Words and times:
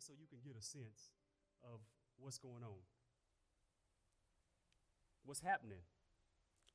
just 0.00 0.08
so 0.08 0.14
you 0.18 0.26
can 0.26 0.38
get 0.42 0.58
a 0.58 0.64
sense 0.64 1.10
of 1.62 1.78
what's 2.18 2.38
going 2.38 2.64
on. 2.64 2.80
What's 5.26 5.42
happening 5.42 5.82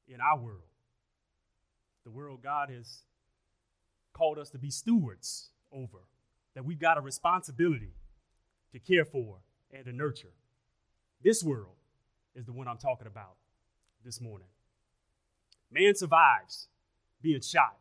in 0.08 0.22
our 0.22 0.38
world? 0.38 0.70
The 2.04 2.12
world 2.12 2.44
God 2.44 2.70
has 2.70 3.00
called 4.14 4.38
us 4.38 4.52
to 4.52 4.59
be 4.59 4.70
stewards 4.70 5.50
over, 5.73 6.06
that 6.54 6.66
we've 6.66 6.80
got 6.80 7.00
a 7.00 7.02
responsibility 7.02 7.94
to 8.73 8.80
care 8.80 9.06
for 9.06 9.38
and 9.73 9.86
to 9.86 9.92
nurture. 9.92 10.34
This 11.23 11.44
world 11.44 11.78
is 12.36 12.45
the 12.45 12.54
one 12.54 12.67
I'm 12.67 12.78
talking 12.78 13.08
about 13.08 13.38
this 14.04 14.22
morning. 14.22 14.50
Man 15.72 15.95
survives 15.95 16.67
being 17.23 17.42
shot 17.42 17.80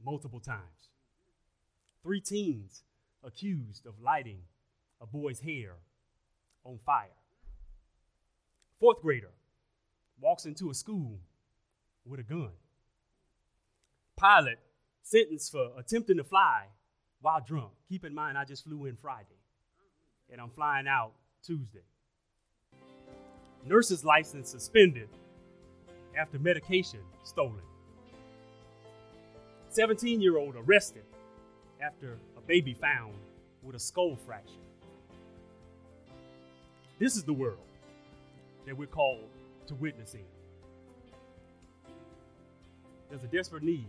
multiple 0.00 0.38
times. 0.38 0.90
Three 2.04 2.20
teens 2.20 2.84
accused 3.26 3.86
of 3.86 3.94
lighting 4.02 4.40
a 5.00 5.06
boy's 5.06 5.40
hair 5.40 5.74
on 6.64 6.78
fire. 6.78 7.16
Fourth 8.78 9.00
grader 9.02 9.32
walks 10.20 10.46
into 10.46 10.70
a 10.70 10.74
school 10.74 11.18
with 12.06 12.20
a 12.20 12.22
gun. 12.22 12.50
Pilot 14.16 14.58
sentenced 15.02 15.52
for 15.52 15.70
attempting 15.78 16.16
to 16.16 16.24
fly 16.24 16.66
while 17.20 17.40
drunk. 17.46 17.72
Keep 17.88 18.04
in 18.04 18.14
mind, 18.14 18.38
I 18.38 18.44
just 18.44 18.64
flew 18.64 18.86
in 18.86 18.96
Friday 18.96 19.40
and 20.30 20.40
I'm 20.40 20.50
flying 20.50 20.86
out 20.86 21.12
Tuesday. 21.42 21.84
Nurse's 23.64 24.04
license 24.04 24.50
suspended 24.50 25.08
after 26.16 26.38
medication 26.38 27.00
stolen. 27.24 27.62
17 29.70 30.20
year 30.20 30.38
old 30.38 30.54
arrested 30.56 31.04
after 31.80 32.18
a 32.46 32.48
baby 32.48 32.74
found 32.74 33.14
with 33.62 33.74
a 33.74 33.78
skull 33.78 34.16
fracture. 34.26 34.52
This 36.98 37.16
is 37.16 37.24
the 37.24 37.32
world 37.32 37.58
that 38.66 38.76
we're 38.76 38.86
called 38.86 39.28
to 39.66 39.74
witness 39.74 40.14
in. 40.14 40.24
There's 43.10 43.24
a 43.24 43.28
desperate 43.28 43.62
need 43.62 43.86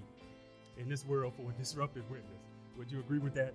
in 0.77 0.89
this 0.89 1.05
world 1.05 1.33
for 1.35 1.49
a 1.49 1.53
disruptive 1.53 2.09
witness. 2.09 2.41
Would 2.77 2.91
you 2.91 2.99
agree 2.99 3.19
with 3.19 3.33
that? 3.35 3.53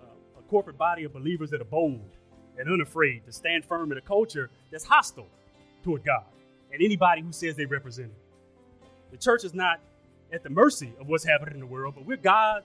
Uh, 0.00 0.38
a 0.38 0.42
corporate 0.42 0.78
body 0.78 1.04
of 1.04 1.12
believers 1.12 1.50
that 1.50 1.60
are 1.60 1.64
bold 1.64 2.16
and 2.58 2.68
unafraid 2.68 3.24
to 3.26 3.32
stand 3.32 3.64
firm 3.64 3.90
in 3.92 3.98
a 3.98 4.02
culture 4.02 4.50
that's 4.70 4.84
hostile 4.84 5.28
toward 5.82 6.04
God 6.04 6.24
and 6.72 6.82
anybody 6.82 7.22
who 7.22 7.32
says 7.32 7.56
they 7.56 7.66
represent 7.66 8.08
Him. 8.08 8.16
The 9.10 9.16
church 9.16 9.44
is 9.44 9.54
not 9.54 9.80
at 10.32 10.42
the 10.42 10.50
mercy 10.50 10.92
of 11.00 11.08
what's 11.08 11.24
happening 11.24 11.54
in 11.54 11.60
the 11.60 11.66
world, 11.66 11.94
but 11.96 12.04
we're 12.04 12.16
God, 12.16 12.62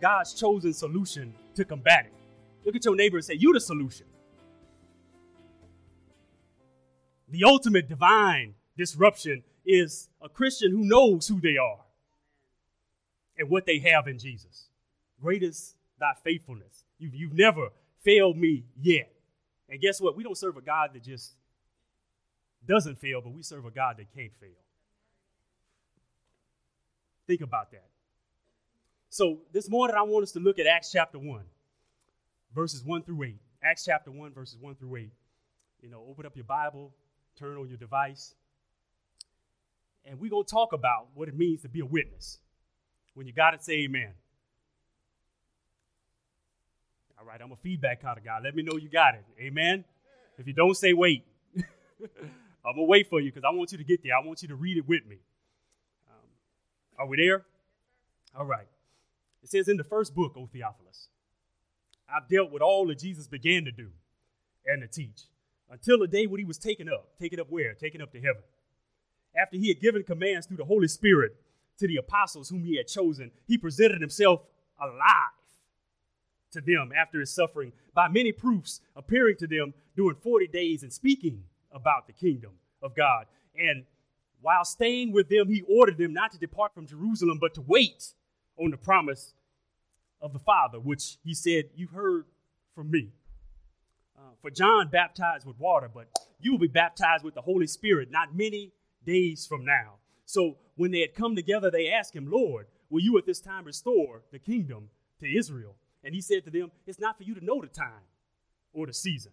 God's 0.00 0.34
chosen 0.34 0.72
solution 0.72 1.34
to 1.54 1.64
combat 1.64 2.06
it. 2.06 2.12
Look 2.64 2.76
at 2.76 2.84
your 2.84 2.96
neighbor 2.96 3.16
and 3.16 3.24
say, 3.24 3.34
You're 3.34 3.54
the 3.54 3.60
solution. 3.60 4.06
The 7.28 7.44
ultimate 7.44 7.88
divine 7.88 8.54
disruption 8.76 9.42
is 9.64 10.08
a 10.22 10.28
Christian 10.28 10.70
who 10.70 10.84
knows 10.84 11.26
who 11.26 11.40
they 11.40 11.56
are 11.56 11.80
and 13.36 13.50
what 13.50 13.66
they 13.66 13.78
have 13.80 14.06
in 14.06 14.18
Jesus. 14.18 14.68
Great 15.20 15.42
is 15.42 15.74
thy 15.98 16.12
faithfulness. 16.22 16.84
You've, 16.98 17.14
you've 17.14 17.34
never 17.34 17.70
failed 18.02 18.36
me 18.36 18.64
yet. 18.80 19.12
And 19.68 19.80
guess 19.80 20.00
what? 20.00 20.16
We 20.16 20.22
don't 20.22 20.38
serve 20.38 20.56
a 20.56 20.60
God 20.60 20.90
that 20.94 21.02
just 21.02 21.34
doesn't 22.66 22.98
fail, 22.98 23.20
but 23.20 23.32
we 23.32 23.42
serve 23.42 23.64
a 23.64 23.70
God 23.70 23.96
that 23.98 24.14
can't 24.14 24.34
fail. 24.40 24.50
Think 27.26 27.40
about 27.40 27.72
that. 27.72 27.88
So 29.08 29.38
this 29.52 29.70
morning, 29.70 29.96
I 29.96 30.02
want 30.02 30.24
us 30.24 30.32
to 30.32 30.40
look 30.40 30.58
at 30.58 30.66
Acts 30.66 30.90
chapter 30.92 31.18
1, 31.18 31.40
verses 32.54 32.84
1 32.84 33.02
through 33.02 33.22
8. 33.22 33.36
Acts 33.62 33.84
chapter 33.84 34.10
1, 34.10 34.32
verses 34.32 34.58
1 34.60 34.74
through 34.76 34.96
8. 34.96 35.10
You 35.82 35.90
know, 35.90 36.04
open 36.08 36.26
up 36.26 36.36
your 36.36 36.44
Bible, 36.44 36.92
turn 37.38 37.56
on 37.56 37.68
your 37.68 37.78
device, 37.78 38.34
and 40.04 40.20
we're 40.20 40.30
going 40.30 40.44
to 40.44 40.50
talk 40.50 40.72
about 40.72 41.08
what 41.14 41.28
it 41.28 41.36
means 41.36 41.62
to 41.62 41.68
be 41.68 41.80
a 41.80 41.86
witness. 41.86 42.38
When 43.14 43.26
you 43.26 43.32
got 43.32 43.54
it, 43.54 43.64
say 43.64 43.84
amen. 43.84 44.10
All 47.18 47.24
right, 47.24 47.40
I'm 47.40 47.52
a 47.52 47.56
feedback 47.56 48.02
kind 48.02 48.18
of 48.18 48.24
guy. 48.24 48.38
Let 48.42 48.54
me 48.54 48.62
know 48.62 48.76
you 48.76 48.88
got 48.88 49.14
it. 49.14 49.24
Amen. 49.40 49.84
If 50.38 50.46
you 50.46 50.52
don't 50.52 50.76
say 50.76 50.92
wait, 50.92 51.24
I'm 51.56 52.74
going 52.74 52.76
to 52.76 52.82
wait 52.82 53.08
for 53.08 53.20
you 53.20 53.32
because 53.32 53.44
I 53.46 53.54
want 53.54 53.72
you 53.72 53.78
to 53.78 53.84
get 53.84 54.02
there. 54.02 54.12
I 54.14 54.24
want 54.24 54.42
you 54.42 54.48
to 54.48 54.54
read 54.54 54.76
it 54.76 54.86
with 54.86 55.06
me. 55.06 55.16
Um, 56.08 56.28
are 56.98 57.06
we 57.06 57.16
there? 57.16 57.46
All 58.36 58.44
right. 58.44 58.66
It 59.46 59.50
says 59.50 59.68
in 59.68 59.76
the 59.76 59.84
first 59.84 60.12
book, 60.12 60.32
O 60.36 60.48
Theophilus, 60.52 61.06
I've 62.12 62.28
dealt 62.28 62.50
with 62.50 62.62
all 62.62 62.84
that 62.88 62.98
Jesus 62.98 63.28
began 63.28 63.64
to 63.64 63.70
do 63.70 63.90
and 64.66 64.82
to 64.82 64.88
teach 64.88 65.28
until 65.70 66.00
the 66.00 66.08
day 66.08 66.26
when 66.26 66.40
he 66.40 66.44
was 66.44 66.58
taken 66.58 66.88
up. 66.88 67.16
Taken 67.20 67.38
up 67.38 67.46
where? 67.48 67.72
Taken 67.74 68.02
up 68.02 68.10
to 68.10 68.20
heaven. 68.20 68.42
After 69.40 69.56
he 69.56 69.68
had 69.68 69.78
given 69.78 70.02
commands 70.02 70.48
through 70.48 70.56
the 70.56 70.64
Holy 70.64 70.88
Spirit 70.88 71.36
to 71.78 71.86
the 71.86 71.98
apostles 71.98 72.48
whom 72.48 72.64
he 72.64 72.76
had 72.76 72.88
chosen, 72.88 73.30
he 73.46 73.56
presented 73.56 74.00
himself 74.00 74.40
alive 74.80 75.30
to 76.50 76.60
them 76.60 76.90
after 77.00 77.20
his 77.20 77.32
suffering 77.32 77.72
by 77.94 78.08
many 78.08 78.32
proofs, 78.32 78.80
appearing 78.96 79.36
to 79.36 79.46
them 79.46 79.74
during 79.94 80.16
40 80.16 80.48
days 80.48 80.82
and 80.82 80.92
speaking 80.92 81.44
about 81.70 82.08
the 82.08 82.12
kingdom 82.12 82.54
of 82.82 82.96
God. 82.96 83.26
And 83.56 83.84
while 84.40 84.64
staying 84.64 85.12
with 85.12 85.28
them, 85.28 85.46
he 85.46 85.62
ordered 85.68 85.98
them 85.98 86.12
not 86.12 86.32
to 86.32 86.38
depart 86.38 86.74
from 86.74 86.88
Jerusalem, 86.88 87.38
but 87.40 87.54
to 87.54 87.60
wait 87.60 88.12
on 88.58 88.70
the 88.70 88.76
promise 88.76 89.34
of 90.20 90.32
the 90.32 90.38
Father, 90.38 90.78
which 90.78 91.18
he 91.24 91.34
said, 91.34 91.64
You've 91.74 91.90
heard 91.90 92.26
from 92.74 92.90
me. 92.90 93.12
Uh, 94.16 94.34
for 94.40 94.50
John 94.50 94.88
baptized 94.88 95.46
with 95.46 95.58
water, 95.58 95.90
but 95.92 96.08
you 96.40 96.52
will 96.52 96.58
be 96.58 96.68
baptized 96.68 97.24
with 97.24 97.34
the 97.34 97.42
Holy 97.42 97.66
Spirit 97.66 98.10
not 98.10 98.34
many 98.34 98.72
days 99.04 99.46
from 99.46 99.64
now. 99.64 99.96
So 100.24 100.56
when 100.74 100.90
they 100.90 101.00
had 101.00 101.14
come 101.14 101.36
together, 101.36 101.70
they 101.70 101.90
asked 101.90 102.14
him, 102.14 102.30
Lord, 102.30 102.66
will 102.90 103.00
you 103.00 103.16
at 103.18 103.26
this 103.26 103.40
time 103.40 103.64
restore 103.64 104.22
the 104.32 104.38
kingdom 104.38 104.88
to 105.20 105.26
Israel? 105.26 105.76
And 106.02 106.14
he 106.14 106.20
said 106.20 106.44
to 106.44 106.50
them, 106.50 106.70
It's 106.86 106.98
not 106.98 107.16
for 107.16 107.24
you 107.24 107.34
to 107.34 107.44
know 107.44 107.60
the 107.60 107.68
time 107.68 108.04
or 108.72 108.86
the 108.86 108.94
season 108.94 109.32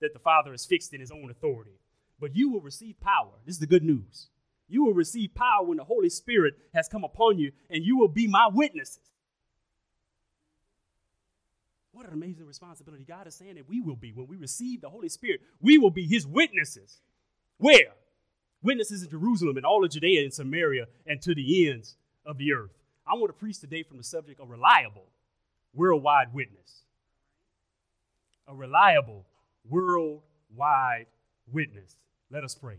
that 0.00 0.12
the 0.12 0.18
Father 0.18 0.50
has 0.50 0.66
fixed 0.66 0.92
in 0.92 1.00
his 1.00 1.10
own 1.10 1.30
authority, 1.30 1.78
but 2.20 2.34
you 2.34 2.50
will 2.50 2.60
receive 2.60 3.00
power. 3.00 3.32
This 3.44 3.56
is 3.56 3.60
the 3.60 3.66
good 3.66 3.84
news. 3.84 4.28
You 4.68 4.84
will 4.84 4.94
receive 4.94 5.34
power 5.34 5.64
when 5.64 5.76
the 5.76 5.84
Holy 5.84 6.08
Spirit 6.08 6.54
has 6.74 6.88
come 6.88 7.04
upon 7.04 7.38
you, 7.38 7.52
and 7.68 7.84
you 7.84 7.98
will 7.98 8.08
be 8.08 8.26
my 8.26 8.48
witnesses. 8.52 8.98
What 11.92 12.06
an 12.06 12.12
amazing 12.12 12.46
responsibility. 12.46 13.04
God 13.04 13.28
is 13.28 13.36
saying 13.36 13.54
that 13.54 13.68
we 13.68 13.80
will 13.80 13.94
be 13.94 14.12
when 14.12 14.26
we 14.26 14.36
receive 14.36 14.80
the 14.80 14.90
Holy 14.90 15.08
Spirit. 15.08 15.40
We 15.60 15.78
will 15.78 15.90
be 15.92 16.06
his 16.06 16.26
witnesses. 16.26 17.00
Where? 17.58 17.94
Witnesses 18.62 19.04
in 19.04 19.10
Jerusalem 19.10 19.56
and 19.56 19.64
all 19.64 19.84
of 19.84 19.92
Judea 19.92 20.22
and 20.22 20.34
Samaria 20.34 20.86
and 21.06 21.22
to 21.22 21.34
the 21.34 21.70
ends 21.70 21.96
of 22.26 22.38
the 22.38 22.52
earth. 22.52 22.72
I 23.06 23.14
want 23.14 23.28
to 23.28 23.38
preach 23.38 23.60
today 23.60 23.84
from 23.84 23.98
the 23.98 24.02
subject 24.02 24.40
of 24.40 24.50
reliable 24.50 25.06
worldwide 25.72 26.32
witness. 26.32 26.82
A 28.48 28.54
reliable 28.54 29.24
worldwide 29.68 31.06
witness. 31.52 31.96
Let 32.30 32.42
us 32.42 32.54
pray. 32.54 32.78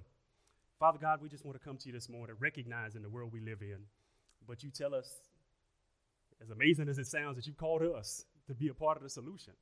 Father 0.80 0.98
God, 1.00 1.22
we 1.22 1.30
just 1.30 1.46
want 1.46 1.60
to 1.60 1.66
come 1.66 1.78
to 1.78 1.88
you 1.88 1.94
this 1.94 2.10
morning, 2.10 2.36
recognizing 2.40 3.02
the 3.02 3.10
world 3.10 3.32
we 3.32 3.40
live 3.40 3.62
in. 3.62 3.78
But 4.46 4.62
you 4.62 4.70
tell 4.70 4.94
us, 4.94 5.10
as 6.42 6.50
amazing 6.50 6.90
as 6.90 6.98
it 6.98 7.08
sounds, 7.08 7.38
that 7.38 7.48
you 7.48 7.54
called 7.54 7.82
us 7.82 8.26
to 8.48 8.54
be 8.54 8.68
a 8.68 8.74
part 8.74 8.98
of 8.98 9.04
the 9.04 9.10
solution, 9.10 9.54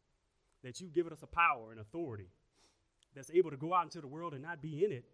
that 0.63 0.81
you've 0.81 0.93
given 0.93 1.13
us 1.13 1.21
a 1.21 1.27
power 1.27 1.71
and 1.71 1.79
authority 1.79 2.29
that's 3.15 3.29
able 3.31 3.51
to 3.51 3.57
go 3.57 3.73
out 3.75 3.83
into 3.83 4.01
the 4.01 4.07
world 4.07 4.33
and 4.33 4.41
not 4.41 4.61
be 4.61 4.83
in 4.83 4.91
it, 4.91 5.05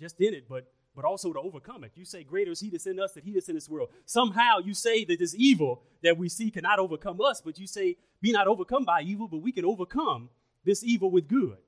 just 0.00 0.20
in 0.20 0.34
it, 0.34 0.48
but 0.48 0.70
but 0.94 1.04
also 1.04 1.32
to 1.32 1.38
overcome 1.38 1.84
it. 1.84 1.92
You 1.94 2.04
say, 2.04 2.24
Greater 2.24 2.50
is 2.50 2.58
he 2.58 2.70
that's 2.70 2.86
in 2.86 2.98
us 2.98 3.12
than 3.12 3.22
he 3.22 3.32
that's 3.32 3.48
in 3.48 3.54
this 3.54 3.68
world. 3.68 3.90
Somehow 4.04 4.58
you 4.58 4.74
say 4.74 5.04
that 5.04 5.20
this 5.20 5.32
evil 5.36 5.82
that 6.02 6.18
we 6.18 6.28
see 6.28 6.50
cannot 6.50 6.80
overcome 6.80 7.20
us, 7.20 7.40
but 7.40 7.56
you 7.56 7.68
say, 7.68 7.96
Be 8.20 8.32
not 8.32 8.48
overcome 8.48 8.84
by 8.84 9.02
evil, 9.02 9.28
but 9.28 9.38
we 9.38 9.52
can 9.52 9.64
overcome 9.64 10.28
this 10.64 10.82
evil 10.82 11.08
with 11.08 11.28
good. 11.28 11.58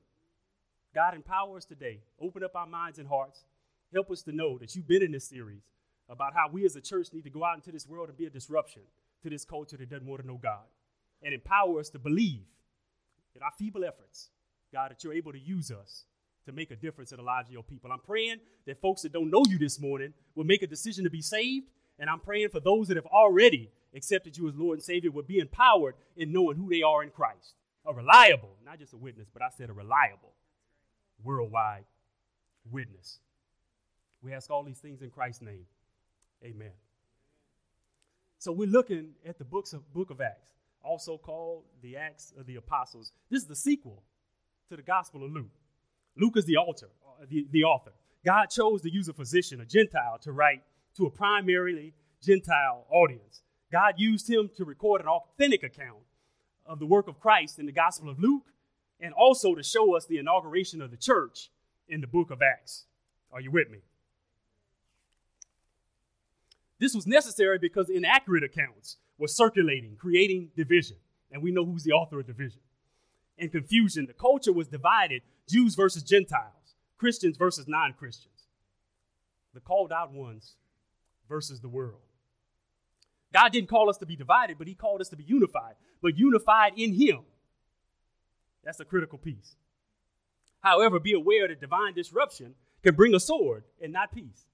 God, 0.95 1.15
empower 1.15 1.57
us 1.57 1.65
today. 1.65 2.01
Open 2.21 2.43
up 2.43 2.57
our 2.57 2.67
minds 2.67 2.99
and 2.99 3.09
hearts. 3.09 3.45
Help 3.93 4.11
us 4.11 4.23
to 4.23 4.33
know 4.33 4.59
that 4.59 4.75
you've 4.75 4.89
been 4.89 5.03
in 5.03 5.13
this 5.13 5.29
series 5.29 5.63
about 6.09 6.35
how 6.35 6.49
we 6.51 6.65
as 6.65 6.75
a 6.75 6.81
church 6.81 7.09
need 7.13 7.23
to 7.23 7.31
go 7.31 7.45
out 7.45 7.55
into 7.55 7.71
this 7.71 7.87
world 7.87 8.09
and 8.09 8.19
be 8.19 8.27
a 8.27 8.31
disruption 8.31 8.83
to 9.23 9.31
this 9.31 9.45
culture 9.45 9.77
that 9.77 9.89
doesn't 9.89 10.07
want 10.07 10.21
to 10.21 10.27
know 10.27 10.39
God. 10.43 10.65
And 11.23 11.33
empower 11.33 11.79
us 11.79 11.91
to 11.91 11.99
believe 11.99 12.47
in 13.37 13.43
our 13.43 13.53
feeble 13.57 13.85
efforts, 13.85 14.31
God, 14.73 14.91
that 14.91 15.05
you're 15.05 15.13
able 15.13 15.33
to 15.33 15.39
use 15.39 15.71
us 15.71 16.07
to 16.47 16.53
make 16.53 16.71
a 16.71 16.77
difference 16.77 17.13
in 17.13 17.19
the 17.19 17.23
lives 17.23 17.49
of 17.49 17.53
your 17.53 17.63
people. 17.63 17.93
I'm 17.93 18.01
praying 18.01 18.39
that 18.67 18.81
folks 18.81 19.03
that 19.03 19.13
don't 19.13 19.31
know 19.31 19.45
you 19.49 19.59
this 19.59 19.79
morning 19.79 20.13
will 20.35 20.45
make 20.45 20.63
a 20.63 20.67
decision 20.67 21.05
to 21.05 21.11
be 21.11 21.23
saved. 21.23 21.69
And 21.99 22.11
I'm 22.11 22.21
praying 22.21 22.49
for 22.49 22.61
those 22.61 22.89
that 22.89 22.97
have 22.97 23.07
already 23.07 23.71
accepted 23.95 24.37
you 24.37 24.49
as 24.49 24.57
Lord 24.57 24.79
and 24.79 24.83
Savior 24.83 25.11
will 25.11 25.23
be 25.23 25.39
empowered 25.39 25.95
in 26.17 26.33
knowing 26.33 26.57
who 26.57 26.69
they 26.69 26.83
are 26.83 27.03
in 27.03 27.11
Christ. 27.11 27.55
A 27.87 27.93
reliable, 27.93 28.57
not 28.65 28.79
just 28.79 28.95
a 28.95 28.97
witness, 28.97 29.29
but 29.33 29.43
I 29.43 29.51
said 29.57 29.71
a 29.71 29.75
reliable 29.75 30.33
worldwide 31.25 31.85
witness. 32.71 33.19
We 34.23 34.33
ask 34.33 34.51
all 34.51 34.63
these 34.63 34.79
things 34.79 35.03
in 35.03 35.11
Christ's 35.11 35.43
name. 35.43 35.67
Amen. 36.45 36.73
So 38.39 38.53
we're 38.53 38.69
looking 38.69 39.11
at 39.27 39.39
the 39.39 39.45
books 39.45 39.73
of 39.73 39.93
book 39.93 40.11
of 40.11 40.21
Acts. 40.21 40.49
also 40.83 41.19
called 41.19 41.65
the 41.83 41.97
Acts 41.97 42.33
of 42.39 42.47
the 42.47 42.57
Apostles. 42.57 43.13
This 43.31 43.43
is 43.43 43.49
the 43.49 43.57
sequel 43.57 44.03
to 44.71 44.77
the 44.77 44.83
Gospel 44.83 45.25
of 45.25 45.31
Luke. 45.31 45.53
Luke 46.17 46.37
is 46.37 46.47
the 46.47 46.57
author, 46.57 46.89
uh, 47.07 47.27
the, 47.29 47.47
the 47.51 47.65
author. 47.65 47.93
God 48.25 48.47
chose 48.47 48.83
to 48.83 48.91
use 48.91 49.09
a 49.09 49.13
physician, 49.13 49.61
a 49.61 49.67
Gentile, 49.67 50.19
to 50.23 50.33
write 50.33 50.63
to 50.97 51.07
a 51.07 51.11
primarily 51.11 51.93
Gentile 52.23 52.87
audience. 52.91 53.43
God 53.73 53.95
used 53.99 54.29
him 54.29 54.51
to 54.57 54.65
record 54.65 55.01
an 55.01 55.07
authentic 55.07 55.63
account 55.63 56.01
of 56.67 56.79
the 56.79 56.87
work 56.87 57.09
of 57.09 57.21
Christ 57.21 57.59
in 57.59 57.67
the 57.67 57.73
Gospel 57.73 58.09
of 58.09 58.19
Luke 58.19 58.45
and 59.01 59.15
also 59.15 59.55
to 59.55 59.63
show 59.63 59.97
us 59.97 60.07
the 60.07 60.19
inauguration 60.19 60.83
of 60.83 60.91
the 60.91 60.97
church 60.97 61.51
in 61.89 62.01
the 62.01 62.07
book 62.07 62.31
of 62.31 62.43
Acts. 62.43 62.85
Are 63.33 63.41
you 63.41 63.51
with 63.51 63.71
me? 63.71 63.79
This 66.79 66.95
was 66.95 67.07
necessary 67.07 67.59
because 67.59 67.91
inaccurate 67.91 68.43
accounts 68.43 68.97
were 69.19 69.29
circulating, 69.29 69.97
creating 69.97 70.51
division. 70.57 70.97
And 71.31 71.43
we 71.43 71.53
know 71.53 71.65
who's 71.65 71.85
the 71.85 71.93
author 71.93 72.21
of 72.21 72.27
division. 72.27 72.61
And 73.39 73.53
confusion. 73.53 74.07
The 74.07 74.15
culture 74.15 74.53
was 74.53 74.69
divided 74.69 75.23
Jews 75.49 75.75
versus 75.75 76.03
Gentiles, 76.03 76.75
Christians 76.99 77.37
versus 77.37 77.67
non 77.67 77.95
Christians, 77.95 78.49
the 79.55 79.61
called 79.61 79.93
out 79.93 80.13
ones 80.13 80.55
versus 81.29 81.61
the 81.61 81.69
world. 81.69 82.01
God 83.33 83.53
didn't 83.53 83.71
call 83.71 83.89
us 83.89 83.97
to 83.99 84.07
be 84.07 84.17
divided, 84.17 84.59
but 84.59 84.67
He 84.67 84.75
called 84.75 85.01
us 85.01 85.09
to 85.11 85.17
be 85.17 85.25
unified, 85.25 85.75
but 86.03 86.17
unified 86.19 86.73
in 86.77 86.95
Him. 86.95 87.21
That's 88.65 88.81
a 88.81 88.85
critical 88.85 89.19
piece. 89.19 89.57
However, 90.61 91.01
be 91.01 91.13
aware 91.13 91.49
that 91.49 91.61
divine 91.61 91.95
disruption 91.95 92.55
can 92.83 92.95
bring 92.95 93.15
a 93.15 93.21
sword 93.21 93.65
and 93.83 93.93
not 93.93 94.13
peace. 94.13 94.47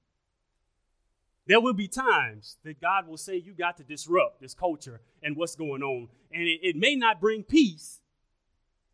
There 1.46 1.60
will 1.60 1.74
be 1.74 1.88
times 1.88 2.58
that 2.64 2.80
God 2.80 3.06
will 3.06 3.16
say, 3.16 3.36
You 3.36 3.52
got 3.52 3.76
to 3.76 3.84
disrupt 3.84 4.40
this 4.40 4.54
culture 4.54 5.00
and 5.22 5.36
what's 5.36 5.54
going 5.54 5.82
on. 5.82 6.08
And 6.32 6.42
it, 6.42 6.60
it 6.62 6.76
may 6.76 6.96
not 6.96 7.20
bring 7.20 7.44
peace, 7.44 8.00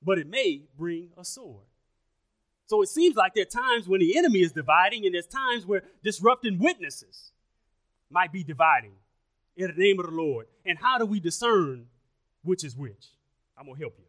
but 0.02 0.18
it 0.18 0.26
may 0.26 0.62
bring 0.76 1.10
a 1.16 1.24
sword. 1.24 1.64
So 2.66 2.82
it 2.82 2.88
seems 2.88 3.16
like 3.16 3.34
there 3.34 3.42
are 3.42 3.44
times 3.44 3.88
when 3.88 4.00
the 4.00 4.16
enemy 4.16 4.40
is 4.40 4.52
dividing, 4.52 5.04
and 5.04 5.14
there's 5.14 5.26
times 5.26 5.66
where 5.66 5.82
disrupting 6.02 6.58
witnesses 6.58 7.32
might 8.10 8.32
be 8.32 8.44
dividing 8.44 8.94
in 9.56 9.72
the 9.74 9.82
name 9.82 9.98
of 9.98 10.06
the 10.06 10.12
Lord. 10.12 10.46
And 10.64 10.78
how 10.78 10.98
do 10.98 11.06
we 11.06 11.20
discern 11.20 11.86
which 12.42 12.64
is 12.64 12.76
which? 12.76 13.08
I'm 13.58 13.66
going 13.66 13.76
to 13.76 13.82
help 13.82 13.94
you. 13.98 14.04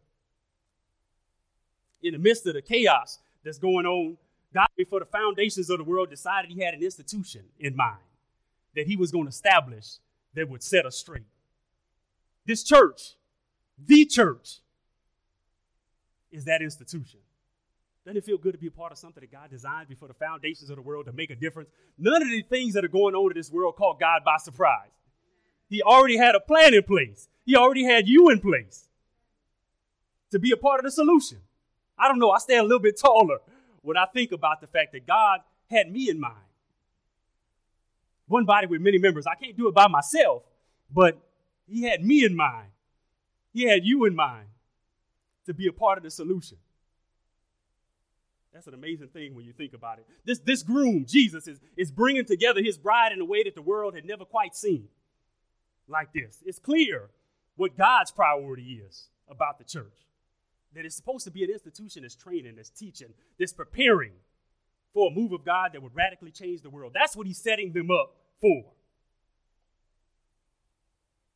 In 2.04 2.12
the 2.12 2.18
midst 2.18 2.46
of 2.46 2.54
the 2.54 2.62
chaos 2.62 3.18
that's 3.42 3.58
going 3.58 3.86
on, 3.86 4.18
God, 4.52 4.68
before 4.76 5.00
the 5.00 5.06
foundations 5.06 5.70
of 5.70 5.78
the 5.78 5.84
world, 5.84 6.10
decided 6.10 6.50
he 6.50 6.62
had 6.62 6.74
an 6.74 6.82
institution 6.82 7.42
in 7.58 7.74
mind 7.74 7.98
that 8.76 8.86
he 8.86 8.94
was 8.94 9.10
going 9.10 9.24
to 9.24 9.30
establish 9.30 9.96
that 10.34 10.48
would 10.48 10.62
set 10.62 10.84
us 10.84 10.96
straight. 10.96 11.24
This 12.46 12.62
church, 12.62 13.14
the 13.78 14.04
church, 14.04 14.60
is 16.30 16.44
that 16.44 16.60
institution. 16.60 17.20
Doesn't 18.04 18.18
it 18.18 18.24
feel 18.24 18.36
good 18.36 18.52
to 18.52 18.58
be 18.58 18.66
a 18.66 18.70
part 18.70 18.92
of 18.92 18.98
something 18.98 19.22
that 19.22 19.32
God 19.32 19.48
designed 19.50 19.88
before 19.88 20.08
the 20.08 20.14
foundations 20.14 20.68
of 20.68 20.76
the 20.76 20.82
world 20.82 21.06
to 21.06 21.12
make 21.12 21.30
a 21.30 21.34
difference? 21.34 21.70
None 21.96 22.20
of 22.20 22.28
the 22.28 22.42
things 22.42 22.74
that 22.74 22.84
are 22.84 22.88
going 22.88 23.14
on 23.14 23.30
in 23.30 23.36
this 23.36 23.50
world 23.50 23.76
caught 23.76 23.98
God 23.98 24.22
by 24.24 24.36
surprise. 24.36 24.90
He 25.70 25.80
already 25.80 26.18
had 26.18 26.34
a 26.34 26.40
plan 26.40 26.74
in 26.74 26.82
place. 26.82 27.28
He 27.46 27.56
already 27.56 27.84
had 27.84 28.06
you 28.06 28.28
in 28.28 28.40
place 28.40 28.88
to 30.32 30.38
be 30.38 30.50
a 30.50 30.56
part 30.56 30.80
of 30.80 30.84
the 30.84 30.90
solution. 30.90 31.38
I 31.98 32.08
don't 32.08 32.18
know, 32.18 32.30
I 32.30 32.38
stand 32.38 32.60
a 32.60 32.64
little 32.64 32.80
bit 32.80 32.98
taller 32.98 33.38
when 33.82 33.96
I 33.96 34.06
think 34.06 34.32
about 34.32 34.60
the 34.60 34.66
fact 34.66 34.92
that 34.92 35.06
God 35.06 35.40
had 35.70 35.90
me 35.90 36.08
in 36.10 36.20
mind 36.20 36.36
one 38.26 38.44
body 38.44 38.66
with 38.66 38.80
many 38.80 38.98
members. 38.98 39.26
I 39.26 39.34
can't 39.34 39.56
do 39.56 39.68
it 39.68 39.74
by 39.74 39.88
myself, 39.88 40.42
but 40.92 41.18
he 41.66 41.82
had 41.82 42.04
me 42.04 42.24
in 42.24 42.34
mind. 42.34 42.68
He 43.52 43.64
had 43.64 43.84
you 43.84 44.04
in 44.04 44.14
mind 44.14 44.48
to 45.46 45.54
be 45.54 45.66
a 45.66 45.72
part 45.72 45.98
of 45.98 46.04
the 46.04 46.10
solution. 46.10 46.58
That's 48.52 48.66
an 48.66 48.74
amazing 48.74 49.08
thing 49.08 49.34
when 49.34 49.44
you 49.44 49.52
think 49.52 49.74
about 49.74 49.98
it. 49.98 50.06
This, 50.24 50.38
this 50.38 50.62
groom, 50.62 51.06
Jesus, 51.08 51.48
is, 51.48 51.60
is 51.76 51.90
bringing 51.90 52.24
together 52.24 52.62
his 52.62 52.78
bride 52.78 53.12
in 53.12 53.20
a 53.20 53.24
way 53.24 53.42
that 53.42 53.54
the 53.54 53.62
world 53.62 53.94
had 53.94 54.04
never 54.04 54.24
quite 54.24 54.54
seen 54.54 54.88
like 55.88 56.12
this. 56.12 56.38
It's 56.44 56.60
clear 56.60 57.10
what 57.56 57.76
God's 57.76 58.12
priority 58.12 58.80
is 58.86 59.08
about 59.28 59.58
the 59.58 59.64
church. 59.64 60.06
That 60.74 60.84
it's 60.84 60.96
supposed 60.96 61.24
to 61.24 61.30
be 61.30 61.44
an 61.44 61.50
institution 61.50 62.02
that's 62.02 62.16
training, 62.16 62.56
that's 62.56 62.70
teaching, 62.70 63.14
that's 63.38 63.52
preparing 63.52 64.12
for 64.92 65.10
a 65.10 65.14
move 65.14 65.32
of 65.32 65.44
God 65.44 65.72
that 65.72 65.82
would 65.82 65.94
radically 65.94 66.30
change 66.30 66.62
the 66.62 66.70
world. 66.70 66.92
That's 66.94 67.16
what 67.16 67.26
he's 67.26 67.38
setting 67.38 67.72
them 67.72 67.90
up 67.90 68.16
for. 68.40 68.64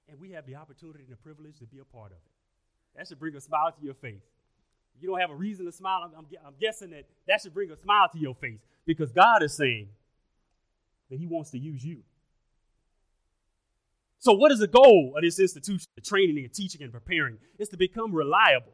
And 0.09 0.19
we 0.19 0.31
have 0.31 0.47
the 0.47 0.57
opportunity 0.57 1.05
and 1.05 1.13
the 1.13 1.17
privilege 1.17 1.59
to 1.59 1.67
be 1.67 1.79
a 1.79 1.85
part 1.85 2.13
of 2.13 2.19
it. 2.19 2.97
That 2.97 3.07
should 3.07 3.19
bring 3.19 3.37
a 3.37 3.41
smile 3.41 3.73
to 3.73 3.85
your 3.85 3.95
face. 3.95 4.23
If 4.97 5.03
you 5.03 5.09
don't 5.09 5.21
have 5.21 5.31
a 5.31 5.35
reason 5.35 5.67
to 5.67 5.73
smile, 5.73 6.03
I'm, 6.05 6.19
I'm, 6.19 6.27
I'm 6.45 6.55
guessing 6.61 6.91
that 6.91 7.05
that 7.29 7.43
should 7.43 7.55
bring 7.55 7.71
a 7.71 7.77
smile 7.77 8.09
to 8.13 8.19
your 8.19 8.35
face 8.35 8.59
because 8.87 9.13
God 9.13 9.43
is 9.43 9.55
saying 9.55 9.89
that 11.11 11.19
he 11.19 11.27
wants 11.27 11.51
to 11.51 11.59
use 11.59 11.85
you. 11.85 12.03
So, 14.19 14.33
what 14.33 14.51
is 14.51 14.59
the 14.59 14.67
goal 14.67 15.15
of 15.17 15.23
this 15.23 15.39
institution, 15.39 15.87
the 15.95 16.01
training 16.01 16.39
and 16.39 16.53
teaching 16.53 16.83
and 16.83 16.93
preparing? 16.93 17.39
Is 17.59 17.69
to 17.69 17.77
become 17.77 18.13
reliable, 18.13 18.73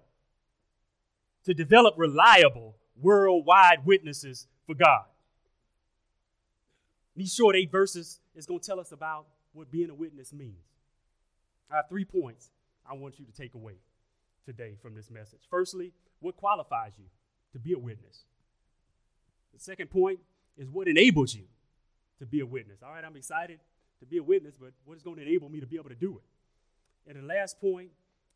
to 1.44 1.54
develop 1.54 1.94
reliable 1.96 2.76
worldwide 3.00 3.84
witnesses 3.84 4.46
for 4.66 4.74
God. 4.74 5.04
These 7.16 7.34
short 7.34 7.56
eight 7.56 7.70
verses 7.70 8.20
is 8.34 8.46
going 8.46 8.60
to 8.60 8.66
tell 8.66 8.80
us 8.80 8.92
about 8.92 9.26
what 9.52 9.70
being 9.70 9.90
a 9.90 9.94
witness 9.94 10.32
means. 10.32 10.64
I 11.70 11.76
have 11.76 11.88
three 11.88 12.04
points 12.04 12.50
I 12.88 12.94
want 12.94 13.18
you 13.18 13.24
to 13.24 13.32
take 13.32 13.54
away 13.54 13.74
today 14.44 14.74
from 14.82 14.94
this 14.94 15.10
message. 15.10 15.40
Firstly, 15.48 15.92
what 16.20 16.36
qualifies 16.36 16.92
you 16.98 17.04
to 17.52 17.58
be 17.58 17.72
a 17.72 17.78
witness? 17.78 18.24
The 19.52 19.60
second 19.60 19.90
point 19.90 20.20
is 20.56 20.68
what 20.68 20.88
enables 20.88 21.34
you 21.34 21.44
to 22.18 22.26
be 22.26 22.40
a 22.40 22.46
witness. 22.46 22.82
All 22.82 22.90
right, 22.90 23.04
I'm 23.04 23.16
excited 23.16 23.60
to 24.00 24.06
be 24.06 24.18
a 24.18 24.22
witness, 24.22 24.56
but 24.60 24.72
what 24.84 24.96
is 24.96 25.02
going 25.02 25.16
to 25.16 25.22
enable 25.22 25.48
me 25.48 25.60
to 25.60 25.66
be 25.66 25.76
able 25.76 25.90
to 25.90 25.94
do 25.94 26.18
it? 26.18 27.10
And 27.10 27.22
the 27.22 27.26
last 27.26 27.60
point 27.60 27.90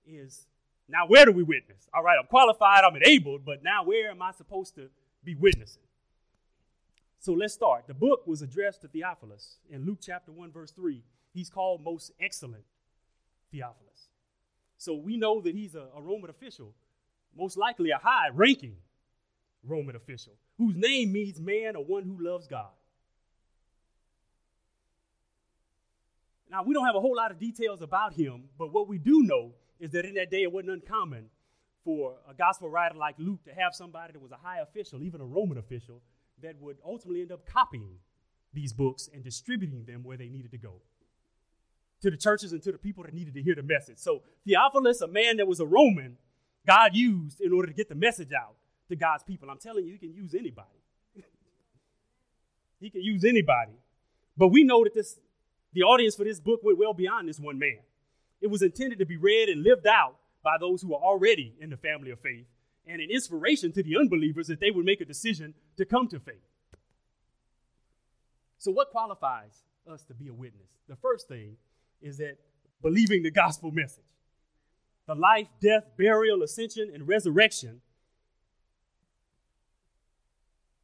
is 0.06 0.46
now 0.88 1.06
where 1.06 1.24
do 1.24 1.32
we 1.32 1.42
witness? 1.42 1.88
All 1.92 2.02
right, 2.02 2.16
I'm 2.18 2.26
qualified, 2.26 2.84
I'm 2.84 2.96
enabled, 2.96 3.44
but 3.44 3.62
now 3.62 3.84
where 3.84 4.10
am 4.10 4.22
I 4.22 4.32
supposed 4.32 4.74
to 4.76 4.88
be 5.22 5.34
witnessing? 5.34 5.82
So 7.20 7.32
let's 7.32 7.52
start. 7.52 7.86
The 7.86 7.94
book 7.94 8.26
was 8.26 8.42
addressed 8.42 8.82
to 8.82 8.88
Theophilus 8.88 9.58
in 9.68 9.84
Luke 9.84 9.98
chapter 10.00 10.32
1, 10.32 10.52
verse 10.52 10.70
3. 10.70 11.02
He's 11.34 11.50
called 11.50 11.82
most 11.82 12.12
excellent 12.20 12.64
Theophilus. 13.50 14.08
So 14.78 14.94
we 14.94 15.16
know 15.16 15.40
that 15.40 15.54
he's 15.54 15.74
a, 15.74 15.86
a 15.96 16.00
Roman 16.00 16.30
official, 16.30 16.74
most 17.36 17.56
likely 17.56 17.90
a 17.90 17.98
high 17.98 18.28
ranking 18.32 18.76
Roman 19.64 19.96
official, 19.96 20.34
whose 20.56 20.76
name 20.76 21.12
means 21.12 21.40
man 21.40 21.76
or 21.76 21.84
one 21.84 22.04
who 22.04 22.16
loves 22.18 22.46
God. 22.46 22.70
Now, 26.50 26.62
we 26.62 26.72
don't 26.72 26.86
have 26.86 26.94
a 26.94 27.00
whole 27.00 27.16
lot 27.16 27.30
of 27.30 27.38
details 27.38 27.82
about 27.82 28.14
him, 28.14 28.44
but 28.58 28.72
what 28.72 28.88
we 28.88 28.96
do 28.96 29.22
know 29.22 29.52
is 29.80 29.90
that 29.92 30.04
in 30.04 30.14
that 30.14 30.30
day 30.30 30.42
it 30.42 30.52
wasn't 30.52 30.70
uncommon 30.70 31.26
for 31.84 32.16
a 32.28 32.34
gospel 32.34 32.68
writer 32.68 32.96
like 32.96 33.14
Luke 33.18 33.44
to 33.44 33.54
have 33.54 33.74
somebody 33.74 34.12
that 34.12 34.20
was 34.20 34.32
a 34.32 34.36
high 34.36 34.60
official, 34.60 35.02
even 35.02 35.20
a 35.20 35.24
Roman 35.24 35.58
official, 35.58 36.02
that 36.42 36.60
would 36.60 36.78
ultimately 36.84 37.22
end 37.22 37.32
up 37.32 37.46
copying 37.46 37.98
these 38.52 38.72
books 38.72 39.08
and 39.12 39.22
distributing 39.22 39.84
them 39.84 40.02
where 40.02 40.16
they 40.16 40.28
needed 40.28 40.50
to 40.50 40.58
go 40.58 40.80
to 42.00 42.10
the 42.10 42.16
churches 42.16 42.52
and 42.52 42.62
to 42.62 42.72
the 42.72 42.78
people 42.78 43.02
that 43.04 43.12
needed 43.12 43.34
to 43.34 43.42
hear 43.42 43.54
the 43.54 43.62
message. 43.62 43.98
So, 43.98 44.22
Theophilus, 44.46 45.00
a 45.00 45.08
man 45.08 45.38
that 45.38 45.46
was 45.46 45.60
a 45.60 45.66
Roman, 45.66 46.16
God 46.66 46.94
used 46.94 47.40
in 47.40 47.52
order 47.52 47.66
to 47.68 47.74
get 47.74 47.88
the 47.88 47.94
message 47.94 48.32
out 48.32 48.54
to 48.88 48.96
God's 48.96 49.24
people. 49.24 49.50
I'm 49.50 49.58
telling 49.58 49.84
you, 49.84 49.92
he 49.92 49.98
can 49.98 50.12
use 50.12 50.34
anybody. 50.34 50.68
he 52.80 52.90
can 52.90 53.02
use 53.02 53.24
anybody. 53.24 53.72
But 54.36 54.48
we 54.48 54.62
know 54.62 54.84
that 54.84 54.94
this 54.94 55.18
the 55.72 55.82
audience 55.82 56.14
for 56.14 56.24
this 56.24 56.40
book 56.40 56.60
went 56.62 56.78
well 56.78 56.94
beyond 56.94 57.28
this 57.28 57.38
one 57.38 57.58
man. 57.58 57.78
It 58.40 58.48
was 58.48 58.62
intended 58.62 58.98
to 58.98 59.06
be 59.06 59.16
read 59.16 59.48
and 59.48 59.62
lived 59.62 59.86
out 59.86 60.16
by 60.42 60.56
those 60.58 60.82
who 60.82 60.94
are 60.94 61.00
already 61.00 61.54
in 61.60 61.70
the 61.70 61.76
family 61.76 62.10
of 62.10 62.20
faith 62.20 62.46
and 62.86 63.02
an 63.02 63.10
inspiration 63.10 63.72
to 63.72 63.82
the 63.82 63.96
unbelievers 63.96 64.46
that 64.46 64.60
they 64.60 64.70
would 64.70 64.84
make 64.84 65.00
a 65.00 65.04
decision 65.04 65.54
to 65.76 65.84
come 65.84 66.08
to 66.08 66.18
faith. 66.18 66.36
So, 68.58 68.70
what 68.70 68.90
qualifies 68.90 69.64
us 69.90 70.02
to 70.04 70.14
be 70.14 70.28
a 70.28 70.32
witness? 70.32 70.68
The 70.88 70.96
first 70.96 71.28
thing 71.28 71.56
is 72.00 72.18
that 72.18 72.38
believing 72.82 73.22
the 73.22 73.30
gospel 73.30 73.70
message 73.70 74.04
the 75.06 75.14
life, 75.14 75.48
death, 75.60 75.84
burial, 75.96 76.42
ascension, 76.42 76.90
and 76.92 77.08
resurrection, 77.08 77.80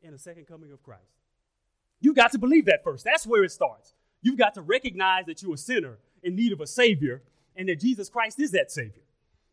and 0.02 0.14
the 0.14 0.18
second 0.18 0.46
coming 0.46 0.73
of 0.73 0.82
Christ. 0.82 1.02
You've 2.00 2.16
got 2.16 2.32
to 2.32 2.38
believe 2.38 2.64
that 2.66 2.82
first. 2.82 3.04
That's 3.04 3.26
where 3.26 3.44
it 3.44 3.52
starts. 3.52 3.92
You've 4.23 4.38
got 4.38 4.54
to 4.54 4.62
recognize 4.62 5.26
that 5.26 5.42
you're 5.42 5.54
a 5.54 5.58
sinner 5.58 5.99
in 6.23 6.34
need 6.37 6.52
of 6.52 6.61
a 6.62 6.66
Savior 6.66 7.23
and 7.56 7.68
that 7.68 7.80
Jesus 7.80 8.08
Christ 8.08 8.40
is 8.40 8.50
that 8.52 8.70
Savior 8.70 9.02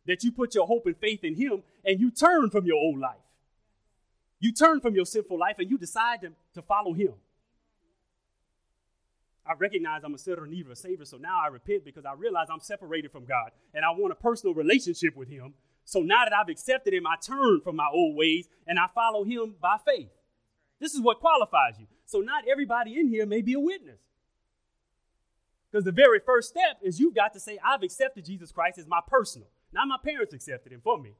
that 0.05 0.24
you 0.24 0.31
put 0.31 0.55
your 0.55 0.67
hope 0.67 0.86
and 0.86 0.98
faith 0.98 1.24
in 1.24 1.36
Him 1.36 1.63
and 1.86 2.00
you 2.00 2.12
turn 2.12 2.50
from 2.50 2.65
your 2.65 2.77
old 2.77 3.00
life. 3.00 3.17
You 4.39 4.51
turn 4.51 4.81
from 4.81 4.96
your 4.96 5.05
sinful 5.05 5.38
life 5.38 5.58
and 5.60 5.70
you 5.70 5.77
decide 5.77 6.22
to, 6.22 6.31
to 6.55 6.62
follow 6.62 6.93
Him. 6.93 7.13
I 9.46 9.53
recognize 9.53 10.01
I'm 10.03 10.13
a 10.13 10.17
sinner 10.17 10.46
in 10.46 10.51
need 10.51 10.65
of 10.65 10.72
a 10.72 10.75
Savior, 10.75 11.05
so 11.05 11.17
now 11.17 11.39
I 11.43 11.48
repent 11.48 11.84
because 11.84 12.05
I 12.05 12.13
realize 12.13 12.48
I'm 12.51 12.60
separated 12.60 13.12
from 13.12 13.25
God 13.25 13.51
and 13.74 13.84
I 13.84 13.89
want 13.91 14.12
a 14.12 14.15
personal 14.15 14.53
relationship 14.53 15.15
with 15.15 15.29
Him. 15.29 15.53
So 15.84 16.00
now 16.00 16.24
that 16.25 16.34
I've 16.34 16.50
accepted 16.50 16.93
Him, 16.93 17.08
I 17.08 17.15
turn 17.15 17.62
from 17.62 17.75
my 17.75 17.88
old 17.91 18.15
ways 18.15 18.48
and 18.67 18.79
I 18.79 18.88
follow 18.93 19.24
Him 19.24 19.55
by 19.62 19.77
faith. 19.86 20.10
This 20.79 20.93
is 20.93 21.01
what 21.01 21.20
qualifies 21.20 21.79
you. 21.79 21.86
So 22.05 22.20
not 22.20 22.46
everybody 22.50 23.00
in 23.00 23.08
here 23.08 23.25
may 23.25 23.41
be 23.41 23.53
a 23.53 23.60
witness. 23.60 24.00
Because 25.72 25.86
the 25.86 25.92
very 25.92 26.20
first 26.20 26.50
step 26.50 26.80
is 26.82 27.00
you've 27.00 27.16
got 27.16 27.34
to 27.34 27.40
say, 27.40 27.58
I've 27.63 27.84
accepted 27.84 28.25
Jesus 28.25 28.51
Christ 28.51 28.78
as 28.78 28.88
my 28.88 29.00
personal. 29.08 29.48
Not 29.72 29.88
my 29.88 29.98
parents 30.04 30.34
accepted 30.34 30.74
him 30.74 30.82
for 30.84 31.00
me. 31.00 31.16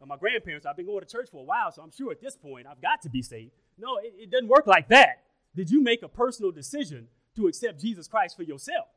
Or 0.00 0.06
my 0.06 0.16
grandparents, 0.16 0.66
I've 0.66 0.76
been 0.76 0.86
going 0.86 1.00
to 1.00 1.06
church 1.06 1.28
for 1.30 1.42
a 1.42 1.44
while, 1.44 1.70
so 1.70 1.80
I'm 1.80 1.92
sure 1.92 2.10
at 2.10 2.20
this 2.20 2.36
point 2.36 2.66
I've 2.68 2.82
got 2.82 3.02
to 3.02 3.08
be 3.08 3.22
saved. 3.22 3.52
No, 3.78 3.98
it, 3.98 4.14
it 4.18 4.30
doesn't 4.30 4.48
work 4.48 4.66
like 4.66 4.88
that. 4.88 5.22
Did 5.54 5.70
you 5.70 5.80
make 5.80 6.02
a 6.02 6.08
personal 6.08 6.50
decision 6.50 7.06
to 7.36 7.46
accept 7.46 7.80
Jesus 7.80 8.08
Christ 8.08 8.36
for 8.36 8.42
yourself? 8.42 8.88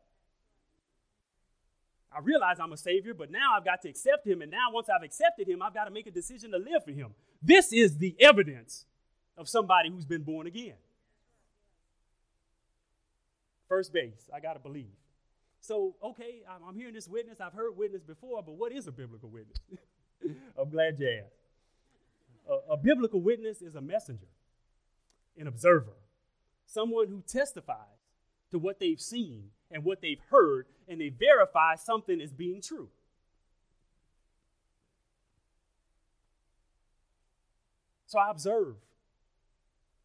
I 2.11 2.19
realize 2.21 2.59
I'm 2.59 2.71
a 2.71 2.77
Savior, 2.77 3.13
but 3.13 3.29
now 3.29 3.55
I've 3.55 3.65
got 3.65 3.81
to 3.81 3.89
accept 3.89 4.25
Him. 4.25 4.41
And 4.41 4.49
now, 4.49 4.71
once 4.71 4.87
I've 4.89 5.03
accepted 5.03 5.49
Him, 5.49 5.61
I've 5.61 5.73
got 5.73 5.83
to 5.83 5.91
make 5.91 6.07
a 6.07 6.11
decision 6.11 6.51
to 6.51 6.57
live 6.57 6.85
for 6.85 6.91
Him. 6.91 7.09
This 7.41 7.73
is 7.73 7.97
the 7.97 8.15
evidence 8.19 8.85
of 9.37 9.49
somebody 9.49 9.89
who's 9.89 10.05
been 10.05 10.23
born 10.23 10.47
again. 10.47 10.75
First 13.67 13.93
base, 13.93 14.29
I 14.33 14.39
got 14.39 14.53
to 14.53 14.59
believe. 14.59 14.93
So, 15.59 15.95
okay, 16.03 16.43
I'm, 16.49 16.61
I'm, 16.67 16.75
hearing 16.75 16.93
this 16.93 17.07
witness. 17.07 17.41
I've 17.41 17.53
heard 17.53 17.75
witness 17.75 18.03
before, 18.03 18.43
but 18.43 18.53
what 18.53 18.71
is 18.71 18.85
a 18.87 18.91
biblical 18.91 19.29
witness? 19.29 19.57
I'm 20.57 20.69
glad 20.69 20.99
you 20.99 21.09
asked. 21.23 21.33
A, 22.47 22.73
a 22.73 22.77
biblical 22.77 23.19
witness 23.19 23.63
is 23.63 23.73
a 23.73 23.81
messenger, 23.81 24.27
an 25.37 25.47
observer, 25.47 25.93
someone 26.67 27.07
who 27.07 27.23
testifies 27.27 27.77
to 28.51 28.59
what 28.59 28.79
they've 28.79 29.01
seen 29.01 29.49
and 29.71 29.83
what 29.83 30.01
they've 30.01 30.21
heard, 30.29 30.67
and 30.87 31.01
they 31.01 31.09
verify 31.09 31.73
something 31.75 32.21
as 32.21 32.31
being 32.31 32.61
true. 32.61 32.89
So 38.05 38.19
I 38.19 38.29
observe 38.29 38.75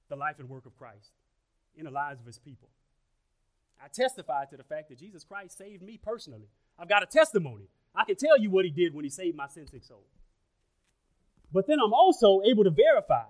the 0.08 0.16
life 0.16 0.38
and 0.38 0.48
work 0.48 0.64
of 0.64 0.76
Christ 0.76 1.10
in 1.76 1.84
the 1.84 1.90
lives 1.90 2.18
of 2.18 2.26
his 2.26 2.38
people. 2.38 2.68
I 3.82 3.88
testify 3.88 4.44
to 4.46 4.56
the 4.56 4.64
fact 4.64 4.88
that 4.90 4.98
Jesus 4.98 5.24
Christ 5.24 5.56
saved 5.56 5.82
me 5.82 5.98
personally. 6.02 6.48
I've 6.78 6.88
got 6.88 7.02
a 7.02 7.06
testimony. 7.06 7.68
I 7.94 8.04
can 8.04 8.16
tell 8.16 8.38
you 8.38 8.50
what 8.50 8.64
he 8.64 8.70
did 8.70 8.94
when 8.94 9.04
he 9.04 9.10
saved 9.10 9.36
my 9.36 9.48
sin 9.48 9.66
sick 9.66 9.84
soul. 9.84 10.04
But 11.52 11.66
then 11.66 11.78
I'm 11.82 11.92
also 11.92 12.40
able 12.46 12.64
to 12.64 12.70
verify 12.70 13.24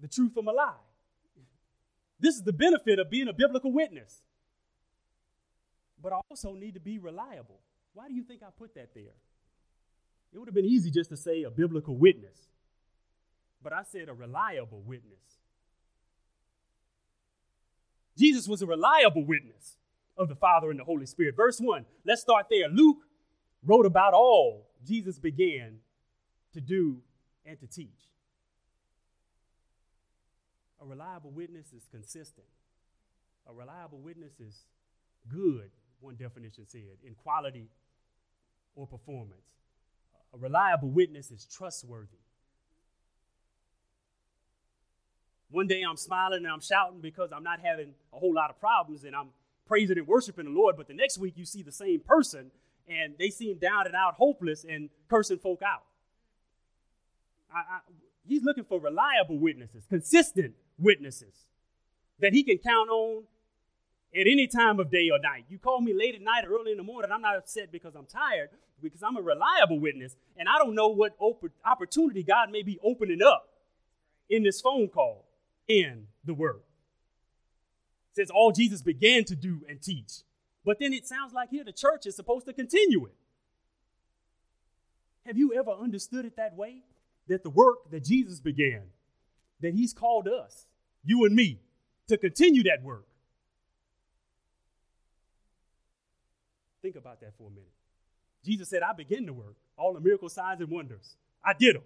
the 0.00 0.08
truth 0.08 0.32
from 0.32 0.48
a 0.48 0.52
lie. 0.52 0.72
This 2.18 2.36
is 2.36 2.42
the 2.42 2.52
benefit 2.52 2.98
of 2.98 3.10
being 3.10 3.28
a 3.28 3.32
biblical 3.32 3.72
witness. 3.72 4.22
But 6.02 6.12
I 6.12 6.20
also 6.30 6.54
need 6.54 6.74
to 6.74 6.80
be 6.80 6.98
reliable. 6.98 7.60
Why 7.92 8.08
do 8.08 8.14
you 8.14 8.22
think 8.22 8.42
I 8.42 8.48
put 8.56 8.74
that 8.74 8.94
there? 8.94 9.14
It 10.32 10.38
would 10.38 10.48
have 10.48 10.54
been 10.54 10.64
easy 10.64 10.90
just 10.90 11.10
to 11.10 11.16
say 11.16 11.42
a 11.42 11.50
biblical 11.50 11.96
witness. 11.96 12.48
But 13.62 13.72
I 13.72 13.82
said 13.82 14.08
a 14.08 14.14
reliable 14.14 14.82
witness. 14.86 15.40
Jesus 18.16 18.48
was 18.48 18.62
a 18.62 18.66
reliable 18.66 19.24
witness 19.24 19.76
of 20.16 20.28
the 20.28 20.34
Father 20.34 20.70
and 20.70 20.80
the 20.80 20.84
Holy 20.84 21.06
Spirit. 21.06 21.36
Verse 21.36 21.60
1, 21.60 21.84
let's 22.04 22.22
start 22.22 22.46
there. 22.50 22.68
Luke 22.68 22.98
wrote 23.64 23.86
about 23.86 24.14
all 24.14 24.66
Jesus 24.86 25.18
began 25.18 25.78
to 26.52 26.60
do 26.60 26.98
and 27.44 27.58
to 27.60 27.66
teach. 27.66 27.88
A 30.80 30.86
reliable 30.86 31.30
witness 31.30 31.72
is 31.72 31.86
consistent. 31.90 32.46
A 33.48 33.52
reliable 33.52 33.98
witness 33.98 34.40
is 34.40 34.66
good, 35.28 35.70
one 36.00 36.16
definition 36.16 36.66
said, 36.66 36.98
in 37.04 37.14
quality 37.14 37.68
or 38.74 38.86
performance. 38.86 39.46
A 40.34 40.38
reliable 40.38 40.90
witness 40.90 41.30
is 41.30 41.46
trustworthy. 41.46 42.18
One 45.50 45.66
day 45.66 45.82
I'm 45.82 45.96
smiling 45.96 46.44
and 46.44 46.52
I'm 46.52 46.60
shouting 46.60 47.00
because 47.00 47.30
I'm 47.32 47.42
not 47.42 47.60
having 47.60 47.94
a 48.12 48.18
whole 48.18 48.34
lot 48.34 48.50
of 48.50 48.58
problems 48.58 49.04
and 49.04 49.14
I'm 49.14 49.28
praising 49.66 49.98
and 49.98 50.06
worshiping 50.06 50.46
the 50.46 50.50
Lord. 50.50 50.76
But 50.76 50.88
the 50.88 50.94
next 50.94 51.18
week 51.18 51.34
you 51.36 51.44
see 51.44 51.62
the 51.62 51.72
same 51.72 52.00
person 52.00 52.50
and 52.88 53.14
they 53.18 53.30
seem 53.30 53.58
down 53.58 53.86
and 53.86 53.94
out, 53.94 54.14
hopeless, 54.14 54.64
and 54.68 54.90
cursing 55.08 55.38
folk 55.38 55.62
out. 55.62 55.82
I, 57.52 57.58
I, 57.58 57.78
he's 58.26 58.42
looking 58.42 58.64
for 58.64 58.80
reliable 58.80 59.38
witnesses, 59.38 59.84
consistent 59.88 60.54
witnesses 60.78 61.46
that 62.20 62.32
he 62.32 62.42
can 62.42 62.58
count 62.58 62.90
on 62.90 63.24
at 64.14 64.26
any 64.26 64.46
time 64.46 64.80
of 64.80 64.90
day 64.90 65.10
or 65.10 65.18
night. 65.18 65.44
You 65.48 65.58
call 65.58 65.80
me 65.80 65.92
late 65.92 66.14
at 66.14 66.22
night 66.22 66.44
or 66.44 66.58
early 66.58 66.72
in 66.72 66.76
the 66.76 66.82
morning, 66.82 67.10
I'm 67.12 67.20
not 67.20 67.36
upset 67.36 67.70
because 67.70 67.94
I'm 67.94 68.06
tired, 68.06 68.50
because 68.82 69.02
I'm 69.02 69.16
a 69.16 69.22
reliable 69.22 69.78
witness, 69.78 70.16
and 70.36 70.48
I 70.48 70.58
don't 70.58 70.74
know 70.74 70.88
what 70.88 71.16
opportunity 71.64 72.22
God 72.22 72.50
may 72.50 72.62
be 72.62 72.78
opening 72.82 73.22
up 73.22 73.48
in 74.28 74.42
this 74.42 74.60
phone 74.60 74.88
call 74.88 75.25
in 75.68 76.06
the 76.24 76.34
word. 76.34 76.62
It 78.12 78.16
says 78.16 78.30
all 78.30 78.52
Jesus 78.52 78.82
began 78.82 79.24
to 79.24 79.36
do 79.36 79.62
and 79.68 79.80
teach. 79.80 80.22
But 80.64 80.78
then 80.80 80.92
it 80.92 81.06
sounds 81.06 81.32
like 81.32 81.50
here 81.50 81.64
the 81.64 81.72
church 81.72 82.06
is 82.06 82.16
supposed 82.16 82.46
to 82.46 82.52
continue 82.52 83.06
it. 83.06 83.14
Have 85.24 85.36
you 85.36 85.54
ever 85.54 85.70
understood 85.70 86.24
it 86.24 86.36
that 86.36 86.56
way? 86.56 86.82
That 87.28 87.42
the 87.42 87.50
work 87.50 87.90
that 87.90 88.04
Jesus 88.04 88.40
began, 88.40 88.82
that 89.60 89.74
he's 89.74 89.92
called 89.92 90.28
us, 90.28 90.66
you 91.04 91.24
and 91.24 91.34
me, 91.34 91.60
to 92.08 92.16
continue 92.16 92.62
that 92.64 92.82
work. 92.82 93.06
Think 96.82 96.96
about 96.96 97.20
that 97.20 97.32
for 97.36 97.48
a 97.48 97.50
minute. 97.50 97.72
Jesus 98.44 98.68
said, 98.68 98.82
I 98.82 98.92
begin 98.92 99.26
the 99.26 99.32
work, 99.32 99.56
all 99.76 99.92
the 99.92 100.00
miracle 100.00 100.28
signs 100.28 100.60
and 100.60 100.70
wonders. 100.70 101.16
I 101.44 101.52
did 101.52 101.74
them, 101.74 101.82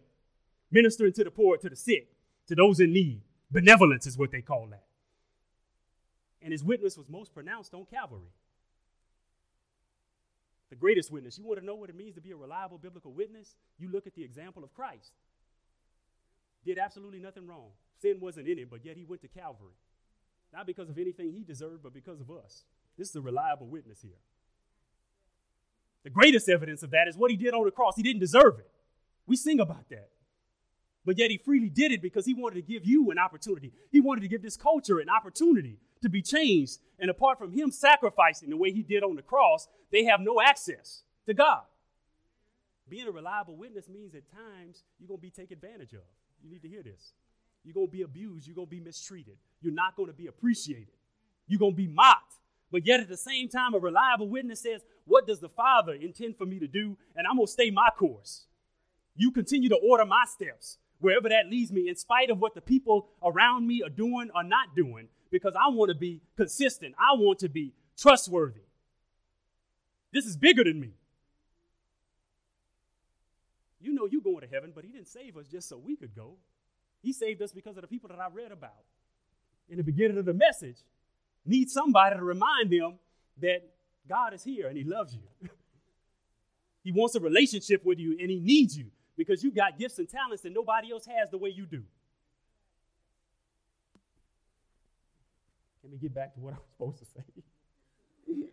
ministering 0.70 1.14
to 1.14 1.24
the 1.24 1.30
poor, 1.30 1.56
to 1.56 1.70
the 1.70 1.76
sick, 1.76 2.08
to 2.48 2.54
those 2.54 2.80
in 2.80 2.92
need, 2.92 3.22
Benevolence 3.50 4.06
is 4.06 4.16
what 4.16 4.30
they 4.30 4.42
call 4.42 4.68
that. 4.70 4.84
And 6.42 6.52
his 6.52 6.64
witness 6.64 6.96
was 6.96 7.08
most 7.08 7.34
pronounced 7.34 7.74
on 7.74 7.84
Calvary. 7.84 8.32
The 10.70 10.76
greatest 10.76 11.10
witness. 11.10 11.36
You 11.36 11.44
want 11.44 11.58
to 11.58 11.66
know 11.66 11.74
what 11.74 11.90
it 11.90 11.96
means 11.96 12.14
to 12.14 12.20
be 12.20 12.30
a 12.30 12.36
reliable 12.36 12.78
biblical 12.78 13.12
witness? 13.12 13.56
You 13.78 13.90
look 13.90 14.06
at 14.06 14.14
the 14.14 14.22
example 14.22 14.62
of 14.62 14.72
Christ. 14.72 15.12
Did 16.64 16.78
absolutely 16.78 17.18
nothing 17.18 17.46
wrong. 17.46 17.70
Sin 18.00 18.18
wasn't 18.20 18.46
in 18.48 18.58
him, 18.58 18.68
but 18.70 18.84
yet 18.84 18.96
he 18.96 19.04
went 19.04 19.22
to 19.22 19.28
Calvary. 19.28 19.74
Not 20.52 20.66
because 20.66 20.88
of 20.88 20.98
anything 20.98 21.32
he 21.32 21.42
deserved, 21.42 21.82
but 21.82 21.92
because 21.92 22.20
of 22.20 22.30
us. 22.30 22.64
This 22.96 23.10
is 23.10 23.16
a 23.16 23.20
reliable 23.20 23.66
witness 23.66 24.00
here. 24.00 24.18
The 26.04 26.10
greatest 26.10 26.48
evidence 26.48 26.82
of 26.82 26.90
that 26.92 27.08
is 27.08 27.16
what 27.16 27.30
he 27.30 27.36
did 27.36 27.52
on 27.52 27.64
the 27.64 27.70
cross. 27.70 27.94
He 27.96 28.02
didn't 28.02 28.20
deserve 28.20 28.58
it. 28.58 28.70
We 29.26 29.36
sing 29.36 29.60
about 29.60 29.88
that. 29.90 30.08
But 31.04 31.18
yet 31.18 31.30
he 31.30 31.38
freely 31.38 31.70
did 31.70 31.92
it 31.92 32.02
because 32.02 32.26
he 32.26 32.34
wanted 32.34 32.56
to 32.56 32.62
give 32.62 32.84
you 32.84 33.10
an 33.10 33.18
opportunity. 33.18 33.72
He 33.90 34.00
wanted 34.00 34.20
to 34.20 34.28
give 34.28 34.42
this 34.42 34.56
culture 34.56 35.00
an 35.00 35.08
opportunity 35.08 35.78
to 36.02 36.08
be 36.08 36.22
changed. 36.22 36.78
And 36.98 37.10
apart 37.10 37.38
from 37.38 37.52
him 37.52 37.70
sacrificing 37.70 38.50
the 38.50 38.56
way 38.56 38.70
he 38.70 38.82
did 38.82 39.02
on 39.02 39.16
the 39.16 39.22
cross, 39.22 39.66
they 39.90 40.04
have 40.04 40.20
no 40.20 40.40
access 40.40 41.02
to 41.26 41.34
God. 41.34 41.62
Being 42.88 43.06
a 43.06 43.12
reliable 43.12 43.56
witness 43.56 43.88
means 43.88 44.14
at 44.14 44.30
times 44.30 44.82
you're 44.98 45.08
going 45.08 45.18
to 45.18 45.22
be 45.22 45.30
taken 45.30 45.56
advantage 45.56 45.94
of. 45.94 46.02
You 46.42 46.50
need 46.50 46.62
to 46.62 46.68
hear 46.68 46.82
this. 46.82 47.12
You're 47.64 47.74
going 47.74 47.86
to 47.86 47.92
be 47.92 48.02
abused. 48.02 48.46
You're 48.46 48.56
going 48.56 48.66
to 48.66 48.70
be 48.70 48.80
mistreated. 48.80 49.36
You're 49.60 49.72
not 49.72 49.96
going 49.96 50.08
to 50.08 50.14
be 50.14 50.26
appreciated. 50.26 50.88
You're 51.46 51.60
going 51.60 51.72
to 51.72 51.76
be 51.76 51.86
mocked. 51.86 52.34
But 52.72 52.86
yet 52.86 53.00
at 53.00 53.08
the 53.08 53.16
same 53.16 53.48
time, 53.48 53.74
a 53.74 53.78
reliable 53.78 54.28
witness 54.28 54.60
says, 54.60 54.82
What 55.04 55.26
does 55.26 55.40
the 55.40 55.48
Father 55.48 55.92
intend 55.92 56.36
for 56.36 56.46
me 56.46 56.58
to 56.58 56.68
do? 56.68 56.96
And 57.16 57.26
I'm 57.26 57.36
going 57.36 57.46
to 57.46 57.52
stay 57.52 57.70
my 57.70 57.88
course. 57.96 58.46
You 59.16 59.30
continue 59.30 59.68
to 59.68 59.76
order 59.76 60.06
my 60.06 60.24
steps 60.26 60.78
wherever 61.00 61.28
that 61.28 61.48
leads 61.50 61.72
me, 61.72 61.88
in 61.88 61.96
spite 61.96 62.30
of 62.30 62.38
what 62.38 62.54
the 62.54 62.60
people 62.60 63.08
around 63.22 63.66
me 63.66 63.82
are 63.82 63.90
doing 63.90 64.30
or 64.34 64.44
not 64.44 64.74
doing, 64.76 65.08
because 65.30 65.54
I 65.54 65.68
want 65.70 65.90
to 65.90 65.94
be 65.94 66.20
consistent. 66.36 66.94
I 66.98 67.16
want 67.18 67.40
to 67.40 67.48
be 67.48 67.72
trustworthy. 67.96 68.60
This 70.12 70.26
is 70.26 70.36
bigger 70.36 70.64
than 70.64 70.80
me. 70.80 70.92
You 73.80 73.94
know 73.94 74.06
you're 74.10 74.20
going 74.20 74.40
to 74.40 74.46
heaven, 74.46 74.72
but 74.74 74.84
He 74.84 74.90
didn't 74.90 75.08
save 75.08 75.36
us 75.36 75.46
just 75.46 75.68
so 75.68 75.78
we 75.78 75.96
could 75.96 76.14
go. 76.14 76.36
He 77.02 77.12
saved 77.12 77.40
us 77.40 77.52
because 77.52 77.76
of 77.76 77.82
the 77.82 77.88
people 77.88 78.08
that 78.10 78.18
I 78.18 78.28
read 78.32 78.52
about. 78.52 78.84
In 79.68 79.78
the 79.78 79.84
beginning 79.84 80.18
of 80.18 80.24
the 80.24 80.34
message, 80.34 80.76
need 81.46 81.70
somebody 81.70 82.16
to 82.16 82.22
remind 82.22 82.70
them 82.70 82.98
that 83.40 83.62
God 84.08 84.34
is 84.34 84.42
here 84.42 84.68
and 84.68 84.76
He 84.76 84.84
loves 84.84 85.14
you. 85.14 85.48
he 86.84 86.92
wants 86.92 87.14
a 87.14 87.20
relationship 87.20 87.84
with 87.84 87.98
you 87.98 88.16
and 88.20 88.30
He 88.30 88.40
needs 88.40 88.76
you 88.76 88.90
because 89.20 89.44
you've 89.44 89.54
got 89.54 89.78
gifts 89.78 89.98
and 89.98 90.08
talents 90.08 90.42
that 90.42 90.50
nobody 90.50 90.90
else 90.90 91.04
has 91.04 91.28
the 91.28 91.36
way 91.36 91.50
you 91.50 91.66
do. 91.66 91.82
Let 95.82 95.92
me 95.92 95.98
get 95.98 96.14
back 96.14 96.32
to 96.32 96.40
what 96.40 96.54
I 96.54 96.56
was 96.56 96.64
supposed 96.70 96.98
to 97.00 97.04
say. 97.04 97.20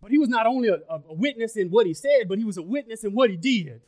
but 0.00 0.12
he 0.12 0.18
was 0.18 0.28
not 0.28 0.46
only 0.46 0.68
a, 0.68 0.74
a, 0.88 1.12
witness 1.12 1.56
in 1.56 1.70
what 1.70 1.88
he 1.88 1.94
said, 1.94 2.28
but 2.28 2.38
he 2.38 2.44
was 2.44 2.56
a 2.56 2.62
witness 2.62 3.02
in 3.02 3.14
what 3.14 3.30
he 3.30 3.36
did. 3.36 3.80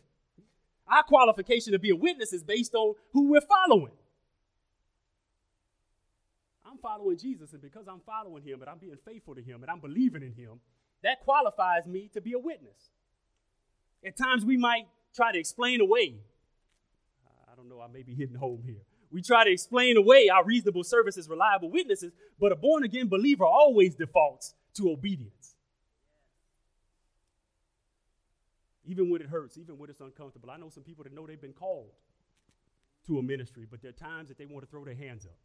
Our 0.88 1.04
qualification 1.04 1.72
to 1.72 1.78
be 1.78 1.90
a 1.90 1.96
witness 1.96 2.32
is 2.32 2.42
based 2.42 2.74
on 2.74 2.96
who 3.12 3.28
we're 3.28 3.42
following. 3.42 3.92
I'm 6.68 6.78
following 6.78 7.16
Jesus, 7.16 7.52
and 7.52 7.62
because 7.62 7.86
I'm 7.86 8.00
following 8.04 8.42
him 8.42 8.60
and 8.60 8.68
I'm 8.68 8.78
being 8.78 8.98
faithful 9.04 9.36
to 9.36 9.40
him 9.40 9.62
and 9.62 9.70
I'm 9.70 9.78
believing 9.78 10.22
in 10.24 10.32
him, 10.32 10.58
that 11.04 11.20
qualifies 11.20 11.86
me 11.86 12.10
to 12.14 12.20
be 12.20 12.32
a 12.32 12.40
witness. 12.40 12.90
At 14.04 14.16
times 14.16 14.44
we 14.44 14.56
might 14.56 14.86
try 15.14 15.32
to 15.32 15.38
explain 15.38 15.80
away. 15.80 16.16
I 17.50 17.54
don't 17.54 17.68
know, 17.68 17.80
I 17.80 17.88
may 17.88 18.02
be 18.02 18.14
hitting 18.14 18.36
home 18.36 18.62
here. 18.64 18.82
We 19.10 19.20
try 19.20 19.44
to 19.44 19.50
explain 19.50 19.96
away 19.96 20.30
our 20.30 20.44
reasonable 20.44 20.84
services, 20.84 21.28
reliable 21.28 21.70
witnesses, 21.70 22.12
but 22.40 22.50
a 22.50 22.56
born 22.56 22.82
again 22.82 23.08
believer 23.08 23.44
always 23.44 23.94
defaults 23.94 24.54
to 24.74 24.90
obedience. 24.90 25.54
Even 28.86 29.10
when 29.10 29.20
it 29.20 29.28
hurts, 29.28 29.58
even 29.58 29.78
when 29.78 29.90
it's 29.90 30.00
uncomfortable. 30.00 30.50
I 30.50 30.56
know 30.56 30.70
some 30.70 30.82
people 30.82 31.04
that 31.04 31.14
know 31.14 31.26
they've 31.26 31.40
been 31.40 31.52
called 31.52 31.90
to 33.06 33.18
a 33.18 33.22
ministry, 33.22 33.66
but 33.70 33.82
there 33.82 33.90
are 33.90 33.92
times 33.92 34.28
that 34.28 34.38
they 34.38 34.46
want 34.46 34.64
to 34.64 34.70
throw 34.70 34.84
their 34.84 34.94
hands 34.94 35.26
up. 35.26 35.36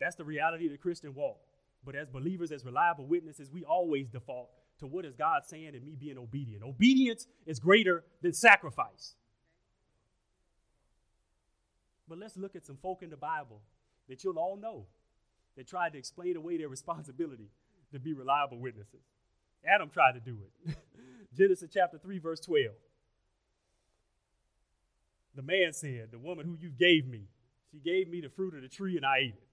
That's 0.00 0.16
the 0.16 0.24
reality 0.24 0.66
of 0.66 0.72
the 0.72 0.78
Christian 0.78 1.14
walk. 1.14 1.38
But 1.84 1.96
as 1.96 2.08
believers, 2.08 2.50
as 2.50 2.64
reliable 2.64 3.06
witnesses, 3.06 3.50
we 3.50 3.64
always 3.64 4.08
default 4.08 4.50
to 4.80 4.86
what 4.86 5.04
is 5.04 5.14
God 5.14 5.42
saying 5.46 5.74
and 5.74 5.84
me 5.84 5.96
being 5.98 6.18
obedient. 6.18 6.62
Obedience 6.62 7.26
is 7.46 7.58
greater 7.58 8.04
than 8.22 8.32
sacrifice. 8.32 9.14
But 12.08 12.18
let's 12.18 12.36
look 12.36 12.56
at 12.56 12.66
some 12.66 12.76
folk 12.76 13.02
in 13.02 13.10
the 13.10 13.16
Bible 13.16 13.60
that 14.08 14.24
you'll 14.24 14.38
all 14.38 14.56
know 14.56 14.86
that 15.56 15.66
tried 15.66 15.92
to 15.92 15.98
explain 15.98 16.36
away 16.36 16.58
their 16.58 16.68
responsibility 16.68 17.48
to 17.92 17.98
be 17.98 18.12
reliable 18.12 18.58
witnesses. 18.58 19.00
Adam 19.66 19.88
tried 19.88 20.12
to 20.12 20.20
do 20.20 20.36
it. 20.66 20.76
Genesis 21.36 21.70
chapter 21.72 21.98
3, 21.98 22.18
verse 22.18 22.40
12. 22.40 22.74
The 25.34 25.42
man 25.42 25.72
said, 25.72 26.08
The 26.10 26.18
woman 26.18 26.46
who 26.46 26.56
you 26.60 26.70
gave 26.70 27.06
me, 27.06 27.28
she 27.70 27.78
gave 27.78 28.08
me 28.08 28.20
the 28.20 28.28
fruit 28.28 28.54
of 28.54 28.62
the 28.62 28.68
tree 28.68 28.96
and 28.96 29.06
I 29.06 29.18
ate 29.18 29.34
it. 29.36 29.48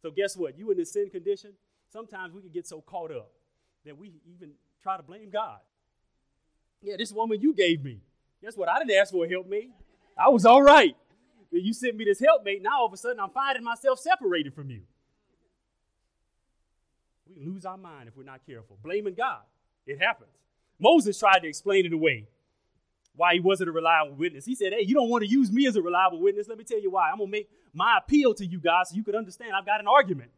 So, 0.00 0.10
guess 0.10 0.36
what? 0.36 0.58
You 0.58 0.70
in 0.70 0.76
this 0.76 0.92
sin 0.92 1.10
condition, 1.10 1.52
sometimes 1.90 2.32
we 2.32 2.42
can 2.42 2.50
get 2.50 2.66
so 2.66 2.80
caught 2.80 3.10
up 3.10 3.30
that 3.84 3.98
we 3.98 4.12
even 4.26 4.52
try 4.82 4.96
to 4.96 5.02
blame 5.02 5.30
God. 5.30 5.58
Yeah, 6.82 6.96
this 6.98 7.12
woman 7.12 7.40
you 7.40 7.54
gave 7.54 7.82
me. 7.82 8.00
Guess 8.42 8.56
what? 8.56 8.68
I 8.68 8.78
didn't 8.78 8.96
ask 8.96 9.12
for 9.12 9.24
a 9.24 9.28
helpmate. 9.28 9.70
I 10.18 10.28
was 10.28 10.44
all 10.44 10.62
right. 10.62 10.96
You 11.50 11.72
sent 11.72 11.96
me 11.96 12.04
this 12.04 12.20
helpmate. 12.20 12.62
Now 12.62 12.80
all 12.80 12.86
of 12.86 12.92
a 12.92 12.96
sudden 12.96 13.20
I'm 13.20 13.30
finding 13.30 13.64
myself 13.64 13.98
separated 13.98 14.54
from 14.54 14.70
you. 14.70 14.82
We 17.26 17.44
lose 17.44 17.64
our 17.64 17.76
mind 17.76 18.08
if 18.08 18.16
we're 18.16 18.24
not 18.24 18.40
careful. 18.46 18.78
Blaming 18.82 19.14
God. 19.14 19.40
It 19.86 20.00
happens. 20.00 20.30
Moses 20.78 21.18
tried 21.18 21.40
to 21.40 21.48
explain 21.48 21.86
it 21.86 21.92
away 21.92 22.26
why 23.16 23.34
he 23.34 23.40
wasn't 23.40 23.68
a 23.68 23.72
reliable 23.72 24.14
witness. 24.14 24.44
He 24.44 24.54
said, 24.54 24.72
Hey, 24.72 24.82
you 24.84 24.94
don't 24.94 25.08
want 25.08 25.24
to 25.24 25.30
use 25.30 25.50
me 25.52 25.66
as 25.66 25.76
a 25.76 25.82
reliable 25.82 26.20
witness. 26.20 26.48
Let 26.48 26.58
me 26.58 26.64
tell 26.64 26.80
you 26.80 26.90
why. 26.90 27.10
I'm 27.10 27.18
going 27.18 27.28
to 27.28 27.32
make 27.32 27.48
my 27.72 27.98
appeal 27.98 28.34
to 28.34 28.46
you 28.46 28.58
guys 28.58 28.90
so 28.90 28.96
you 28.96 29.04
can 29.04 29.14
understand 29.14 29.52
I've 29.54 29.66
got 29.66 29.80
an 29.80 29.86
argument 29.88 30.30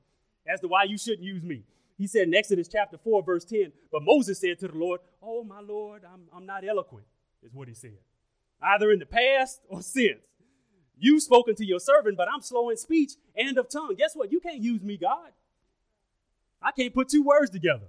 as 0.47 0.61
to 0.61 0.68
why 0.68 0.85
you 0.85 0.99
shouldn't 0.99 1.23
use 1.23 1.42
me. 1.42 1.62
He 1.98 2.06
said 2.06 2.28
in 2.28 2.35
Exodus 2.35 2.68
chapter 2.68 2.98
4, 2.98 3.22
verse 3.22 3.44
10, 3.44 3.72
But 3.90 4.02
Moses 4.02 4.38
said 4.38 4.59
to 4.61 4.68
the 4.68 4.76
Lord, 4.76 5.00
Oh, 5.22 5.42
my 5.44 5.61
Lord, 5.61 6.02
I'm, 6.04 6.22
I'm 6.35 6.44
not 6.44 6.66
eloquent, 6.66 7.06
is 7.42 7.54
what 7.54 7.68
he 7.68 7.74
said, 7.74 7.98
either 8.61 8.90
in 8.90 8.98
the 8.98 9.06
past 9.06 9.61
or 9.68 9.82
since. 9.82 10.20
You've 10.98 11.22
spoken 11.22 11.54
to 11.56 11.64
your 11.64 11.80
servant, 11.80 12.16
but 12.16 12.28
I'm 12.32 12.40
slow 12.40 12.70
in 12.70 12.76
speech 12.76 13.12
and 13.37 13.59
of 13.59 13.68
tongue. 13.68 13.94
Guess 13.96 14.14
what? 14.14 14.32
You 14.32 14.40
can't 14.40 14.62
use 14.62 14.82
me, 14.82 14.96
God. 14.96 15.30
I 16.62 16.72
can't 16.72 16.94
put 16.94 17.09
two 17.09 17.22
words 17.22 17.50
together. 17.50 17.87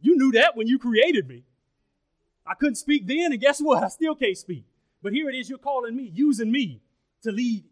You 0.00 0.16
knew 0.16 0.32
that 0.32 0.56
when 0.56 0.66
you 0.66 0.78
created 0.78 1.28
me. 1.28 1.44
I 2.46 2.54
couldn't 2.54 2.76
speak 2.76 3.06
then, 3.06 3.32
and 3.32 3.40
guess 3.40 3.60
what? 3.60 3.84
I 3.84 3.88
still 3.88 4.14
can't 4.14 4.36
speak. 4.36 4.64
But 5.02 5.12
here 5.12 5.28
it 5.28 5.34
is, 5.34 5.48
you're 5.48 5.58
calling 5.58 5.94
me, 5.94 6.10
using 6.14 6.50
me 6.50 6.80
to 7.22 7.30
lead 7.30 7.64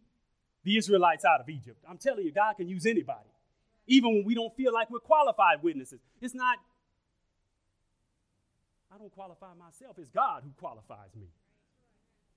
the 0.65 0.77
Israelites 0.77 1.25
out 1.25 1.41
of 1.41 1.49
Egypt. 1.49 1.83
I'm 1.89 1.99
telling 1.99 2.25
you, 2.25 2.33
God 2.33 2.55
can 2.55 2.69
use 2.69 2.87
anybody, 2.87 3.29
even 3.89 4.15
when 4.15 4.25
we 4.25 4.35
don't 4.35 4.55
feel 4.55 4.73
like 4.73 4.91
we're 4.91 5.01
qualified 5.01 5.63
witnesses. 5.63 6.01
It's 6.21 6.35
not, 6.35 6.59
I 8.95 8.99
don't 8.99 9.13
qualify 9.13 9.55
myself, 9.59 9.97
it's 9.99 10.11
God 10.11 10.43
who 10.45 10.51
qualifies 10.61 11.17
me. 11.17 11.27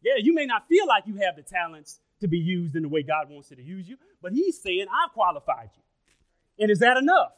Yeah, 0.01 0.13
you 0.17 0.33
may 0.33 0.45
not 0.45 0.67
feel 0.67 0.87
like 0.87 1.03
you 1.05 1.17
have 1.17 1.35
the 1.35 1.43
talents 1.43 1.99
to 2.21 2.27
be 2.27 2.39
used 2.39 2.75
in 2.75 2.83
the 2.83 2.89
way 2.89 3.03
God 3.03 3.29
wants 3.29 3.51
you 3.51 3.57
to 3.57 3.63
use 3.63 3.87
you, 3.87 3.97
but 4.21 4.31
He's 4.31 4.59
saying, 4.59 4.87
I've 4.91 5.11
qualified 5.13 5.69
you. 5.75 6.63
And 6.63 6.71
is 6.71 6.79
that 6.79 6.97
enough? 6.97 7.33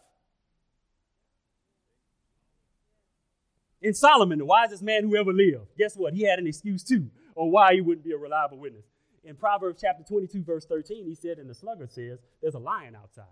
In 3.82 3.94
Solomon, 3.94 4.40
the 4.40 4.46
wisest 4.46 4.82
man 4.82 5.04
who 5.04 5.18
ever 5.18 5.34
lived, 5.34 5.76
guess 5.78 5.96
what? 5.98 6.14
He 6.14 6.24
had 6.24 6.40
an 6.40 6.48
excuse 6.48 6.84
too 6.84 7.10
on 7.36 7.52
why 7.52 7.74
he 7.74 7.82
wouldn't 7.82 8.06
be 8.06 8.14
a 8.14 8.18
reliable 8.18 8.58
witness. 8.58 8.86
In 9.26 9.36
Proverbs 9.36 9.80
chapter 9.82 10.04
22, 10.04 10.44
verse 10.44 10.66
13, 10.66 11.06
he 11.06 11.16
said, 11.16 11.38
and 11.38 11.50
the 11.50 11.56
sluggard 11.56 11.92
says, 11.92 12.20
There's 12.42 12.56
a 12.56 12.60
lion 12.60 12.96
outside. 12.96 13.26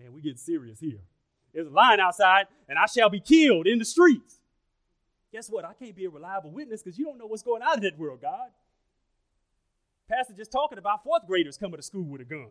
Man, 0.00 0.14
we 0.14 0.22
get 0.22 0.38
serious 0.38 0.80
here. 0.80 1.00
There's 1.52 1.66
a 1.66 1.70
lion 1.70 2.00
outside, 2.00 2.46
and 2.68 2.78
I 2.78 2.86
shall 2.86 3.10
be 3.10 3.20
killed 3.20 3.66
in 3.66 3.78
the 3.78 3.84
streets. 3.84 4.40
Guess 5.32 5.50
what? 5.50 5.64
I 5.64 5.74
can't 5.74 5.94
be 5.94 6.06
a 6.06 6.10
reliable 6.10 6.50
witness 6.50 6.82
because 6.82 6.98
you 6.98 7.04
don't 7.04 7.18
know 7.18 7.26
what's 7.26 7.42
going 7.42 7.62
on 7.62 7.78
in 7.78 7.84
that 7.84 7.98
world, 7.98 8.20
God. 8.22 8.48
Pastor 10.08 10.32
just 10.32 10.50
talking 10.50 10.78
about 10.78 11.04
fourth 11.04 11.26
graders 11.26 11.56
coming 11.58 11.76
to 11.76 11.82
school 11.82 12.04
with 12.04 12.20
a 12.20 12.24
gun. 12.24 12.48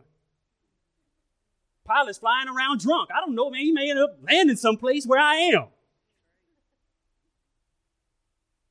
Pilots 1.84 2.18
flying 2.18 2.48
around 2.48 2.80
drunk. 2.80 3.10
I 3.14 3.20
don't 3.20 3.34
know, 3.34 3.50
man. 3.50 3.62
He 3.62 3.72
may 3.72 3.90
end 3.90 3.98
up 3.98 4.18
landing 4.22 4.56
someplace 4.56 5.06
where 5.06 5.20
I 5.20 5.34
am. 5.34 5.66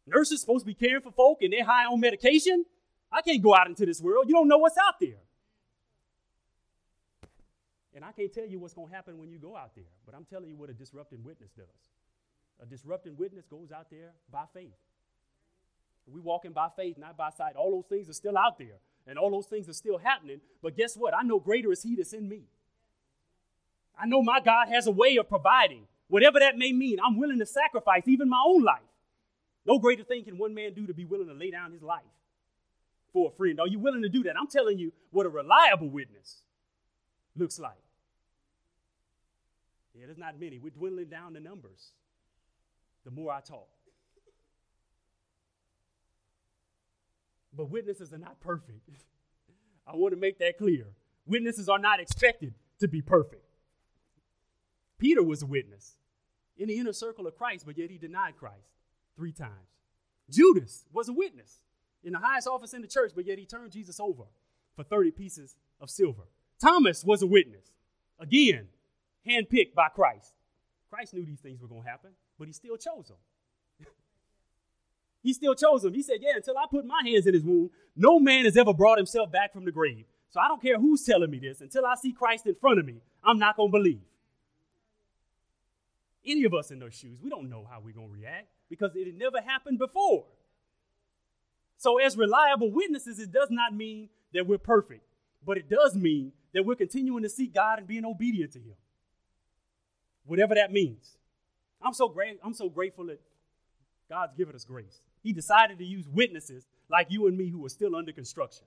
Nurses 0.08 0.42
supposed 0.42 0.62
to 0.62 0.66
be 0.66 0.74
caring 0.74 1.02
for 1.02 1.12
folk 1.12 1.40
and 1.42 1.52
they're 1.54 1.66
high 1.66 1.86
on 1.86 2.00
medication. 2.00 2.66
I 3.12 3.22
can't 3.22 3.44
go 3.44 3.54
out 3.54 3.68
into 3.68 3.86
this 3.86 4.02
world. 4.02 4.26
You 4.28 4.34
don't 4.34 4.48
know 4.48 4.58
what's 4.58 4.78
out 4.78 5.00
there. 5.00 5.18
And 7.96 8.06
I 8.06 8.12
can't 8.12 8.32
tell 8.32 8.46
you 8.46 8.60
what's 8.60 8.74
going 8.74 8.90
to 8.90 8.96
happen 8.96 9.18
when 9.18 9.30
you 9.30 9.40
go 9.40 9.56
out 9.58 9.72
there, 9.76 9.92
but 10.06 10.14
I'm 10.14 10.26
telling 10.26 10.50
you 10.50 10.56
what 10.56 10.70
a 10.70 10.74
disrupting 10.74 11.24
witness 11.24 11.52
does. 11.58 11.66
A 12.62 12.66
disrupting 12.66 13.16
witness 13.18 13.46
goes 13.48 13.72
out 13.72 13.90
there 13.90 14.12
by 14.32 14.44
faith. 14.54 14.76
We 16.06 16.22
walking 16.22 16.52
by 16.52 16.70
faith, 16.76 16.98
not 16.98 17.18
by 17.18 17.30
sight. 17.30 17.56
All 17.56 17.72
those 17.72 17.86
things 17.86 18.10
are 18.10 18.14
still 18.14 18.38
out 18.38 18.58
there, 18.58 18.80
and 19.08 19.18
all 19.18 19.30
those 19.30 19.46
things 19.46 19.70
are 19.70 19.74
still 19.74 19.98
happening. 19.98 20.42
But 20.62 20.76
guess 20.76 20.96
what? 20.96 21.14
I 21.14 21.24
know 21.24 21.40
greater 21.40 21.72
is 21.72 21.84
He 21.84 21.96
that's 21.96 22.14
in 22.14 22.28
me. 22.28 22.44
I 23.98 24.06
know 24.08 24.24
my 24.24 24.40
God 24.40 24.70
has 24.70 24.88
a 24.88 24.92
way 24.92 25.18
of 25.18 25.30
providing, 25.30 25.84
whatever 26.08 26.40
that 26.40 26.58
may 26.58 26.72
mean. 26.72 26.98
I'm 27.06 27.18
willing 27.18 27.40
to 27.40 27.46
sacrifice 27.46 28.08
even 28.08 28.30
my 28.30 28.42
own 28.46 28.64
life. 28.64 28.80
No 29.66 29.78
greater 29.78 30.04
thing 30.04 30.24
can 30.24 30.38
one 30.38 30.54
man 30.54 30.74
do 30.74 30.88
to 30.88 30.94
be 30.94 31.06
willing 31.06 31.28
to 31.28 31.34
lay 31.34 31.52
down 31.52 31.72
his 31.72 31.84
life 31.84 32.02
for 33.14 33.30
a 33.30 33.38
friend. 33.38 33.60
Are 33.60 33.68
you 33.68 33.78
willing 33.78 34.02
to 34.02 34.10
do 34.10 34.24
that? 34.24 34.36
I'm 34.40 34.48
telling 34.48 34.80
you 34.80 34.94
what 35.12 35.26
a 35.26 35.30
reliable 35.30 35.90
witness 35.90 36.42
looks 37.40 37.60
like. 37.60 37.82
Yeah, 39.96 40.06
there's 40.06 40.18
not 40.18 40.40
many. 40.40 40.60
We're 40.60 40.70
dwindling 40.70 41.10
down 41.10 41.34
the 41.34 41.40
numbers 41.40 41.92
the 43.04 43.12
more 43.12 43.32
I 43.32 43.42
talk. 43.42 43.68
But 47.54 47.70
witnesses 47.70 48.14
are 48.14 48.18
not 48.18 48.40
perfect. 48.40 48.90
I 49.88 49.96
want 49.96 50.14
to 50.14 50.20
make 50.20 50.38
that 50.40 50.58
clear. 50.58 50.86
Witnesses 51.26 51.68
are 51.68 51.80
not 51.80 52.00
expected 52.00 52.54
to 52.80 52.88
be 52.88 53.02
perfect. 53.02 53.44
Peter 55.00 55.24
was 55.24 55.42
a 55.42 55.46
witness 55.46 55.96
in 56.58 56.68
the 56.68 56.78
inner 56.78 56.94
circle 56.94 57.26
of 57.26 57.36
Christ, 57.36 57.66
but 57.66 57.78
yet 57.78 57.90
he 57.90 57.98
denied 57.98 58.38
Christ 58.38 58.70
three 59.16 59.32
times. 59.32 59.54
Judas 60.30 60.86
was 60.94 61.10
a 61.10 61.14
witness 61.14 61.60
in 62.04 62.14
the 62.14 62.20
highest 62.20 62.48
office 62.48 62.74
in 62.74 62.82
the 62.82 62.88
church, 62.88 63.14
but 63.16 63.26
yet 63.26 63.40
he 63.40 63.46
turned 63.46 63.72
Jesus 63.72 64.00
over 64.00 64.24
for 64.76 64.84
30 64.84 65.12
pieces 65.12 65.56
of 65.82 65.90
silver. 65.90 66.28
Thomas 66.62 67.04
was 67.04 67.22
a 67.22 67.28
witness, 67.28 67.66
again, 68.20 68.68
handpicked 69.28 69.74
by 69.74 69.88
Christ. 69.90 70.34
Christ 70.90 71.14
knew 71.14 71.26
these 71.26 71.40
things 71.40 71.62
were 71.62 71.68
going 71.68 71.84
to 71.84 71.90
happen, 71.90 72.12
but 72.38 72.48
he 72.48 72.54
still 72.54 72.76
chose 72.76 73.08
them. 73.08 73.18
he 75.24 75.34
still 75.34 75.56
chose 75.56 75.84
them. 75.84 75.94
He 75.94 76.02
said, 76.02 76.18
Yeah, 76.20 76.36
until 76.36 76.58
I 76.58 76.66
put 76.70 76.86
my 76.86 77.02
hands 77.06 77.28
in 77.28 77.34
his 77.34 77.44
wound, 77.44 77.70
no 77.96 78.20
man 78.20 78.46
has 78.46 78.58
ever 78.58 78.74
brought 78.74 78.98
himself 78.98 79.32
back 79.32 79.54
from 79.54 79.66
the 79.66 79.72
grave. 79.72 80.06
So 80.32 80.40
I 80.40 80.48
don't 80.48 80.62
care 80.62 80.80
who's 80.80 81.04
telling 81.04 81.32
me 81.32 81.40
this. 81.40 81.62
Until 81.62 81.86
I 81.86 81.96
see 81.96 82.12
Christ 82.12 82.46
in 82.46 82.56
front 82.56 82.80
of 82.80 82.86
me, 82.86 83.02
I'm 83.24 83.40
not 83.40 83.56
going 83.56 83.72
to 83.72 83.78
believe. 83.78 84.02
Any 86.26 86.44
of 86.44 86.54
us 86.54 86.70
in 86.72 86.80
those 86.80 86.94
shoes, 86.94 87.20
we 87.24 87.30
don't 87.30 87.50
know 87.50 87.66
how 87.70 87.80
we're 87.84 87.94
going 87.94 88.10
to 88.10 88.14
react 88.14 88.48
because 88.70 88.96
it 88.96 89.08
had 89.08 89.18
never 89.18 89.42
happened 89.42 89.80
before. 89.80 90.26
So, 91.78 91.98
as 91.98 92.18
reliable 92.18 92.72
witnesses, 92.72 93.20
it 93.20 93.32
does 93.32 93.50
not 93.50 93.74
mean 93.74 94.10
that 94.34 94.46
we're 94.46 94.58
perfect, 94.58 95.04
but 95.46 95.58
it 95.58 95.70
does 95.70 95.96
mean 95.96 96.34
that 96.54 96.64
we're 96.66 96.76
continuing 96.76 97.24
to 97.24 97.30
seek 97.30 97.54
God 97.54 97.80
and 97.80 97.88
being 97.88 98.06
obedient 98.06 98.54
to 98.54 98.60
Him. 98.60 98.76
Whatever 100.26 100.56
that 100.56 100.72
means. 100.72 101.18
I'm 101.82 101.94
so 101.94 102.10
great, 102.10 102.40
I'm 102.44 102.54
so 102.54 102.70
grateful 102.70 103.06
that 103.08 103.22
God's 104.10 104.34
given 104.34 104.56
us 104.56 104.66
grace. 104.66 105.02
He 105.22 105.34
decided 105.34 105.78
to 105.80 105.86
use 105.86 106.08
witnesses 106.08 106.66
like 106.90 107.08
you 107.10 107.28
and 107.28 107.38
me 107.38 107.50
who 107.50 107.66
are 107.66 107.70
still 107.70 107.96
under 107.96 108.12
construction. 108.12 108.66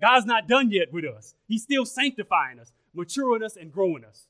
God's 0.00 0.26
not 0.26 0.48
done 0.48 0.70
yet 0.70 0.92
with 0.92 1.04
us. 1.04 1.34
He's 1.46 1.62
still 1.62 1.86
sanctifying 1.86 2.58
us, 2.58 2.72
maturing 2.94 3.42
us, 3.42 3.56
and 3.56 3.72
growing 3.72 4.04
us. 4.04 4.24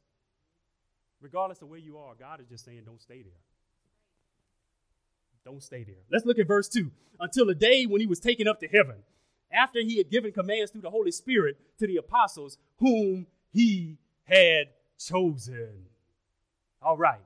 Regardless 1.21 1.63
of 1.63 1.69
where 1.69 1.79
you 1.79 1.99
are, 1.99 2.15
God 2.15 2.41
is 2.41 2.47
just 2.47 2.65
saying, 2.65 2.83
don't 2.85 3.01
stay 3.01 3.23
there. 3.23 3.33
Don't 5.45 5.63
stay 5.63 5.85
there. 5.85 6.03
Let's 6.11 6.25
look 6.25 6.39
at 6.39 6.47
verse 6.47 6.69
2. 6.69 6.91
Until 7.19 7.47
the 7.47 7.55
day 7.55 7.87
when 7.87 8.01
he 8.01 8.07
was 8.07 8.21
taken 8.21 8.47
up 8.47 8.61
to 8.61 8.69
heaven, 8.69 8.97
after 9.55 9.81
he 9.81 9.99
had 9.99 10.11
given 10.11 10.33
commands 10.33 10.71
through 10.71 10.83
the 10.83 10.91
Holy 10.91 11.11
Spirit 11.11 11.57
to 11.79 11.87
the 11.87 11.97
apostles 11.97 12.59
whom 12.79 13.27
he 13.53 13.99
had 14.25 14.69
chosen. 14.99 15.87
All 16.83 16.97
right. 16.97 17.21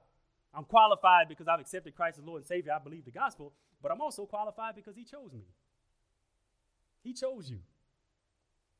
I'm 0.54 0.64
qualified 0.64 1.28
because 1.28 1.46
I've 1.48 1.60
accepted 1.60 1.94
Christ 1.94 2.18
as 2.18 2.24
Lord 2.24 2.40
and 2.40 2.46
Savior. 2.46 2.72
I 2.72 2.78
believe 2.78 3.04
the 3.04 3.10
gospel, 3.10 3.52
but 3.82 3.92
I'm 3.92 4.00
also 4.00 4.26
qualified 4.26 4.74
because 4.74 4.96
he 4.96 5.04
chose 5.04 5.32
me. 5.32 5.44
He 7.02 7.12
chose 7.12 7.50
you. 7.50 7.58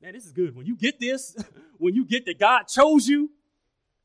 Man, 0.00 0.12
this 0.12 0.26
is 0.26 0.32
good. 0.32 0.54
When 0.54 0.66
you 0.66 0.76
get 0.76 1.00
this, 1.00 1.36
when 1.78 1.94
you 1.94 2.04
get 2.04 2.26
that 2.26 2.38
God 2.38 2.64
chose 2.64 3.06
you, 3.06 3.30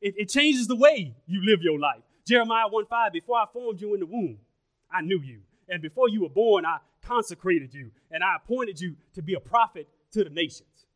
it, 0.00 0.14
it 0.16 0.28
changes 0.28 0.66
the 0.66 0.76
way 0.76 1.14
you 1.26 1.44
live 1.44 1.62
your 1.62 1.78
life. 1.78 2.02
Jeremiah 2.26 2.68
1 2.68 2.86
5, 2.86 3.12
before 3.12 3.36
I 3.36 3.44
formed 3.52 3.80
you 3.80 3.94
in 3.94 4.00
the 4.00 4.06
womb, 4.06 4.38
I 4.90 5.02
knew 5.02 5.20
you. 5.20 5.40
And 5.68 5.82
before 5.82 6.08
you 6.08 6.22
were 6.22 6.28
born, 6.28 6.64
I 6.64 6.78
consecrated 7.06 7.74
you 7.74 7.90
and 8.10 8.22
I 8.22 8.36
appointed 8.36 8.80
you 8.80 8.96
to 9.14 9.22
be 9.22 9.34
a 9.34 9.40
prophet 9.40 9.88
to 10.12 10.24
the 10.24 10.30
nations. 10.30 10.86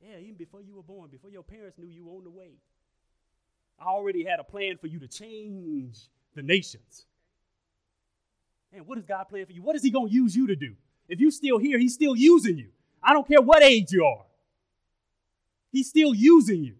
Yeah, 0.00 0.18
even 0.18 0.34
before 0.34 0.60
you 0.60 0.74
were 0.74 0.82
born, 0.82 1.08
before 1.10 1.30
your 1.30 1.42
parents 1.42 1.78
knew 1.78 1.86
you 1.88 2.04
were 2.04 2.12
on 2.12 2.24
the 2.24 2.30
way, 2.30 2.52
I 3.78 3.86
already 3.86 4.24
had 4.24 4.38
a 4.38 4.44
plan 4.44 4.76
for 4.76 4.86
you 4.86 4.98
to 5.00 5.08
change 5.08 5.98
the 6.34 6.42
nations. 6.42 7.06
And 8.72 8.86
what 8.86 8.98
is 8.98 9.04
God 9.04 9.24
plan 9.28 9.46
for 9.46 9.52
you? 9.52 9.62
What 9.62 9.76
is 9.76 9.82
He 9.82 9.90
going 9.90 10.08
to 10.08 10.14
use 10.14 10.36
you 10.36 10.46
to 10.48 10.56
do? 10.56 10.74
If 11.08 11.20
you're 11.20 11.30
still 11.30 11.58
here, 11.58 11.78
He's 11.78 11.94
still 11.94 12.16
using 12.16 12.58
you. 12.58 12.68
I 13.02 13.12
don't 13.12 13.26
care 13.26 13.40
what 13.40 13.62
age 13.62 13.92
you 13.92 14.04
are. 14.04 14.24
He's 15.70 15.88
still 15.88 16.14
using 16.14 16.64
you. 16.64 16.74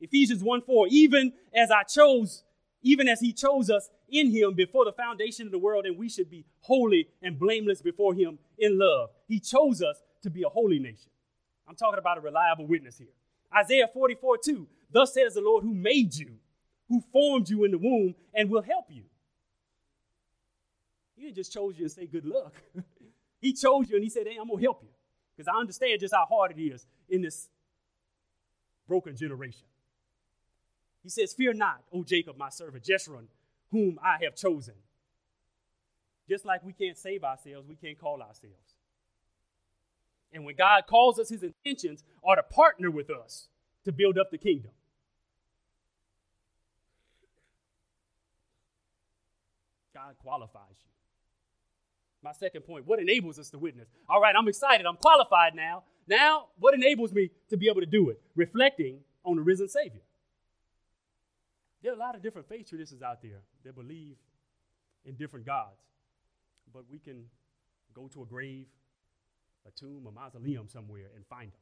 Ephesians 0.00 0.42
1 0.42 0.62
4, 0.62 0.88
even 0.90 1.32
as 1.54 1.70
I 1.70 1.82
chose, 1.82 2.44
even 2.84 3.08
as 3.08 3.18
He 3.20 3.32
chose 3.32 3.68
us 3.68 3.90
in 4.08 4.30
Him 4.30 4.54
before 4.54 4.84
the 4.84 4.92
foundation 4.92 5.46
of 5.46 5.52
the 5.52 5.58
world, 5.58 5.86
and 5.86 5.98
we 5.98 6.08
should 6.08 6.30
be 6.30 6.44
holy 6.60 7.08
and 7.20 7.36
blameless 7.36 7.82
before 7.82 8.14
Him 8.14 8.38
in 8.56 8.78
love. 8.78 9.10
He 9.26 9.40
chose 9.40 9.82
us 9.82 10.00
to 10.22 10.30
be 10.30 10.44
a 10.44 10.48
holy 10.48 10.78
nation. 10.78 11.10
I'm 11.66 11.74
talking 11.74 11.98
about 11.98 12.18
a 12.18 12.20
reliable 12.20 12.66
witness 12.66 12.98
here. 12.98 13.08
Isaiah 13.56 13.88
44 13.92 14.38
2, 14.38 14.68
thus 14.92 15.14
says 15.14 15.34
the 15.34 15.40
Lord 15.40 15.64
who 15.64 15.74
made 15.74 16.14
you, 16.14 16.36
who 16.88 17.02
formed 17.12 17.48
you 17.48 17.64
in 17.64 17.72
the 17.72 17.78
womb, 17.78 18.14
and 18.32 18.50
will 18.50 18.62
help 18.62 18.86
you. 18.90 19.02
He 21.16 21.22
didn't 21.22 21.36
just 21.36 21.52
chose 21.52 21.78
you 21.78 21.84
and 21.84 21.92
say 21.92 22.06
good 22.06 22.24
luck. 22.24 22.54
he 23.40 23.52
chose 23.52 23.88
you 23.88 23.96
and 23.96 24.04
he 24.04 24.10
said, 24.10 24.26
Hey, 24.26 24.36
I'm 24.40 24.48
gonna 24.48 24.60
help 24.60 24.82
you. 24.82 24.88
Because 25.36 25.48
I 25.48 25.58
understand 25.58 26.00
just 26.00 26.14
how 26.14 26.26
hard 26.26 26.52
it 26.56 26.60
is 26.60 26.86
in 27.08 27.22
this 27.22 27.48
broken 28.86 29.16
generation. 29.16 29.66
He 31.04 31.10
says, 31.10 31.34
Fear 31.34 31.52
not, 31.52 31.82
O 31.92 32.02
Jacob, 32.02 32.36
my 32.36 32.48
servant, 32.48 32.82
Jeshurun, 32.82 33.26
whom 33.70 34.00
I 34.02 34.24
have 34.24 34.34
chosen. 34.34 34.74
Just 36.28 36.46
like 36.46 36.64
we 36.64 36.72
can't 36.72 36.96
save 36.96 37.22
ourselves, 37.22 37.68
we 37.68 37.76
can't 37.76 37.98
call 37.98 38.22
ourselves. 38.22 38.74
And 40.32 40.44
when 40.44 40.56
God 40.56 40.84
calls 40.88 41.18
us, 41.18 41.28
his 41.28 41.42
intentions 41.42 42.02
are 42.26 42.34
to 42.34 42.42
partner 42.42 42.90
with 42.90 43.10
us 43.10 43.48
to 43.84 43.92
build 43.92 44.18
up 44.18 44.30
the 44.30 44.38
kingdom. 44.38 44.72
God 49.94 50.16
qualifies 50.18 50.76
you. 50.82 50.90
My 52.22 52.32
second 52.32 52.62
point 52.62 52.86
what 52.86 52.98
enables 52.98 53.38
us 53.38 53.50
to 53.50 53.58
witness? 53.58 53.88
All 54.08 54.20
right, 54.20 54.34
I'm 54.36 54.48
excited. 54.48 54.86
I'm 54.86 54.96
qualified 54.96 55.54
now. 55.54 55.84
Now, 56.08 56.46
what 56.58 56.72
enables 56.74 57.12
me 57.12 57.30
to 57.50 57.58
be 57.58 57.68
able 57.68 57.80
to 57.80 57.86
do 57.86 58.08
it? 58.08 58.20
Reflecting 58.34 59.00
on 59.24 59.36
the 59.36 59.42
risen 59.42 59.68
Savior. 59.68 60.00
There 61.84 61.92
are 61.92 61.96
a 61.96 61.98
lot 61.98 62.16
of 62.16 62.22
different 62.22 62.48
faith 62.48 62.70
traditions 62.70 63.02
out 63.02 63.20
there 63.20 63.42
that 63.62 63.74
believe 63.74 64.16
in 65.04 65.16
different 65.16 65.44
gods, 65.44 65.82
but 66.72 66.84
we 66.90 66.98
can 66.98 67.26
go 67.92 68.08
to 68.08 68.22
a 68.22 68.24
grave, 68.24 68.64
a 69.68 69.70
tomb, 69.78 70.06
a 70.08 70.10
mausoleum 70.10 70.66
somewhere 70.66 71.10
and 71.14 71.26
find 71.26 71.52
them. 71.52 71.60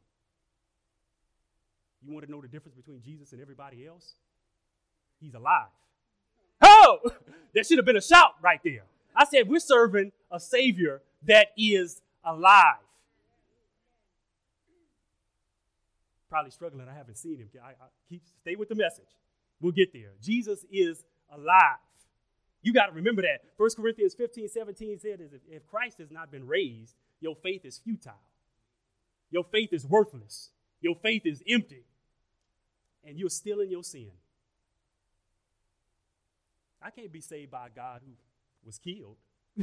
You 2.06 2.12
want 2.12 2.24
to 2.24 2.30
know 2.30 2.40
the 2.40 2.46
difference 2.46 2.76
between 2.76 3.02
Jesus 3.02 3.32
and 3.32 3.42
everybody 3.42 3.84
else? 3.84 4.14
He's 5.20 5.34
alive. 5.34 5.66
Oh, 6.60 7.00
there 7.52 7.64
should 7.64 7.78
have 7.78 7.84
been 7.84 7.96
a 7.96 8.00
shout 8.00 8.34
right 8.40 8.60
there. 8.62 8.84
I 9.16 9.24
said, 9.24 9.48
we're 9.48 9.58
serving 9.58 10.12
a 10.30 10.38
Savior 10.38 11.02
that 11.24 11.48
is 11.58 12.00
alive. 12.24 12.76
Probably 16.30 16.52
struggling. 16.52 16.86
I 16.88 16.94
haven't 16.94 17.16
seen 17.16 17.38
him. 17.38 17.48
I, 17.60 17.70
I 17.70 17.88
keep 18.08 18.22
stay 18.40 18.54
with 18.54 18.68
the 18.68 18.76
message. 18.76 19.10
We'll 19.62 19.72
get 19.72 19.92
there. 19.92 20.10
Jesus 20.20 20.66
is 20.70 21.04
alive. 21.32 21.78
You 22.62 22.72
got 22.72 22.86
to 22.86 22.92
remember 22.92 23.22
that. 23.22 23.42
1 23.56 23.70
Corinthians 23.76 24.14
15, 24.14 24.48
17 24.48 24.98
said, 24.98 25.20
if, 25.48 25.66
Christ 25.66 25.98
has 25.98 26.10
not 26.10 26.30
been 26.30 26.46
raised, 26.46 26.96
your 27.20 27.36
faith 27.36 27.64
is 27.64 27.78
futile. 27.78 28.20
Your 29.30 29.44
faith 29.44 29.72
is 29.72 29.86
worthless. 29.86 30.50
Your 30.80 30.96
faith 30.96 31.22
is 31.24 31.42
empty. 31.48 31.84
And 33.04 33.18
you're 33.18 33.30
still 33.30 33.60
in 33.60 33.70
your 33.70 33.84
sin. 33.84 34.10
I 36.82 36.90
can't 36.90 37.12
be 37.12 37.20
saved 37.20 37.52
by 37.52 37.68
a 37.68 37.70
God 37.70 38.00
who 38.04 38.12
was 38.64 38.78
killed. 38.78 39.16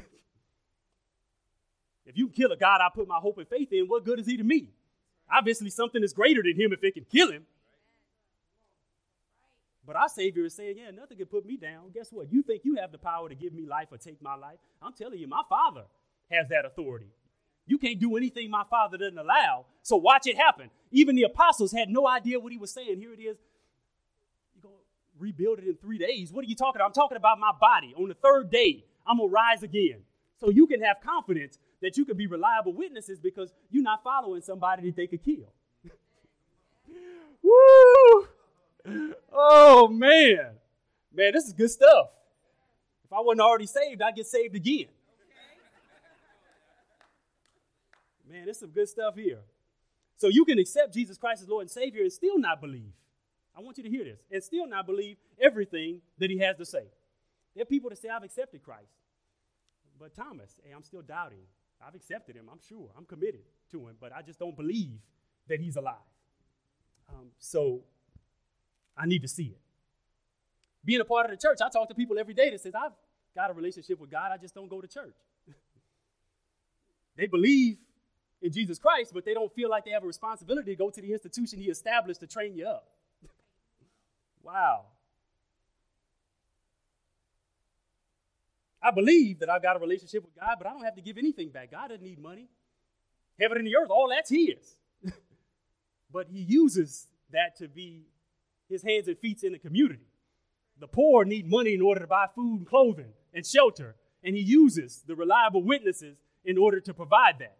if 2.05 2.15
you 2.17 2.29
kill 2.29 2.51
a 2.53 2.57
God 2.57 2.79
I 2.81 2.88
put 2.93 3.07
my 3.07 3.17
hope 3.17 3.38
and 3.38 3.47
faith 3.47 3.71
in, 3.71 3.85
what 3.85 4.05
good 4.05 4.19
is 4.19 4.25
he 4.25 4.38
to 4.38 4.43
me? 4.43 4.69
Obviously, 5.31 5.69
something 5.69 6.03
is 6.03 6.13
greater 6.13 6.41
than 6.41 6.55
him 6.55 6.73
if 6.73 6.83
it 6.83 6.93
can 6.93 7.05
kill 7.05 7.31
him. 7.31 7.45
But 9.89 9.95
our 9.95 10.08
Savior 10.08 10.45
is 10.45 10.54
saying, 10.54 10.75
yeah, 10.78 10.91
nothing 10.91 11.17
can 11.17 11.25
put 11.25 11.47
me 11.47 11.58
down. 11.58 11.89
Guess 11.91 12.10
what? 12.12 12.32
You 12.32 12.43
think 12.43 12.62
you 12.63 12.75
have 12.75 12.91
the 12.91 12.99
power 12.99 13.28
to 13.28 13.34
give 13.34 13.54
me 13.54 13.65
life 13.65 13.88
or 13.89 13.97
take 13.97 14.21
my 14.21 14.36
life? 14.36 14.60
I'm 14.84 14.93
telling 14.93 15.17
you, 15.17 15.28
my 15.28 15.41
Father 15.49 15.86
has 16.30 16.47
that 16.49 16.63
authority. 16.63 17.08
You 17.65 17.80
can't 17.80 17.99
do 17.99 18.15
anything 18.15 18.52
my 18.52 18.65
Father 18.69 18.99
doesn't 18.99 19.17
allow. 19.17 19.65
So 19.82 19.95
watch 19.95 20.28
it 20.28 20.38
happen. 20.38 20.69
Even 20.91 21.15
the 21.15 21.23
apostles 21.23 21.71
had 21.71 21.89
no 21.89 22.08
idea 22.08 22.39
what 22.39 22.52
he 22.52 22.60
was 22.60 22.71
saying. 22.71 22.99
Here 22.99 23.13
it 23.13 23.19
is. 23.19 23.38
You're 24.54 24.62
going 24.62 24.75
to 24.75 24.84
rebuild 25.17 25.58
it 25.58 25.65
in 25.65 25.75
three 25.78 25.97
days. 25.97 26.32
What 26.32 26.45
are 26.45 26.47
you 26.47 26.56
talking 26.56 26.80
about? 26.80 26.89
I'm 26.89 26.93
talking 26.93 27.17
about 27.17 27.39
my 27.39 27.54
body. 27.60 27.95
On 27.97 28.08
the 28.08 28.13
third 28.13 28.52
day, 28.52 28.86
I'm 29.08 29.17
going 29.17 29.28
to 29.28 29.34
rise 29.34 29.63
again. 29.63 30.04
So 30.39 30.52
you 30.52 30.67
can 30.67 30.84
have 30.84 30.97
confidence 31.04 31.58
that 31.82 31.97
you 31.97 32.06
can 32.06 32.15
be 32.15 32.28
reliable 32.28 32.73
witnesses 32.73 33.19
because 33.19 33.52
you're 33.71 33.82
not 33.82 34.04
following 34.04 34.43
somebody 34.43 34.84
that 34.84 34.95
they 34.95 35.08
could 35.08 35.25
kill. 35.25 35.52
Woo! 37.41 38.28
Oh 39.31 39.87
man, 39.87 40.51
man, 41.13 41.33
this 41.33 41.45
is 41.45 41.53
good 41.53 41.71
stuff. 41.71 42.09
If 43.03 43.13
I 43.13 43.19
wasn't 43.21 43.41
already 43.41 43.65
saved, 43.65 44.01
I'd 44.01 44.15
get 44.15 44.27
saved 44.27 44.55
again. 44.55 44.87
Man, 48.29 48.45
there's 48.45 48.59
some 48.59 48.69
good 48.69 48.87
stuff 48.87 49.15
here. 49.15 49.39
So 50.17 50.27
you 50.27 50.45
can 50.45 50.59
accept 50.59 50.93
Jesus 50.93 51.17
Christ 51.17 51.41
as 51.41 51.47
Lord 51.47 51.61
and 51.61 51.71
Savior 51.71 52.03
and 52.03 52.13
still 52.13 52.37
not 52.37 52.61
believe. 52.61 52.93
I 53.57 53.61
want 53.61 53.77
you 53.77 53.83
to 53.83 53.89
hear 53.89 54.03
this 54.03 54.19
and 54.31 54.43
still 54.43 54.67
not 54.67 54.85
believe 54.85 55.17
everything 55.41 56.01
that 56.19 56.29
He 56.29 56.37
has 56.39 56.55
to 56.57 56.65
say. 56.65 56.83
There 57.55 57.63
are 57.63 57.65
people 57.65 57.89
that 57.89 57.97
say, 57.97 58.09
I've 58.09 58.23
accepted 58.23 58.61
Christ. 58.61 58.93
But 59.99 60.13
Thomas, 60.13 60.59
hey, 60.63 60.71
I'm 60.75 60.83
still 60.83 61.01
doubting. 61.01 61.43
I've 61.85 61.95
accepted 61.95 62.35
Him, 62.35 62.49
I'm 62.51 62.59
sure. 62.67 62.89
I'm 62.97 63.05
committed 63.05 63.41
to 63.71 63.87
Him, 63.87 63.95
but 63.99 64.13
I 64.13 64.21
just 64.21 64.39
don't 64.39 64.55
believe 64.55 64.99
that 65.47 65.59
He's 65.59 65.75
alive. 65.75 65.95
Um, 67.09 67.31
so 67.39 67.81
I 68.99 69.05
need 69.05 69.21
to 69.21 69.27
see 69.29 69.45
it. 69.45 69.59
Being 70.83 70.99
a 70.99 71.05
part 71.05 71.25
of 71.25 71.31
the 71.31 71.38
church, 71.38 71.59
I 71.63 71.69
talk 71.69 71.88
to 71.88 71.95
people 71.95 72.19
every 72.19 72.33
day 72.33 72.49
that 72.49 72.59
says, 72.59 72.73
I've 72.75 72.91
got 73.33 73.49
a 73.49 73.53
relationship 73.53 73.99
with 73.99 74.12
God, 74.12 74.31
I 74.33 74.38
just 74.38 74.53
don't 74.53 74.69
go 74.69 74.81
to 74.81 74.88
church. 74.88 75.15
they 77.17 77.27
believe 77.27 77.77
in 78.41 78.51
Jesus 78.51 78.77
Christ, 78.77 79.12
but 79.13 79.23
they 79.23 79.33
don't 79.33 79.53
feel 79.53 79.69
like 79.69 79.85
they 79.85 79.91
have 79.91 80.03
a 80.03 80.07
responsibility 80.07 80.71
to 80.71 80.75
go 80.75 80.89
to 80.89 81.01
the 81.01 81.13
institution 81.13 81.59
he 81.59 81.69
established 81.69 82.19
to 82.19 82.27
train 82.27 82.55
you 82.55 82.67
up. 82.67 82.88
wow. 84.43 84.85
I 88.81 88.91
believe 88.91 89.39
that 89.39 89.49
I've 89.49 89.62
got 89.62 89.75
a 89.75 89.79
relationship 89.79 90.23
with 90.23 90.35
God, 90.35 90.55
but 90.57 90.67
I 90.67 90.71
don't 90.71 90.83
have 90.83 90.95
to 90.95 91.01
give 91.01 91.17
anything 91.17 91.49
back. 91.49 91.71
God 91.71 91.89
doesn't 91.89 92.03
need 92.03 92.19
money. 92.19 92.47
Heaven 93.39 93.57
and 93.57 93.67
the 93.67 93.75
earth, 93.75 93.89
all 93.89 94.09
that's 94.09 94.29
His. 94.29 94.75
but 96.12 96.27
He 96.29 96.39
uses 96.39 97.07
that 97.31 97.57
to 97.57 97.67
be 97.67 98.05
his 98.69 98.84
hands 98.84 99.08
and 99.08 99.17
feet 99.17 99.43
in 99.43 99.53
the 99.53 99.60
community. 99.60 100.05
The 100.79 100.88
poor 100.88 101.25
need 101.25 101.49
money 101.49 101.73
in 101.73 101.82
order 101.82 102.01
to 102.01 102.08
buy 102.08 102.27
food 102.34 102.60
and 102.60 102.67
clothing 102.67 103.13
and 103.34 103.45
shelter, 103.45 103.95
and 104.23 104.36
he 104.36 104.41
uses 104.41 105.03
the 105.05 105.15
reliable 105.15 105.63
witnesses 105.63 106.17
in 106.45 106.58
order 106.58 106.79
to 106.79 106.93
provide 106.93 107.39
that. 107.39 107.58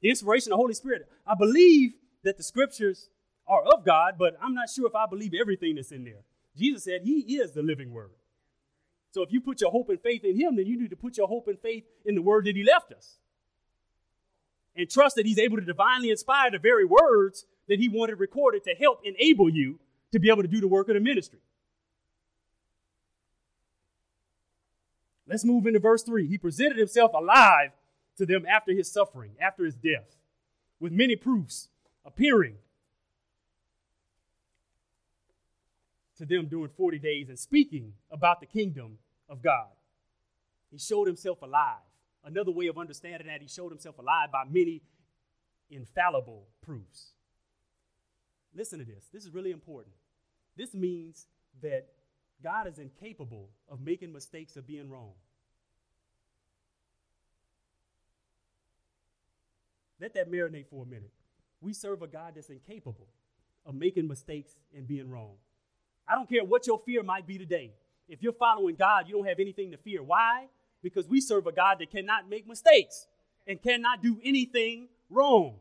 The 0.00 0.10
inspiration 0.10 0.52
of 0.52 0.56
the 0.56 0.62
Holy 0.62 0.74
Spirit. 0.74 1.08
I 1.26 1.34
believe 1.34 1.94
that 2.22 2.36
the 2.36 2.42
scriptures 2.42 3.10
are 3.46 3.62
of 3.62 3.84
God, 3.84 4.14
but 4.18 4.38
I'm 4.40 4.54
not 4.54 4.70
sure 4.70 4.86
if 4.86 4.94
I 4.94 5.06
believe 5.06 5.32
everything 5.38 5.74
that's 5.74 5.92
in 5.92 6.04
there. 6.04 6.22
Jesus 6.56 6.84
said 6.84 7.02
he 7.02 7.20
is 7.36 7.52
the 7.52 7.62
living 7.62 7.92
word. 7.92 8.10
So 9.10 9.22
if 9.22 9.32
you 9.32 9.40
put 9.40 9.60
your 9.60 9.70
hope 9.70 9.88
and 9.88 10.00
faith 10.00 10.24
in 10.24 10.36
him, 10.38 10.56
then 10.56 10.66
you 10.66 10.78
need 10.78 10.90
to 10.90 10.96
put 10.96 11.16
your 11.16 11.26
hope 11.26 11.48
and 11.48 11.58
faith 11.58 11.84
in 12.04 12.14
the 12.14 12.22
word 12.22 12.44
that 12.44 12.56
he 12.56 12.62
left 12.62 12.92
us 12.92 13.18
and 14.78 14.88
trust 14.88 15.16
that 15.16 15.26
He's 15.26 15.38
able 15.38 15.58
to 15.58 15.64
divinely 15.64 16.10
inspire 16.10 16.50
the 16.50 16.58
very 16.58 16.86
words 16.86 17.44
that 17.68 17.78
He 17.78 17.88
wanted 17.88 18.18
recorded 18.18 18.64
to 18.64 18.74
help 18.74 19.00
enable 19.04 19.50
you 19.50 19.78
to 20.12 20.18
be 20.18 20.30
able 20.30 20.42
to 20.42 20.48
do 20.48 20.60
the 20.60 20.68
work 20.68 20.88
of 20.88 20.94
the 20.94 21.00
ministry. 21.00 21.40
Let's 25.26 25.44
move 25.44 25.66
into 25.66 25.78
verse 25.78 26.02
3. 26.02 26.26
He 26.26 26.38
presented 26.38 26.78
himself 26.78 27.12
alive 27.12 27.72
to 28.16 28.24
them 28.24 28.46
after 28.46 28.72
his 28.72 28.90
suffering, 28.90 29.32
after 29.40 29.64
his 29.64 29.74
death, 29.74 30.16
with 30.80 30.90
many 30.90 31.16
proofs 31.16 31.68
appearing 32.06 32.54
to 36.16 36.24
them 36.24 36.46
during 36.46 36.70
40 36.70 36.98
days 36.98 37.28
and 37.28 37.38
speaking 37.38 37.92
about 38.10 38.40
the 38.40 38.46
kingdom 38.46 38.98
of 39.28 39.42
God. 39.42 39.68
He 40.70 40.78
showed 40.78 41.06
himself 41.06 41.42
alive. 41.42 41.87
Another 42.24 42.50
way 42.50 42.66
of 42.66 42.78
understanding 42.78 43.28
that, 43.28 43.40
he 43.40 43.48
showed 43.48 43.70
himself 43.70 43.98
alive 43.98 44.30
by 44.32 44.44
many 44.48 44.82
infallible 45.70 46.46
proofs. 46.62 47.12
Listen 48.54 48.78
to 48.78 48.84
this. 48.84 49.04
This 49.12 49.24
is 49.24 49.32
really 49.32 49.50
important. 49.50 49.94
This 50.56 50.74
means 50.74 51.26
that 51.62 51.86
God 52.42 52.66
is 52.66 52.78
incapable 52.78 53.50
of 53.68 53.80
making 53.80 54.12
mistakes 54.12 54.56
or 54.56 54.62
being 54.62 54.90
wrong. 54.90 55.12
Let 60.00 60.14
that 60.14 60.30
marinate 60.30 60.68
for 60.68 60.84
a 60.84 60.86
minute. 60.86 61.12
We 61.60 61.72
serve 61.72 62.02
a 62.02 62.06
God 62.06 62.34
that's 62.36 62.50
incapable 62.50 63.08
of 63.66 63.74
making 63.74 64.06
mistakes 64.06 64.56
and 64.74 64.86
being 64.86 65.10
wrong. 65.10 65.34
I 66.06 66.14
don't 66.14 66.28
care 66.28 66.44
what 66.44 66.66
your 66.66 66.78
fear 66.78 67.02
might 67.02 67.26
be 67.26 67.36
today. 67.36 67.72
If 68.08 68.22
you're 68.22 68.32
following 68.32 68.76
God, 68.76 69.08
you 69.08 69.16
don't 69.16 69.26
have 69.26 69.40
anything 69.40 69.72
to 69.72 69.76
fear. 69.76 70.02
Why? 70.02 70.46
Because 70.82 71.08
we 71.08 71.20
serve 71.20 71.46
a 71.46 71.52
God 71.52 71.78
that 71.80 71.90
cannot 71.90 72.28
make 72.28 72.46
mistakes 72.46 73.06
and 73.46 73.60
cannot 73.60 74.02
do 74.02 74.18
anything 74.22 74.88
wrong. 75.10 75.56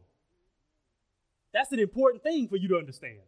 That's 1.53 1.71
an 1.71 1.79
important 1.79 2.23
thing 2.23 2.47
for 2.47 2.57
you 2.57 2.67
to 2.69 2.77
understand. 2.77 3.19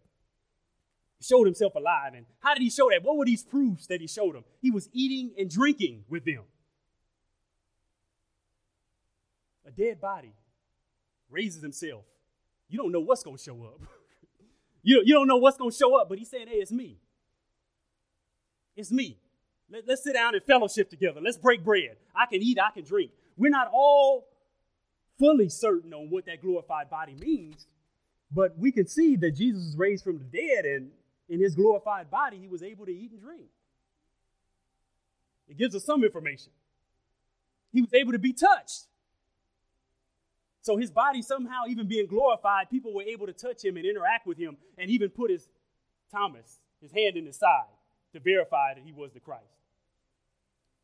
He 1.18 1.26
showed 1.26 1.46
himself 1.46 1.76
alive. 1.76 2.14
And 2.16 2.26
how 2.40 2.54
did 2.54 2.62
he 2.62 2.70
show 2.70 2.90
that? 2.90 3.04
What 3.04 3.18
were 3.18 3.26
these 3.26 3.44
proofs 3.44 3.88
that 3.88 4.02
he 4.02 4.08
showed 4.08 4.36
them? 4.36 4.44
He 4.62 4.72
was 4.72 4.90
eating 4.94 5.32
and 5.38 5.50
drinking 5.50 6.04
with 6.10 6.26
them. 6.26 6.44
A 9.66 9.72
dead 9.72 10.00
body 10.00 10.34
raises 11.30 11.62
himself. 11.62 12.04
You 12.70 12.78
don't 12.78 12.92
know 12.92 13.00
what's 13.00 13.24
going 13.24 13.38
to 13.38 13.44
show 13.44 13.64
up. 13.64 13.82
you, 14.84 15.02
you 15.06 15.14
don't 15.14 15.28
know 15.28 15.38
what's 15.38 15.58
going 15.58 15.72
to 15.72 15.78
show 15.78 16.00
up, 16.00 16.10
but 16.10 16.18
he's 16.18 16.30
saying, 16.30 16.48
hey, 16.48 16.58
it's 16.58 16.72
me. 16.72 16.98
It's 18.76 18.92
me. 18.92 19.18
Let, 19.72 19.88
let's 19.88 20.04
sit 20.04 20.14
down 20.14 20.36
and 20.36 20.44
fellowship 20.44 20.90
together. 20.90 21.20
Let's 21.22 21.38
break 21.38 21.64
bread. 21.64 21.98
I 22.16 22.26
can 22.26 22.42
eat, 22.42 22.58
I 22.60 22.72
can 22.72 22.84
drink. 22.84 23.12
We're 23.38 23.52
not 23.52 23.70
all 23.72 24.28
fully 25.18 25.50
certain 25.50 25.94
on 25.94 26.10
what 26.10 26.26
that 26.26 26.42
glorified 26.42 26.90
body 26.90 27.16
means, 27.16 27.68
but 28.32 28.58
we 28.58 28.72
can 28.72 28.88
see 28.88 29.16
that 29.18 29.32
Jesus 29.32 29.66
was 29.66 29.78
raised 29.78 30.04
from 30.04 30.18
the 30.18 30.24
dead, 30.24 30.66
and 30.66 30.92
in 31.28 31.40
his 31.40 31.56
glorified 31.56 32.10
body, 32.10 32.38
he 32.40 32.48
was 32.48 32.64
able 32.64 32.86
to 32.86 32.92
eat 32.92 33.12
and 33.12 33.22
drink. 33.22 33.48
It 35.48 35.58
gives 35.58 35.76
us 35.76 35.84
some 35.84 36.04
information. 36.04 36.52
He 37.72 37.82
was 37.82 37.94
able 37.94 38.14
to 38.14 38.20
be 38.20 38.34
touched. 38.34 38.88
So 40.62 40.78
his 40.78 40.92
body 40.92 41.22
somehow 41.22 41.64
even 41.68 41.88
being 41.88 42.08
glorified, 42.08 42.70
people 42.70 42.94
were 42.94 43.04
able 43.04 43.26
to 43.28 43.34
touch 43.34 43.64
him 43.64 43.78
and 43.78 43.86
interact 43.86 44.28
with 44.28 44.38
him 44.38 44.58
and 44.78 44.90
even 44.90 45.10
put 45.10 45.32
his 45.32 45.48
Thomas, 46.12 46.60
his 46.82 46.92
hand 46.92 47.16
in 47.16 47.26
his 47.26 47.38
side 47.38 47.70
to 48.14 48.20
verify 48.20 48.74
that 48.74 48.84
he 48.84 48.92
was 48.92 49.12
the 49.14 49.20
Christ. 49.20 49.59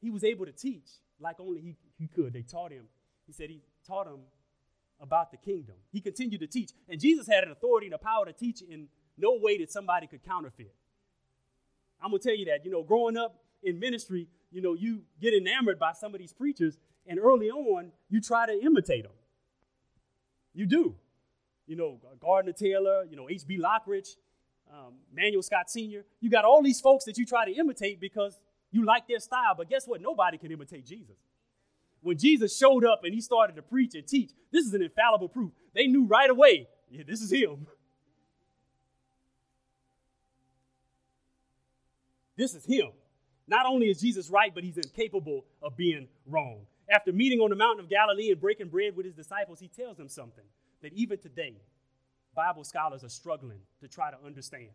He 0.06 0.12
was 0.12 0.24
able 0.24 0.46
to 0.46 0.52
teach 0.52 0.88
like 1.20 1.40
only 1.40 1.62
he, 1.62 1.76
he 1.98 2.08
could. 2.08 2.32
They 2.32 2.44
taught 2.44 2.72
him. 2.72 2.86
He 3.26 3.34
said 3.34 3.50
he 3.50 3.64
taught 3.88 4.06
him 4.06 4.20
about 5.02 5.32
the 5.32 5.38
kingdom. 5.38 5.74
He 5.92 6.00
continued 6.00 6.42
to 6.42 6.48
teach. 6.48 6.70
And 6.88 7.02
Jesus 7.02 7.26
had 7.28 7.44
an 7.44 7.50
authority 7.50 7.88
and 7.88 7.96
a 7.96 7.98
power 7.98 8.24
to 8.24 8.32
teach 8.32 8.62
in 8.62 8.88
no 9.18 9.40
way 9.42 9.58
that 9.58 9.72
somebody 9.72 10.06
could 10.06 10.24
counterfeit. 10.24 10.76
I'm 12.00 12.12
going 12.12 12.22
to 12.22 12.28
tell 12.28 12.38
you 12.38 12.46
that. 12.46 12.64
You 12.66 12.72
know, 12.72 12.84
growing 12.84 13.18
up 13.18 13.44
in 13.64 13.80
ministry, 13.80 14.28
you 14.52 14.62
know, 14.62 14.76
you 14.76 15.02
get 15.20 15.34
enamored 15.34 15.80
by 15.80 15.94
some 15.94 16.14
of 16.14 16.20
these 16.20 16.34
preachers, 16.34 16.78
and 17.08 17.18
early 17.18 17.50
on, 17.50 17.92
you 18.08 18.22
try 18.22 18.46
to 18.46 18.54
imitate 18.64 19.06
them. 19.06 19.14
You 20.54 20.68
do. 20.68 20.94
You 21.66 21.78
know, 21.78 22.00
Gardner 22.20 22.54
Taylor, 22.54 23.06
you 23.10 23.16
know, 23.16 23.28
H.B. 23.28 23.58
Lockridge, 23.58 24.18
um, 24.72 24.94
Manuel 25.12 25.42
Scott 25.42 25.72
Sr. 25.72 26.06
You 26.20 26.30
got 26.30 26.46
all 26.46 26.62
these 26.62 26.80
folks 26.80 27.06
that 27.06 27.18
you 27.18 27.26
try 27.26 27.46
to 27.46 27.52
imitate 27.52 28.00
because 28.00 28.40
you 28.76 28.86
like 28.86 29.08
their 29.08 29.20
style. 29.20 29.56
But 29.58 29.70
guess 29.70 29.88
what? 29.88 30.02
Nobody 30.02 30.38
can 30.38 30.52
imitate 30.52 30.86
Jesus. 30.86 31.16
When 32.02 32.18
Jesus 32.18 32.56
showed 32.56 32.86
up 32.86 33.02
and 33.04 33.14
he 33.14 33.22
started 33.22 33.56
to 33.56 33.62
preach 33.62 33.96
and 33.96 34.06
teach, 34.06 34.32
this 34.52 34.66
is 34.66 34.74
an 34.74 34.82
infallible 34.82 35.30
proof. 35.30 35.52
They 35.74 35.88
knew 35.88 36.06
right 36.06 36.30
away, 36.30 36.68
yeah, 36.92 37.04
this 37.08 37.22
is 37.22 37.32
him. 37.32 37.66
This 42.36 42.54
is 42.54 42.66
him. 42.66 42.90
Not 43.48 43.66
only 43.66 43.90
is 43.90 44.02
Jesus 44.02 44.30
right, 44.30 44.54
but 44.54 44.64
he's 44.64 44.78
incapable 44.78 45.46
of 45.62 45.78
being 45.78 46.08
wrong. 46.28 46.66
After 46.90 47.14
meeting 47.14 47.40
on 47.40 47.50
the 47.50 47.56
mountain 47.56 47.86
of 47.86 47.90
Galilee 47.90 48.30
and 48.30 48.40
breaking 48.40 48.68
bread 48.68 48.96
with 48.96 49.06
his 49.06 49.16
disciples, 49.16 49.60
he 49.60 49.70
tells 49.70 49.98
them 49.98 50.10
something 50.10 50.44
that 50.82 50.94
even 50.94 51.18
today, 51.18 51.56
Bible 52.36 52.66
scholars 52.66 53.04
are 53.04 53.10
struggling 53.10 53.60
to 53.80 53.88
try 53.88 54.12
to 54.12 54.18
understand. 54.26 54.70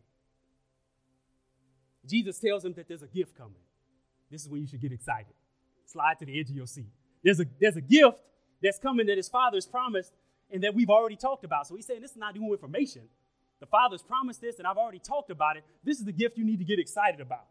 Jesus 2.07 2.39
tells 2.39 2.63
them 2.63 2.73
that 2.75 2.89
there's 2.89 3.03
a 3.03 3.09
gift 3.09 3.37
coming. 3.37 3.61
This 4.31 4.43
is 4.43 4.49
when 4.49 4.61
you 4.61 4.67
should 4.67 4.81
get 4.81 4.93
excited. 4.93 5.35
Slide 5.87 6.19
to 6.21 6.25
the 6.25 6.39
edge 6.39 6.51
of 6.51 6.57
your 6.57 6.67
seat. 6.67 6.93
There's 7.23 7.41
a, 7.41 7.47
there's 7.61 7.77
a 7.77 7.81
gift 7.81 8.21
that's 8.63 8.79
coming 8.79 9.07
that 9.07 9.17
his 9.17 9.29
father's 9.29 9.67
promised 9.67 10.13
and 10.51 10.63
that 10.63 10.75
we've 10.75 10.91
already 10.91 11.17
talked 11.17 11.45
about. 11.45 11.67
So 11.67 11.75
he's 11.77 11.87
saying 11.87 12.01
this 12.01 12.13
is 12.13 12.17
not 12.17 12.37
new 12.37 12.53
information. 12.53 13.03
The 13.61 13.67
father's 13.67 14.03
promised 14.03 14.41
this, 14.41 14.59
and 14.59 14.67
I've 14.67 14.79
already 14.79 14.99
talked 14.99 15.31
about 15.31 15.57
it. 15.57 15.65
This 15.85 15.99
is 15.99 16.05
the 16.05 16.13
gift 16.13 16.39
you 16.39 16.45
need 16.45 16.59
to 16.59 16.65
get 16.65 16.79
excited 16.79 17.21
about. 17.21 17.45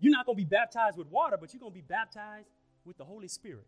You're 0.00 0.12
not 0.12 0.26
going 0.26 0.36
to 0.36 0.42
be 0.42 0.48
baptized 0.48 0.98
with 0.98 1.06
water, 1.06 1.36
but 1.40 1.52
you're 1.52 1.60
going 1.60 1.72
to 1.72 1.78
be 1.78 1.86
baptized 1.86 2.48
with 2.84 2.98
the 2.98 3.04
Holy 3.04 3.28
Spirit. 3.28 3.66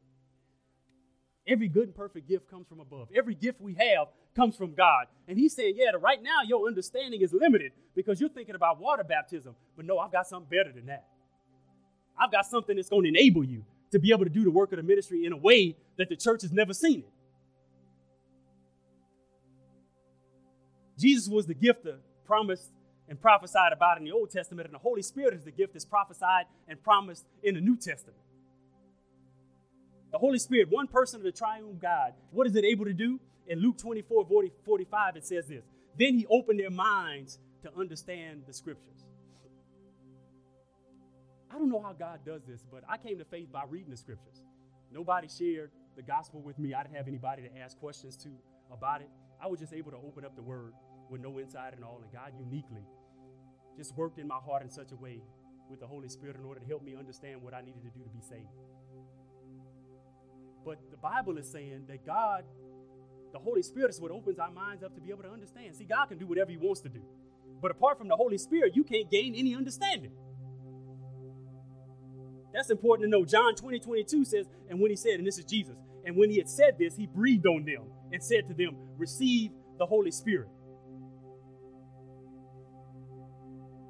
Every 1.46 1.68
good 1.68 1.84
and 1.84 1.94
perfect 1.94 2.28
gift 2.28 2.50
comes 2.50 2.66
from 2.66 2.80
above. 2.80 3.08
Every 3.16 3.36
gift 3.36 3.60
we 3.60 3.74
have 3.74 4.08
comes 4.34 4.56
from 4.56 4.74
God. 4.74 5.06
And 5.28 5.38
he's 5.38 5.54
saying, 5.54 5.74
yeah, 5.76 5.92
right 6.00 6.20
now 6.20 6.38
your 6.44 6.66
understanding 6.66 7.22
is 7.22 7.32
limited 7.32 7.70
because 7.94 8.20
you're 8.20 8.28
thinking 8.28 8.56
about 8.56 8.80
water 8.80 9.04
baptism. 9.04 9.54
But 9.76 9.86
no, 9.86 9.98
I've 9.98 10.10
got 10.10 10.26
something 10.26 10.48
better 10.50 10.72
than 10.72 10.86
that. 10.86 11.06
I've 12.18 12.32
got 12.32 12.46
something 12.46 12.76
that's 12.76 12.88
going 12.88 13.02
to 13.02 13.08
enable 13.08 13.44
you 13.44 13.64
to 13.92 13.98
be 13.98 14.10
able 14.10 14.24
to 14.24 14.30
do 14.30 14.44
the 14.44 14.50
work 14.50 14.72
of 14.72 14.76
the 14.76 14.82
ministry 14.82 15.24
in 15.24 15.32
a 15.32 15.36
way 15.36 15.76
that 15.96 16.08
the 16.08 16.16
church 16.16 16.42
has 16.42 16.52
never 16.52 16.72
seen 16.72 17.00
it. 17.00 17.12
Jesus 20.98 21.28
was 21.28 21.46
the 21.46 21.54
gift 21.54 21.84
that 21.84 21.98
promised 22.24 22.70
and 23.08 23.20
prophesied 23.20 23.72
about 23.72 23.98
in 23.98 24.04
the 24.04 24.12
Old 24.12 24.30
Testament, 24.30 24.66
and 24.66 24.74
the 24.74 24.78
Holy 24.78 25.02
Spirit 25.02 25.34
is 25.34 25.44
the 25.44 25.50
gift 25.50 25.74
that's 25.74 25.84
prophesied 25.84 26.46
and 26.66 26.82
promised 26.82 27.24
in 27.42 27.54
the 27.54 27.60
New 27.60 27.76
Testament. 27.76 28.18
The 30.10 30.18
Holy 30.18 30.38
Spirit, 30.38 30.68
one 30.70 30.86
person 30.86 31.20
of 31.20 31.24
the 31.24 31.32
triune 31.32 31.78
God, 31.80 32.14
what 32.30 32.46
is 32.46 32.56
it 32.56 32.64
able 32.64 32.86
to 32.86 32.92
do? 32.92 33.20
In 33.46 33.60
Luke 33.60 33.78
24 33.78 34.26
40, 34.26 34.52
45, 34.64 35.16
it 35.16 35.26
says 35.26 35.46
this 35.46 35.62
Then 35.98 36.14
he 36.14 36.26
opened 36.28 36.58
their 36.58 36.70
minds 36.70 37.38
to 37.62 37.70
understand 37.76 38.42
the 38.46 38.52
scriptures. 38.52 39.04
I 41.56 41.58
don't 41.58 41.70
know 41.70 41.80
how 41.80 41.94
God 41.94 42.20
does 42.26 42.42
this, 42.44 42.66
but 42.70 42.84
I 42.86 42.98
came 42.98 43.16
to 43.16 43.24
faith 43.24 43.50
by 43.50 43.62
reading 43.66 43.90
the 43.90 43.96
scriptures. 43.96 44.42
Nobody 44.92 45.26
shared 45.26 45.70
the 45.96 46.02
gospel 46.02 46.42
with 46.42 46.58
me. 46.58 46.74
I 46.74 46.82
didn't 46.82 46.96
have 46.96 47.08
anybody 47.08 47.42
to 47.44 47.58
ask 47.58 47.78
questions 47.78 48.14
to 48.18 48.28
about 48.70 49.00
it. 49.00 49.08
I 49.42 49.46
was 49.46 49.60
just 49.60 49.72
able 49.72 49.90
to 49.92 49.96
open 49.96 50.26
up 50.26 50.36
the 50.36 50.42
word 50.42 50.74
with 51.08 51.22
no 51.22 51.40
insight 51.40 51.72
and 51.74 51.82
all, 51.82 52.02
and 52.02 52.12
God 52.12 52.32
uniquely 52.38 52.82
just 53.74 53.96
worked 53.96 54.18
in 54.18 54.28
my 54.28 54.36
heart 54.36 54.64
in 54.64 54.70
such 54.70 54.92
a 54.92 54.96
way 54.96 55.22
with 55.70 55.80
the 55.80 55.86
Holy 55.86 56.10
Spirit 56.10 56.36
in 56.36 56.44
order 56.44 56.60
to 56.60 56.66
help 56.66 56.82
me 56.82 56.94
understand 56.94 57.40
what 57.40 57.54
I 57.54 57.62
needed 57.62 57.82
to 57.84 57.90
do 57.90 58.04
to 58.04 58.10
be 58.10 58.20
saved. 58.20 58.44
But 60.62 60.78
the 60.90 60.98
Bible 60.98 61.38
is 61.38 61.50
saying 61.50 61.84
that 61.88 62.04
God, 62.04 62.44
the 63.32 63.38
Holy 63.38 63.62
Spirit, 63.62 63.88
is 63.88 64.00
what 64.00 64.10
opens 64.10 64.38
our 64.38 64.50
minds 64.50 64.82
up 64.82 64.94
to 64.94 65.00
be 65.00 65.08
able 65.08 65.22
to 65.22 65.30
understand. 65.30 65.74
See, 65.74 65.84
God 65.84 66.06
can 66.06 66.18
do 66.18 66.26
whatever 66.26 66.50
He 66.50 66.58
wants 66.58 66.82
to 66.82 66.90
do. 66.90 67.00
But 67.62 67.70
apart 67.70 67.96
from 67.96 68.08
the 68.08 68.16
Holy 68.16 68.36
Spirit, 68.36 68.76
you 68.76 68.84
can't 68.84 69.10
gain 69.10 69.34
any 69.34 69.54
understanding. 69.54 70.12
That's 72.56 72.70
important 72.70 73.04
to 73.04 73.10
know. 73.10 73.26
John 73.26 73.54
20, 73.54 73.80
22 73.80 74.24
says, 74.24 74.46
and 74.70 74.80
when 74.80 74.90
he 74.90 74.96
said, 74.96 75.18
and 75.18 75.26
this 75.26 75.38
is 75.38 75.44
Jesus, 75.44 75.76
and 76.06 76.16
when 76.16 76.30
he 76.30 76.38
had 76.38 76.48
said 76.48 76.78
this, 76.78 76.96
he 76.96 77.06
breathed 77.06 77.46
on 77.46 77.66
them 77.66 77.82
and 78.10 78.22
said 78.22 78.48
to 78.48 78.54
them, 78.54 78.76
Receive 78.96 79.50
the 79.78 79.84
Holy 79.84 80.10
Spirit. 80.10 80.48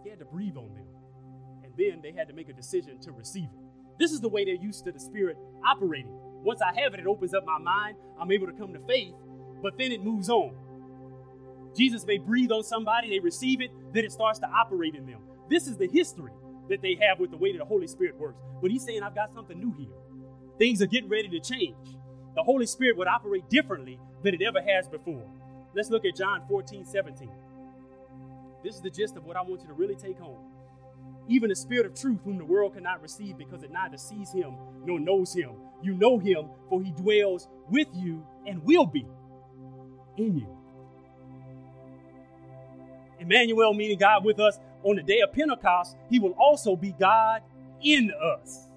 He 0.03 0.11
had 0.11 0.19
to 0.19 0.25
breathe 0.25 0.57
on 0.57 0.75
them. 0.75 0.87
And 1.63 1.73
then 1.79 2.01
they 2.03 2.11
had 2.11 2.27
to 2.27 2.35
make 2.35 2.49
a 2.49 2.53
decision 2.53 2.99
to 3.03 3.13
receive 3.13 3.45
it. 3.45 3.99
This 4.01 4.11
is 4.11 4.21
the 4.21 4.29
way 4.29 4.45
they're 4.45 4.55
used 4.55 4.85
to 4.87 4.93
the 4.93 4.99
Spirit 4.99 5.37
operating. 5.65 6.19
Once 6.43 6.61
I 6.61 6.75
have 6.81 6.93
it, 6.95 7.01
it 7.01 7.07
opens 7.07 7.35
up 7.35 7.45
my 7.47 7.59
mind. 7.59 7.97
I'm 8.21 8.33
able 8.33 8.49
to 8.49 8.53
come 8.53 8.73
to 8.73 8.81
faith, 8.81 9.15
but 9.63 9.79
then 9.79 9.93
it 9.93 10.03
moves 10.03 10.29
on. 10.29 10.57
Jesus 11.77 12.05
may 12.05 12.19
breathe 12.19 12.51
on 12.51 12.65
somebody, 12.65 13.11
they 13.11 13.21
receive 13.21 13.61
it, 13.61 13.71
then 13.93 14.05
it 14.05 14.11
starts 14.11 14.41
to 14.41 14.49
operate 14.49 14.97
in 14.97 15.07
them. 15.07 15.21
This 15.49 15.69
is 15.69 15.77
the 15.77 15.87
history 15.87 16.33
that 16.69 16.83
they 16.83 16.99
have 17.03 17.21
with 17.21 17.31
the 17.31 17.37
way 17.37 17.53
that 17.53 17.59
the 17.59 17.65
Holy 17.65 17.87
Spirit 17.87 18.19
works. 18.19 18.41
But 18.63 18.71
he's 18.71 18.85
saying, 18.85 19.03
I've 19.03 19.15
got 19.15 19.33
something 19.35 19.59
new 19.59 19.73
here. 19.79 19.95
Things 20.59 20.83
are 20.83 20.87
getting 20.87 21.11
ready 21.11 21.29
to 21.29 21.41
change. 21.41 21.77
The 22.37 22.43
Holy 22.43 22.67
Spirit 22.67 22.97
would 22.99 23.09
operate 23.09 23.49
differently 23.51 24.01
than 24.23 24.35
it 24.35 24.43
ever 24.43 24.63
has 24.63 24.89
before. 24.89 25.25
Let's 25.75 25.91
look 25.91 26.05
at 26.05 26.17
John 26.17 26.43
14, 26.49 26.87
17. 26.87 27.31
This 28.65 28.77
is 28.77 28.83
the 28.83 28.91
gist 28.91 29.17
of 29.17 29.25
what 29.25 29.37
I 29.37 29.43
want 29.43 29.63
you 29.63 29.69
to 29.69 29.75
really 29.75 29.97
take 29.97 30.19
home. 30.19 30.39
even 31.29 31.51
the 31.51 31.57
Spirit 31.57 31.87
of 31.87 31.95
truth, 31.95 32.21
whom 32.25 32.39
the 32.39 32.45
world 32.45 32.75
cannot 32.75 33.03
receive 33.03 33.39
because 33.39 33.63
it 33.63 33.71
neither 33.73 33.97
sees 33.99 34.33
him 34.33 34.55
nor 34.85 35.01
knows 35.01 35.35
him. 35.35 35.51
You 35.83 35.95
know 35.95 36.19
him, 36.19 36.49
for 36.69 36.83
he 36.83 36.91
dwells 36.93 37.49
with 37.71 37.89
you 37.95 38.27
and 38.47 38.63
will 38.65 38.87
be 38.87 39.07
in 40.17 40.39
you. 40.39 40.49
Emmanuel, 43.21 43.75
meaning 43.75 43.99
God 43.99 44.25
with 44.25 44.41
us 44.41 44.59
on 44.87 44.95
the 44.95 45.03
day 45.03 45.21
of 45.21 45.33
Pentecost, 45.33 45.97
he 46.09 46.21
will 46.21 46.35
also 46.39 46.77
be 46.77 46.93
God 46.93 47.43
in 47.83 48.13
us. 48.41 48.69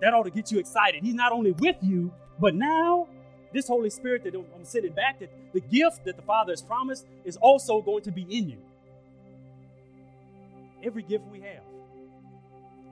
That 0.00 0.14
ought 0.14 0.22
to 0.22 0.30
get 0.30 0.52
you 0.52 0.60
excited. 0.60 1.02
He's 1.02 1.14
not 1.14 1.32
only 1.32 1.50
with 1.50 1.76
you, 1.82 2.12
but 2.38 2.54
now 2.54 3.08
this 3.52 3.66
Holy 3.66 3.90
Spirit 3.90 4.22
that 4.22 4.34
I'm 4.36 4.64
sending 4.64 4.92
back, 4.92 5.18
that 5.18 5.30
the 5.52 5.60
gift 5.60 6.04
that 6.04 6.16
the 6.16 6.22
Father 6.22 6.52
has 6.52 6.62
promised 6.62 7.06
is 7.24 7.36
also 7.38 7.82
going 7.82 8.02
to 8.02 8.12
be 8.12 8.22
in 8.22 8.48
you. 8.48 8.58
Every 10.84 11.02
gift 11.02 11.24
we 11.32 11.40
have 11.40 11.64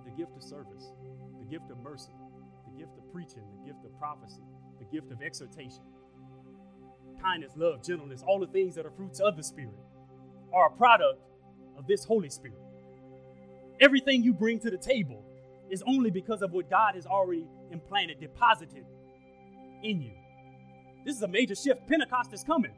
the 0.04 0.10
gift 0.16 0.32
of 0.36 0.42
service, 0.42 0.90
the 1.38 1.44
gift 1.48 1.70
of 1.70 1.78
mercy, 1.84 2.10
the 2.72 2.80
gift 2.80 2.98
of 2.98 3.12
preaching, 3.12 3.44
the 3.60 3.72
gift 3.72 3.84
of 3.84 3.96
prophecy, 4.00 4.42
the 4.80 4.84
gift 4.86 5.12
of 5.12 5.22
exhortation, 5.22 5.82
kindness, 7.20 7.52
love, 7.56 7.82
gentleness, 7.82 8.22
all 8.26 8.40
the 8.40 8.46
things 8.46 8.74
that 8.74 8.86
are 8.86 8.90
fruits 8.90 9.20
of 9.20 9.36
the 9.36 9.42
Spirit 9.42 9.74
are 10.52 10.68
a 10.68 10.70
product 10.76 11.20
of 11.78 11.86
this 11.86 12.04
Holy 12.04 12.30
Spirit. 12.30 12.58
Everything 13.80 14.22
you 14.22 14.32
bring 14.32 14.58
to 14.60 14.70
the 14.70 14.78
table 14.78 15.22
is 15.70 15.82
only 15.86 16.10
because 16.10 16.42
of 16.42 16.52
what 16.52 16.70
God 16.70 16.94
has 16.94 17.06
already 17.06 17.46
implanted, 17.70 18.20
deposited 18.20 18.84
in 19.82 20.00
you. 20.00 20.12
This 21.04 21.16
is 21.16 21.22
a 21.22 21.28
major 21.28 21.54
shift. 21.54 21.86
Pentecost 21.86 22.32
is 22.32 22.42
coming. 22.42 22.72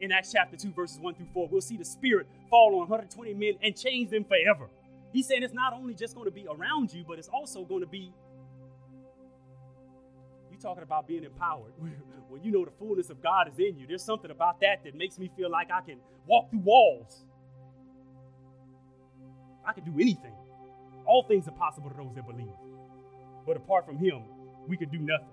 In 0.00 0.10
Acts 0.10 0.32
chapter 0.32 0.56
2, 0.56 0.72
verses 0.72 0.98
1 0.98 1.14
through 1.14 1.26
4, 1.32 1.48
we'll 1.50 1.60
see 1.60 1.76
the 1.76 1.84
Spirit 1.84 2.26
fall 2.50 2.74
on 2.74 2.88
120 2.88 3.34
men 3.34 3.52
and 3.62 3.76
change 3.76 4.10
them 4.10 4.24
forever. 4.24 4.68
He's 5.12 5.26
saying 5.28 5.42
it's 5.42 5.54
not 5.54 5.72
only 5.72 5.94
just 5.94 6.14
going 6.14 6.24
to 6.24 6.32
be 6.32 6.46
around 6.48 6.92
you, 6.92 7.04
but 7.06 7.18
it's 7.18 7.28
also 7.28 7.64
going 7.64 7.82
to 7.82 7.86
be 7.86 8.12
talking 10.62 10.82
about 10.82 11.06
being 11.06 11.24
empowered. 11.24 11.72
when 12.28 12.42
you 12.42 12.50
know 12.50 12.64
the 12.64 12.70
fullness 12.70 13.10
of 13.10 13.22
God 13.22 13.48
is 13.48 13.58
in 13.58 13.78
you, 13.78 13.86
there's 13.86 14.04
something 14.04 14.30
about 14.30 14.60
that 14.60 14.84
that 14.84 14.94
makes 14.94 15.18
me 15.18 15.30
feel 15.36 15.50
like 15.50 15.70
I 15.70 15.80
can 15.80 15.98
walk 16.26 16.50
through 16.50 16.60
walls. 16.60 17.24
I 19.66 19.72
can 19.72 19.84
do 19.84 19.92
anything. 20.00 20.34
All 21.04 21.24
things 21.24 21.46
are 21.48 21.52
possible 21.52 21.90
to 21.90 21.96
those 21.96 22.14
that 22.14 22.26
believe. 22.26 22.54
But 23.46 23.56
apart 23.56 23.84
from 23.84 23.98
Him, 23.98 24.22
we 24.66 24.76
can 24.76 24.88
do 24.88 24.98
nothing. 24.98 25.26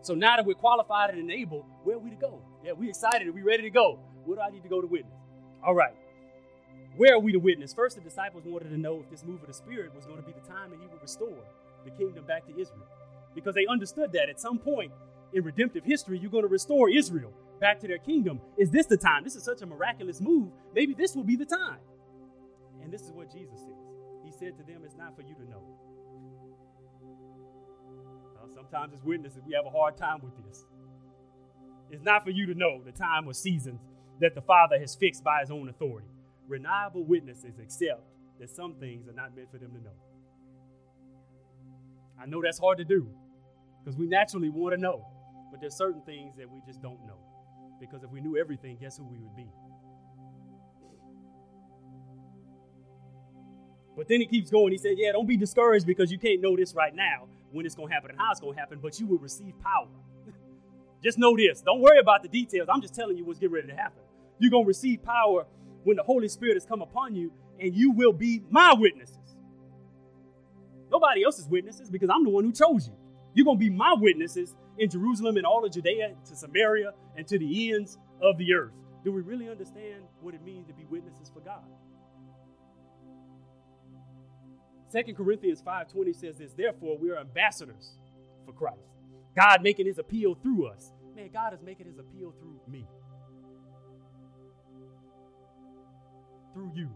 So 0.00 0.14
now 0.14 0.36
that 0.36 0.46
we're 0.46 0.54
qualified 0.54 1.10
and 1.10 1.18
enabled, 1.18 1.64
where 1.84 1.96
are 1.96 1.98
we 2.00 2.10
to 2.10 2.16
go? 2.16 2.40
Yeah, 2.64 2.72
we 2.72 2.88
excited. 2.88 3.28
Are 3.28 3.32
we 3.32 3.42
ready 3.42 3.64
to 3.64 3.70
go? 3.70 3.98
Where 4.24 4.36
do 4.36 4.42
I 4.42 4.50
need 4.50 4.62
to 4.62 4.68
go 4.68 4.80
to 4.80 4.86
witness? 4.86 5.12
All 5.64 5.74
right. 5.74 5.94
Where 6.96 7.14
are 7.14 7.18
we 7.18 7.32
to 7.32 7.38
witness? 7.38 7.74
First, 7.74 7.96
the 7.96 8.02
disciples 8.02 8.44
wanted 8.46 8.70
to 8.70 8.78
know 8.78 9.00
if 9.00 9.10
this 9.10 9.24
move 9.24 9.42
of 9.42 9.48
the 9.48 9.54
Spirit 9.54 9.94
was 9.94 10.06
going 10.06 10.18
to 10.18 10.26
be 10.26 10.32
the 10.32 10.46
time 10.46 10.70
that 10.70 10.80
He 10.80 10.86
would 10.86 11.02
restore 11.02 11.44
the 11.86 11.92
kingdom 11.92 12.24
back 12.26 12.46
to 12.46 12.60
Israel. 12.60 12.86
Because 13.34 13.54
they 13.54 13.66
understood 13.66 14.12
that 14.12 14.28
at 14.28 14.40
some 14.40 14.58
point 14.58 14.92
in 15.32 15.42
redemptive 15.44 15.84
history, 15.84 16.18
you're 16.18 16.30
going 16.30 16.44
to 16.44 16.48
restore 16.48 16.90
Israel 16.90 17.32
back 17.60 17.80
to 17.80 17.88
their 17.88 17.98
kingdom. 17.98 18.40
Is 18.58 18.70
this 18.70 18.86
the 18.86 18.96
time? 18.96 19.24
This 19.24 19.36
is 19.36 19.42
such 19.42 19.62
a 19.62 19.66
miraculous 19.66 20.20
move. 20.20 20.50
Maybe 20.74 20.94
this 20.94 21.14
will 21.14 21.24
be 21.24 21.36
the 21.36 21.46
time. 21.46 21.78
And 22.82 22.92
this 22.92 23.02
is 23.02 23.12
what 23.12 23.32
Jesus 23.32 23.58
says. 23.60 23.86
He 24.24 24.32
said 24.32 24.56
to 24.58 24.64
them, 24.64 24.82
It's 24.84 24.96
not 24.96 25.16
for 25.16 25.22
you 25.22 25.34
to 25.34 25.50
know. 25.50 25.62
Now, 28.34 28.54
sometimes 28.54 28.92
as 28.94 29.02
witnesses, 29.02 29.42
we 29.46 29.54
have 29.54 29.66
a 29.66 29.70
hard 29.70 29.96
time 29.96 30.20
with 30.22 30.32
this. 30.46 30.64
It's 31.90 32.04
not 32.04 32.24
for 32.24 32.30
you 32.30 32.46
to 32.46 32.54
know 32.54 32.82
the 32.84 32.92
time 32.92 33.28
or 33.28 33.32
seasons 33.32 33.80
that 34.20 34.34
the 34.34 34.40
Father 34.40 34.78
has 34.78 34.94
fixed 34.94 35.22
by 35.22 35.40
his 35.40 35.50
own 35.50 35.68
authority. 35.68 36.08
Reliable 36.48 37.04
witnesses 37.04 37.58
accept 37.60 38.02
that 38.40 38.50
some 38.50 38.74
things 38.74 39.08
are 39.08 39.12
not 39.12 39.36
meant 39.36 39.50
for 39.50 39.58
them 39.58 39.70
to 39.72 39.82
know. 39.82 39.94
I 42.20 42.26
know 42.26 42.42
that's 42.42 42.58
hard 42.58 42.78
to 42.78 42.84
do 42.84 43.08
because 43.84 43.96
we 43.98 44.06
naturally 44.06 44.48
want 44.48 44.74
to 44.74 44.80
know, 44.80 45.06
but 45.50 45.60
there's 45.60 45.76
certain 45.76 46.02
things 46.02 46.34
that 46.36 46.50
we 46.50 46.60
just 46.66 46.82
don't 46.82 47.04
know. 47.06 47.18
Because 47.78 48.02
if 48.02 48.10
we 48.10 48.20
knew 48.20 48.36
everything, 48.36 48.78
guess 48.80 48.96
who 48.96 49.04
we 49.04 49.18
would 49.18 49.36
be? 49.36 49.48
But 53.96 54.08
then 54.08 54.20
he 54.20 54.26
keeps 54.26 54.50
going. 54.50 54.72
He 54.72 54.78
said, 54.78 54.94
Yeah, 54.96 55.12
don't 55.12 55.26
be 55.26 55.36
discouraged 55.36 55.86
because 55.86 56.12
you 56.12 56.18
can't 56.18 56.40
know 56.40 56.56
this 56.56 56.74
right 56.74 56.94
now 56.94 57.28
when 57.50 57.64
it's 57.64 57.74
going 57.74 57.88
to 57.88 57.94
happen 57.94 58.10
and 58.10 58.18
how 58.18 58.30
it's 58.30 58.40
going 58.40 58.54
to 58.54 58.60
happen, 58.60 58.78
but 58.80 59.00
you 59.00 59.06
will 59.06 59.18
receive 59.18 59.54
power. 59.60 59.88
just 61.02 61.18
know 61.18 61.36
this. 61.36 61.62
Don't 61.62 61.80
worry 61.80 61.98
about 61.98 62.22
the 62.22 62.28
details. 62.28 62.68
I'm 62.70 62.82
just 62.82 62.94
telling 62.94 63.16
you 63.16 63.24
what's 63.24 63.38
getting 63.38 63.54
ready 63.54 63.68
to 63.68 63.76
happen. 63.76 64.02
You're 64.38 64.50
going 64.50 64.64
to 64.64 64.68
receive 64.68 65.02
power 65.02 65.46
when 65.84 65.96
the 65.96 66.02
Holy 66.02 66.28
Spirit 66.28 66.54
has 66.54 66.66
come 66.66 66.82
upon 66.82 67.14
you, 67.14 67.32
and 67.58 67.74
you 67.74 67.92
will 67.92 68.12
be 68.12 68.42
my 68.50 68.74
witnesses. 68.74 69.15
Nobody 70.96 71.24
else's 71.24 71.46
witnesses 71.46 71.90
because 71.90 72.08
I'm 72.08 72.24
the 72.24 72.30
one 72.30 72.42
who 72.42 72.52
chose 72.52 72.88
you. 72.88 72.94
You're 73.34 73.44
going 73.44 73.58
to 73.58 73.60
be 73.60 73.68
my 73.68 73.94
witnesses 73.98 74.54
in 74.78 74.88
Jerusalem 74.88 75.36
and 75.36 75.44
all 75.44 75.62
of 75.62 75.70
Judea 75.70 76.14
to 76.24 76.34
Samaria 76.34 76.92
and 77.18 77.26
to 77.26 77.38
the 77.38 77.74
ends 77.74 77.98
of 78.22 78.38
the 78.38 78.54
earth. 78.54 78.72
Do 79.04 79.12
we 79.12 79.20
really 79.20 79.50
understand 79.50 80.04
what 80.22 80.32
it 80.32 80.42
means 80.42 80.68
to 80.68 80.72
be 80.72 80.86
witnesses 80.86 81.30
for 81.34 81.40
God? 81.40 81.64
2 84.90 85.14
Corinthians 85.14 85.60
5:20 85.60 86.16
says 86.16 86.38
this, 86.38 86.54
therefore 86.54 86.96
we 86.96 87.10
are 87.10 87.18
ambassadors 87.18 87.98
for 88.46 88.52
Christ. 88.52 88.96
God 89.36 89.62
making 89.62 89.84
his 89.84 89.98
appeal 89.98 90.34
through 90.34 90.68
us. 90.68 90.94
Man, 91.14 91.28
God 91.30 91.52
is 91.52 91.60
making 91.60 91.88
his 91.88 91.98
appeal 91.98 92.32
through 92.40 92.58
me. 92.66 92.86
Through 96.54 96.72
you. 96.74 96.88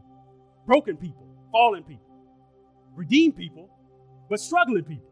Broken 0.66 0.96
people, 0.96 1.26
fallen 1.52 1.82
people, 1.82 2.06
redeemed 2.94 3.36
people, 3.36 3.68
but 4.30 4.40
struggling 4.40 4.84
people. 4.84 5.10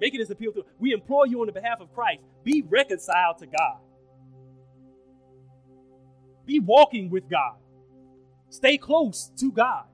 Making 0.00 0.20
this 0.20 0.30
appeal 0.30 0.52
to 0.54 0.64
we 0.78 0.92
implore 0.92 1.26
you 1.26 1.40
on 1.42 1.46
the 1.46 1.52
behalf 1.52 1.80
of 1.80 1.92
Christ, 1.92 2.22
be 2.42 2.64
reconciled 2.66 3.38
to 3.38 3.46
God. 3.46 3.76
Be 6.46 6.58
walking 6.58 7.10
with 7.10 7.28
God. 7.28 7.56
Stay 8.48 8.78
close 8.78 9.30
to 9.38 9.52
God. 9.52 9.84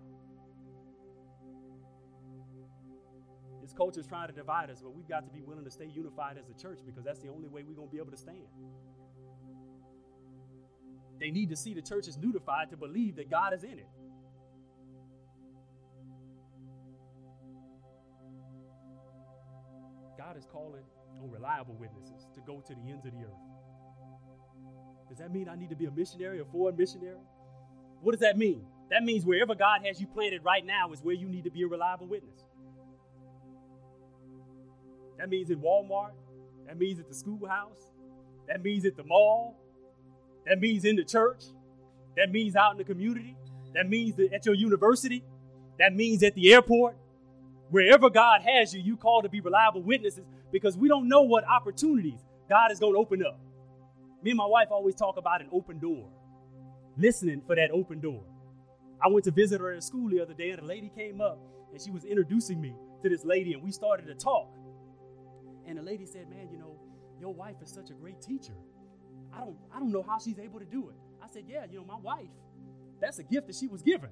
This 3.60 3.72
culture 3.72 3.98
is 3.98 4.06
trying 4.06 4.28
to 4.28 4.32
divide 4.32 4.70
us, 4.70 4.80
but 4.80 4.94
we've 4.94 5.08
got 5.08 5.26
to 5.26 5.32
be 5.32 5.42
willing 5.42 5.64
to 5.64 5.70
stay 5.70 5.90
unified 5.92 6.38
as 6.38 6.48
a 6.48 6.62
church 6.62 6.78
because 6.86 7.04
that's 7.04 7.18
the 7.18 7.28
only 7.28 7.48
way 7.48 7.64
we're 7.64 7.74
going 7.74 7.88
to 7.88 7.92
be 7.92 7.98
able 7.98 8.12
to 8.12 8.16
stand. 8.16 8.46
They 11.18 11.30
need 11.32 11.50
to 11.50 11.56
see 11.56 11.74
the 11.74 11.82
church 11.82 12.06
is 12.06 12.16
unified 12.22 12.70
to 12.70 12.76
believe 12.76 13.16
that 13.16 13.28
God 13.28 13.52
is 13.52 13.64
in 13.64 13.78
it. 13.78 13.88
God 20.26 20.36
is 20.36 20.46
calling 20.50 20.82
on 21.22 21.30
reliable 21.30 21.74
witnesses 21.74 22.26
to 22.34 22.40
go 22.40 22.60
to 22.60 22.74
the 22.74 22.90
ends 22.90 23.06
of 23.06 23.12
the 23.12 23.18
earth. 23.18 23.42
Does 25.08 25.18
that 25.18 25.32
mean 25.32 25.48
I 25.48 25.54
need 25.54 25.70
to 25.70 25.76
be 25.76 25.84
a 25.84 25.90
missionary, 25.90 26.40
a 26.40 26.44
foreign 26.44 26.76
missionary? 26.76 27.20
What 28.00 28.10
does 28.10 28.20
that 28.22 28.36
mean? 28.36 28.64
That 28.90 29.04
means 29.04 29.24
wherever 29.24 29.54
God 29.54 29.82
has 29.84 30.00
you 30.00 30.08
planted 30.08 30.42
right 30.44 30.66
now 30.66 30.90
is 30.92 31.00
where 31.00 31.14
you 31.14 31.28
need 31.28 31.44
to 31.44 31.50
be 31.50 31.62
a 31.62 31.68
reliable 31.68 32.08
witness. 32.08 32.40
That 35.18 35.28
means 35.28 35.50
in 35.50 35.60
Walmart. 35.60 36.10
That 36.66 36.76
means 36.76 36.98
at 36.98 37.06
the 37.06 37.14
schoolhouse. 37.14 37.92
That 38.48 38.64
means 38.64 38.84
at 38.84 38.96
the 38.96 39.04
mall. 39.04 39.56
That 40.44 40.58
means 40.58 40.84
in 40.84 40.96
the 40.96 41.04
church. 41.04 41.44
That 42.16 42.32
means 42.32 42.56
out 42.56 42.72
in 42.72 42.78
the 42.78 42.84
community. 42.84 43.36
That 43.74 43.88
means 43.88 44.18
at 44.18 44.44
your 44.44 44.56
university. 44.56 45.22
That 45.78 45.94
means 45.94 46.24
at 46.24 46.34
the 46.34 46.52
airport. 46.52 46.96
Wherever 47.70 48.10
God 48.10 48.42
has 48.42 48.72
you, 48.74 48.80
you 48.80 48.96
call 48.96 49.22
to 49.22 49.28
be 49.28 49.40
reliable 49.40 49.82
witnesses 49.82 50.24
because 50.52 50.76
we 50.76 50.88
don't 50.88 51.08
know 51.08 51.22
what 51.22 51.44
opportunities 51.48 52.20
God 52.48 52.70
is 52.70 52.78
going 52.78 52.94
to 52.94 52.98
open 52.98 53.24
up. 53.24 53.40
Me 54.22 54.30
and 54.30 54.38
my 54.38 54.46
wife 54.46 54.68
always 54.70 54.94
talk 54.94 55.16
about 55.16 55.40
an 55.40 55.48
open 55.52 55.78
door, 55.78 56.08
listening 56.96 57.42
for 57.46 57.56
that 57.56 57.70
open 57.72 58.00
door. 58.00 58.22
I 59.04 59.08
went 59.08 59.24
to 59.24 59.30
visit 59.30 59.60
her 59.60 59.72
at 59.72 59.82
school 59.82 60.08
the 60.08 60.20
other 60.20 60.34
day, 60.34 60.50
and 60.50 60.62
a 60.62 60.64
lady 60.64 60.90
came 60.94 61.20
up 61.20 61.38
and 61.72 61.82
she 61.82 61.90
was 61.90 62.04
introducing 62.04 62.60
me 62.60 62.74
to 63.02 63.08
this 63.08 63.24
lady, 63.24 63.52
and 63.52 63.62
we 63.62 63.70
started 63.70 64.06
to 64.06 64.14
talk. 64.14 64.48
And 65.66 65.76
the 65.76 65.82
lady 65.82 66.06
said, 66.06 66.28
Man, 66.30 66.48
you 66.50 66.58
know, 66.58 66.78
your 67.20 67.34
wife 67.34 67.56
is 67.62 67.70
such 67.70 67.90
a 67.90 67.94
great 67.94 68.20
teacher. 68.22 68.54
I 69.34 69.40
don't, 69.40 69.56
I 69.74 69.78
don't 69.78 69.92
know 69.92 70.02
how 70.02 70.18
she's 70.18 70.38
able 70.38 70.58
to 70.60 70.64
do 70.64 70.88
it. 70.88 70.96
I 71.22 71.28
said, 71.28 71.44
Yeah, 71.46 71.66
you 71.70 71.78
know, 71.78 71.84
my 71.84 71.98
wife, 71.98 72.30
that's 73.00 73.18
a 73.18 73.24
gift 73.24 73.48
that 73.48 73.56
she 73.56 73.66
was 73.66 73.82
given. 73.82 74.10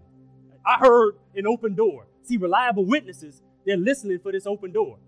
I 0.67 0.79
heard 0.79 1.17
an 1.35 1.47
open 1.47 1.75
door. 1.75 2.07
See, 2.23 2.37
reliable 2.37 2.87
witnesses, 2.87 3.43
they're 3.67 3.77
listening 3.77 4.19
for 4.21 4.33
this 4.33 4.47
open 4.47 4.73
door. 4.73 4.99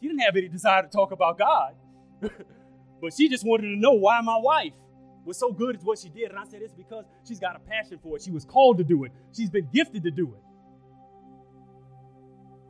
She 0.00 0.08
didn't 0.08 0.20
have 0.20 0.36
any 0.36 0.48
desire 0.48 0.82
to 0.82 0.88
talk 0.88 1.10
about 1.10 1.38
God, 1.38 1.74
but 2.20 3.14
she 3.16 3.28
just 3.28 3.46
wanted 3.46 3.68
to 3.68 3.76
know 3.76 3.92
why 3.92 4.20
my 4.20 4.36
wife 4.36 4.74
was 5.24 5.38
so 5.38 5.50
good 5.52 5.76
at 5.76 5.82
what 5.82 5.98
she 5.98 6.08
did. 6.08 6.30
And 6.30 6.38
I 6.38 6.44
said, 6.44 6.60
It's 6.62 6.74
because 6.74 7.04
she's 7.26 7.40
got 7.40 7.56
a 7.56 7.60
passion 7.60 7.98
for 8.02 8.16
it. 8.16 8.22
She 8.22 8.30
was 8.30 8.44
called 8.44 8.78
to 8.78 8.84
do 8.84 9.04
it, 9.04 9.12
she's 9.32 9.50
been 9.50 9.68
gifted 9.72 10.02
to 10.04 10.10
do 10.10 10.34
it. 10.34 10.42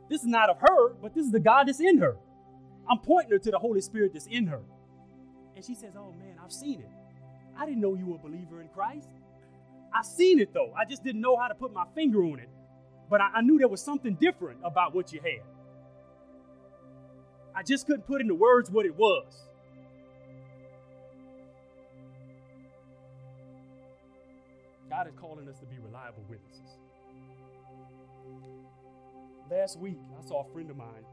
This 0.09 0.21
is 0.21 0.27
not 0.27 0.49
of 0.49 0.57
her, 0.61 0.93
but 1.01 1.13
this 1.13 1.25
is 1.25 1.31
the 1.31 1.39
God 1.39 1.67
that's 1.67 1.81
in 1.81 1.97
her. 1.97 2.15
I'm 2.89 2.99
pointing 2.99 3.31
her 3.31 3.39
to 3.39 3.51
the 3.51 3.59
Holy 3.59 3.81
Spirit 3.81 4.13
that's 4.13 4.27
in 4.27 4.47
her. 4.47 4.61
And 5.55 5.65
she 5.65 5.75
says, 5.75 5.93
Oh 5.97 6.13
man, 6.13 6.35
I've 6.43 6.51
seen 6.51 6.79
it. 6.79 6.89
I 7.57 7.65
didn't 7.65 7.81
know 7.81 7.95
you 7.95 8.05
were 8.05 8.15
a 8.15 8.19
believer 8.19 8.61
in 8.61 8.69
Christ. 8.69 9.09
I 9.93 10.03
seen 10.03 10.39
it 10.39 10.53
though. 10.53 10.73
I 10.77 10.85
just 10.85 11.03
didn't 11.03 11.21
know 11.21 11.37
how 11.37 11.47
to 11.47 11.55
put 11.55 11.73
my 11.73 11.85
finger 11.95 12.23
on 12.23 12.39
it. 12.39 12.49
But 13.09 13.21
I, 13.21 13.29
I 13.35 13.41
knew 13.41 13.57
there 13.57 13.67
was 13.67 13.81
something 13.81 14.15
different 14.15 14.59
about 14.63 14.93
what 14.93 15.13
you 15.13 15.19
had. 15.21 15.43
I 17.55 17.63
just 17.63 17.87
couldn't 17.87 18.05
put 18.05 18.21
into 18.21 18.35
words 18.35 18.69
what 18.69 18.85
it 18.85 18.95
was. 18.95 19.47
God 24.89 25.07
is 25.07 25.13
calling 25.19 25.47
us 25.47 25.59
to 25.59 25.65
be 25.65 25.77
reliable 25.79 26.23
witnesses. 26.29 26.77
Last 29.49 29.79
week, 29.79 29.97
I 30.17 30.27
saw 30.27 30.45
a 30.47 30.53
friend 30.53 30.69
of 30.69 30.77
mine 30.77 31.05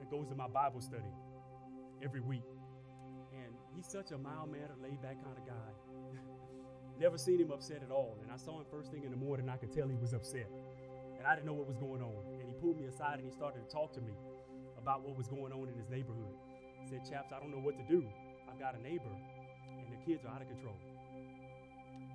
that 0.00 0.10
goes 0.10 0.28
to 0.28 0.34
my 0.34 0.48
Bible 0.48 0.80
study 0.80 1.02
every 2.02 2.20
week. 2.20 2.44
And 3.32 3.54
he's 3.76 3.86
such 3.86 4.10
a 4.12 4.18
mild 4.18 4.50
mannered, 4.50 4.80
laid 4.82 5.00
back 5.02 5.22
kind 5.22 5.36
of 5.36 5.46
guy. 5.46 6.20
Never 6.98 7.18
seen 7.18 7.40
him 7.40 7.50
upset 7.50 7.82
at 7.82 7.90
all. 7.90 8.18
And 8.22 8.30
I 8.30 8.36
saw 8.36 8.58
him 8.58 8.66
first 8.70 8.90
thing 8.90 9.04
in 9.04 9.10
the 9.10 9.16
morning, 9.16 9.48
I 9.48 9.56
could 9.56 9.72
tell 9.72 9.88
he 9.88 9.96
was 9.96 10.14
upset. 10.14 10.46
And 11.18 11.26
I 11.26 11.34
didn't 11.34 11.46
know 11.46 11.54
what 11.54 11.66
was 11.66 11.78
going 11.78 12.02
on. 12.02 12.38
And 12.38 12.46
he 12.46 12.54
pulled 12.60 12.78
me 12.78 12.86
aside 12.86 13.18
and 13.18 13.24
he 13.24 13.32
started 13.32 13.66
to 13.66 13.70
talk 13.72 13.92
to 13.94 14.00
me 14.00 14.12
about 14.78 15.02
what 15.02 15.16
was 15.16 15.26
going 15.26 15.52
on 15.52 15.68
in 15.68 15.74
his 15.74 15.88
neighborhood. 15.88 16.36
He 16.84 16.86
said, 16.86 17.02
Chaps, 17.08 17.32
I 17.32 17.40
don't 17.40 17.50
know 17.50 17.64
what 17.64 17.80
to 17.80 17.86
do. 17.88 18.04
I've 18.44 18.60
got 18.60 18.76
a 18.76 18.82
neighbor, 18.84 19.10
and 19.10 19.88
the 19.90 19.98
kids 20.04 20.22
are 20.24 20.30
out 20.30 20.42
of 20.44 20.48
control. 20.48 20.76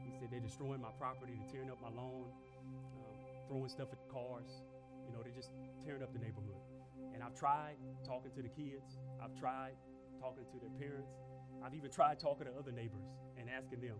He 0.05 0.13
said, 0.13 0.30
They're 0.32 0.39
destroying 0.39 0.80
my 0.80 0.93
property, 1.01 1.34
they're 1.36 1.51
tearing 1.51 1.73
up 1.73 1.82
my 1.82 1.89
lawn, 1.89 2.30
um, 2.95 3.17
throwing 3.49 3.67
stuff 3.67 3.89
at 3.91 3.99
cars. 4.07 4.61
You 5.03 5.11
know, 5.11 5.25
they're 5.25 5.36
just 5.36 5.49
tearing 5.84 6.03
up 6.05 6.13
the 6.13 6.21
neighborhood. 6.21 6.61
And 7.13 7.23
I've 7.25 7.34
tried 7.34 7.75
talking 8.05 8.30
to 8.38 8.41
the 8.45 8.53
kids, 8.53 9.01
I've 9.17 9.34
tried 9.36 9.73
talking 10.21 10.45
to 10.45 10.57
their 10.61 10.71
parents, 10.77 11.17
I've 11.65 11.73
even 11.73 11.89
tried 11.89 12.19
talking 12.21 12.45
to 12.45 12.53
other 12.53 12.71
neighbors 12.71 13.09
and 13.36 13.49
asking 13.49 13.82
them, 13.82 13.97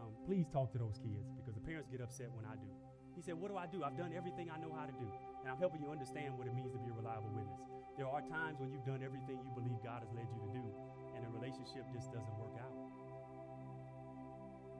um, 0.00 0.16
please 0.24 0.48
talk 0.48 0.72
to 0.72 0.80
those 0.80 0.96
kids 0.98 1.28
because 1.36 1.52
the 1.52 1.64
parents 1.64 1.88
get 1.92 2.00
upset 2.00 2.32
when 2.32 2.48
I 2.48 2.56
do. 2.56 2.68
He 3.14 3.20
said, 3.20 3.36
What 3.36 3.52
do 3.52 3.60
I 3.60 3.68
do? 3.68 3.84
I've 3.84 4.00
done 4.00 4.16
everything 4.16 4.48
I 4.48 4.56
know 4.56 4.72
how 4.72 4.88
to 4.88 4.96
do. 4.96 5.08
And 5.44 5.52
I'm 5.52 5.60
helping 5.60 5.84
you 5.84 5.92
understand 5.92 6.36
what 6.36 6.48
it 6.48 6.54
means 6.56 6.72
to 6.72 6.80
be 6.80 6.88
a 6.88 6.96
reliable 6.96 7.28
witness. 7.36 7.60
There 7.96 8.08
are 8.08 8.24
times 8.24 8.60
when 8.60 8.72
you've 8.72 8.84
done 8.88 9.04
everything 9.04 9.40
you 9.44 9.52
believe 9.52 9.76
God 9.84 10.00
has 10.00 10.10
led 10.16 10.24
you 10.32 10.40
to 10.40 10.50
do, 10.56 10.64
and 11.12 11.20
the 11.20 11.28
relationship 11.28 11.84
just 11.92 12.08
doesn't 12.12 12.36
work 12.40 12.56
out. 12.56 12.72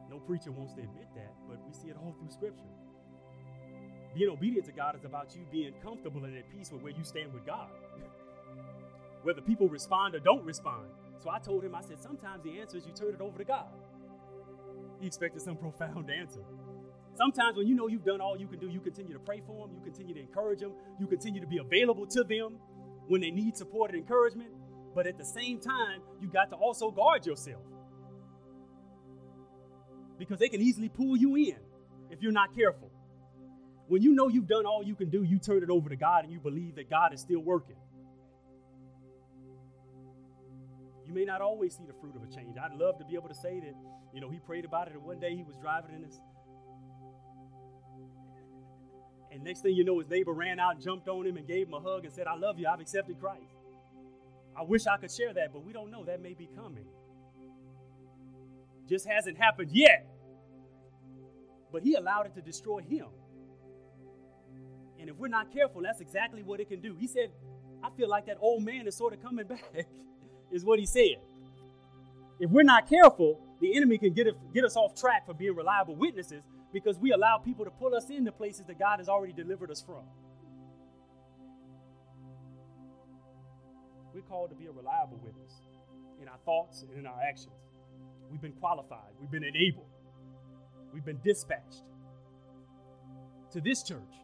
No 0.08 0.18
preacher 0.18 0.52
wants 0.52 0.72
to 0.74 0.80
admit 0.80 1.08
that, 1.14 1.36
but 1.48 1.60
we 1.66 1.72
see 1.72 1.88
it 1.88 1.96
all 2.00 2.16
through 2.18 2.30
Scripture. 2.30 2.72
Being 4.14 4.30
obedient 4.30 4.66
to 4.66 4.72
God 4.72 4.96
is 4.96 5.04
about 5.04 5.36
you 5.36 5.46
being 5.52 5.72
comfortable 5.82 6.24
and 6.24 6.36
at 6.36 6.50
peace 6.50 6.72
with 6.72 6.82
where 6.82 6.92
you 6.92 7.04
stand 7.04 7.32
with 7.32 7.46
God. 7.46 7.68
Whether 9.22 9.40
people 9.40 9.68
respond 9.68 10.14
or 10.14 10.20
don't 10.20 10.44
respond. 10.44 10.88
So 11.22 11.30
I 11.30 11.38
told 11.38 11.62
him, 11.62 11.74
I 11.74 11.82
said, 11.82 12.00
sometimes 12.00 12.42
the 12.42 12.58
answer 12.58 12.78
is 12.78 12.86
you 12.86 12.92
turn 12.92 13.14
it 13.14 13.20
over 13.20 13.38
to 13.38 13.44
God. 13.44 13.68
He 15.00 15.06
expected 15.06 15.40
some 15.40 15.56
profound 15.56 16.10
answer. 16.10 16.42
Sometimes 17.14 17.56
when 17.56 17.66
you 17.66 17.74
know 17.74 17.88
you've 17.88 18.04
done 18.04 18.20
all 18.20 18.38
you 18.38 18.46
can 18.46 18.58
do, 18.58 18.68
you 18.68 18.80
continue 18.80 19.12
to 19.12 19.18
pray 19.18 19.42
for 19.46 19.66
them, 19.66 19.76
you 19.76 19.82
continue 19.82 20.14
to 20.14 20.20
encourage 20.20 20.60
them, 20.60 20.72
you 20.98 21.06
continue 21.06 21.40
to 21.40 21.46
be 21.46 21.58
available 21.58 22.06
to 22.06 22.22
them 22.22 22.58
when 23.08 23.20
they 23.20 23.30
need 23.30 23.56
support 23.56 23.90
and 23.90 23.98
encouragement. 23.98 24.50
But 24.94 25.06
at 25.06 25.18
the 25.18 25.24
same 25.24 25.60
time, 25.60 26.00
you 26.20 26.28
got 26.28 26.50
to 26.50 26.56
also 26.56 26.90
guard 26.90 27.26
yourself. 27.26 27.62
Because 30.18 30.38
they 30.38 30.48
can 30.48 30.60
easily 30.60 30.88
pull 30.88 31.16
you 31.16 31.36
in 31.36 31.56
if 32.10 32.22
you're 32.22 32.32
not 32.32 32.54
careful. 32.54 32.90
When 33.88 34.02
you 34.02 34.14
know 34.14 34.28
you've 34.28 34.48
done 34.48 34.66
all 34.66 34.84
you 34.84 34.94
can 34.94 35.10
do, 35.10 35.22
you 35.22 35.38
turn 35.38 35.62
it 35.62 35.70
over 35.70 35.88
to 35.88 35.96
God 35.96 36.24
and 36.24 36.32
you 36.32 36.38
believe 36.38 36.76
that 36.76 36.88
God 36.88 37.12
is 37.12 37.20
still 37.20 37.40
working. 37.40 37.76
You 41.10 41.16
may 41.16 41.24
not 41.24 41.40
always 41.40 41.76
see 41.76 41.82
the 41.84 41.92
fruit 41.94 42.14
of 42.14 42.22
a 42.22 42.32
change. 42.32 42.56
I'd 42.56 42.78
love 42.78 42.96
to 42.98 43.04
be 43.04 43.16
able 43.16 43.28
to 43.30 43.34
say 43.34 43.58
that, 43.58 43.74
you 44.14 44.20
know, 44.20 44.30
he 44.30 44.38
prayed 44.38 44.64
about 44.64 44.86
it 44.86 44.94
and 44.94 45.02
one 45.02 45.18
day 45.18 45.34
he 45.34 45.42
was 45.42 45.56
driving 45.56 45.92
in 45.92 46.04
his 46.04 46.20
and 49.32 49.42
next 49.42 49.62
thing 49.62 49.74
you 49.74 49.82
know, 49.82 49.98
his 49.98 50.08
neighbor 50.08 50.32
ran 50.32 50.60
out 50.60 50.80
jumped 50.80 51.08
on 51.08 51.26
him 51.26 51.36
and 51.36 51.48
gave 51.48 51.66
him 51.66 51.74
a 51.74 51.80
hug 51.80 52.04
and 52.04 52.14
said, 52.14 52.28
I 52.28 52.36
love 52.36 52.60
you. 52.60 52.68
I've 52.68 52.78
accepted 52.78 53.18
Christ. 53.18 53.42
I 54.56 54.62
wish 54.62 54.86
I 54.86 54.98
could 54.98 55.10
share 55.10 55.34
that, 55.34 55.52
but 55.52 55.64
we 55.64 55.72
don't 55.72 55.90
know. 55.90 56.04
That 56.04 56.22
may 56.22 56.34
be 56.34 56.48
coming. 56.54 56.86
Just 58.88 59.04
hasn't 59.08 59.36
happened 59.36 59.70
yet. 59.72 60.06
But 61.72 61.82
he 61.82 61.94
allowed 61.94 62.26
it 62.26 62.34
to 62.36 62.40
destroy 62.40 62.82
him. 62.82 63.06
And 65.00 65.10
if 65.10 65.16
we're 65.16 65.26
not 65.26 65.52
careful, 65.52 65.82
that's 65.82 66.00
exactly 66.00 66.44
what 66.44 66.60
it 66.60 66.68
can 66.68 66.80
do. 66.80 66.94
He 66.94 67.08
said, 67.08 67.32
I 67.82 67.90
feel 67.96 68.08
like 68.08 68.26
that 68.26 68.36
old 68.40 68.62
man 68.62 68.86
is 68.86 68.96
sort 68.96 69.12
of 69.12 69.20
coming 69.20 69.46
back, 69.48 69.88
is 70.52 70.64
what 70.64 70.78
he 70.78 70.86
said. 70.86 71.16
If 72.38 72.50
we're 72.50 72.62
not 72.62 72.88
careful, 72.88 73.38
the 73.60 73.76
enemy 73.76 73.98
can 73.98 74.12
get, 74.12 74.26
get 74.54 74.64
us 74.64 74.76
off 74.76 74.94
track 74.94 75.26
for 75.26 75.34
being 75.34 75.54
reliable 75.54 75.94
witnesses 75.94 76.44
because 76.72 76.98
we 76.98 77.12
allow 77.12 77.38
people 77.38 77.64
to 77.64 77.70
pull 77.70 77.94
us 77.94 78.08
into 78.10 78.32
places 78.32 78.64
that 78.66 78.78
God 78.78 78.98
has 78.98 79.08
already 79.08 79.32
delivered 79.32 79.70
us 79.70 79.82
from. 79.82 80.02
We're 84.14 84.22
called 84.22 84.50
to 84.50 84.56
be 84.56 84.66
a 84.66 84.72
reliable 84.72 85.20
witness 85.22 85.52
in 86.20 86.28
our 86.28 86.38
thoughts 86.44 86.82
and 86.82 86.98
in 86.98 87.06
our 87.06 87.20
actions. 87.22 87.54
We've 88.30 88.40
been 88.40 88.52
qualified, 88.52 89.10
we've 89.20 89.30
been 89.30 89.44
enabled, 89.44 89.88
we've 90.92 91.04
been 91.04 91.20
dispatched 91.24 91.82
to 93.52 93.60
this 93.60 93.82
church 93.82 94.14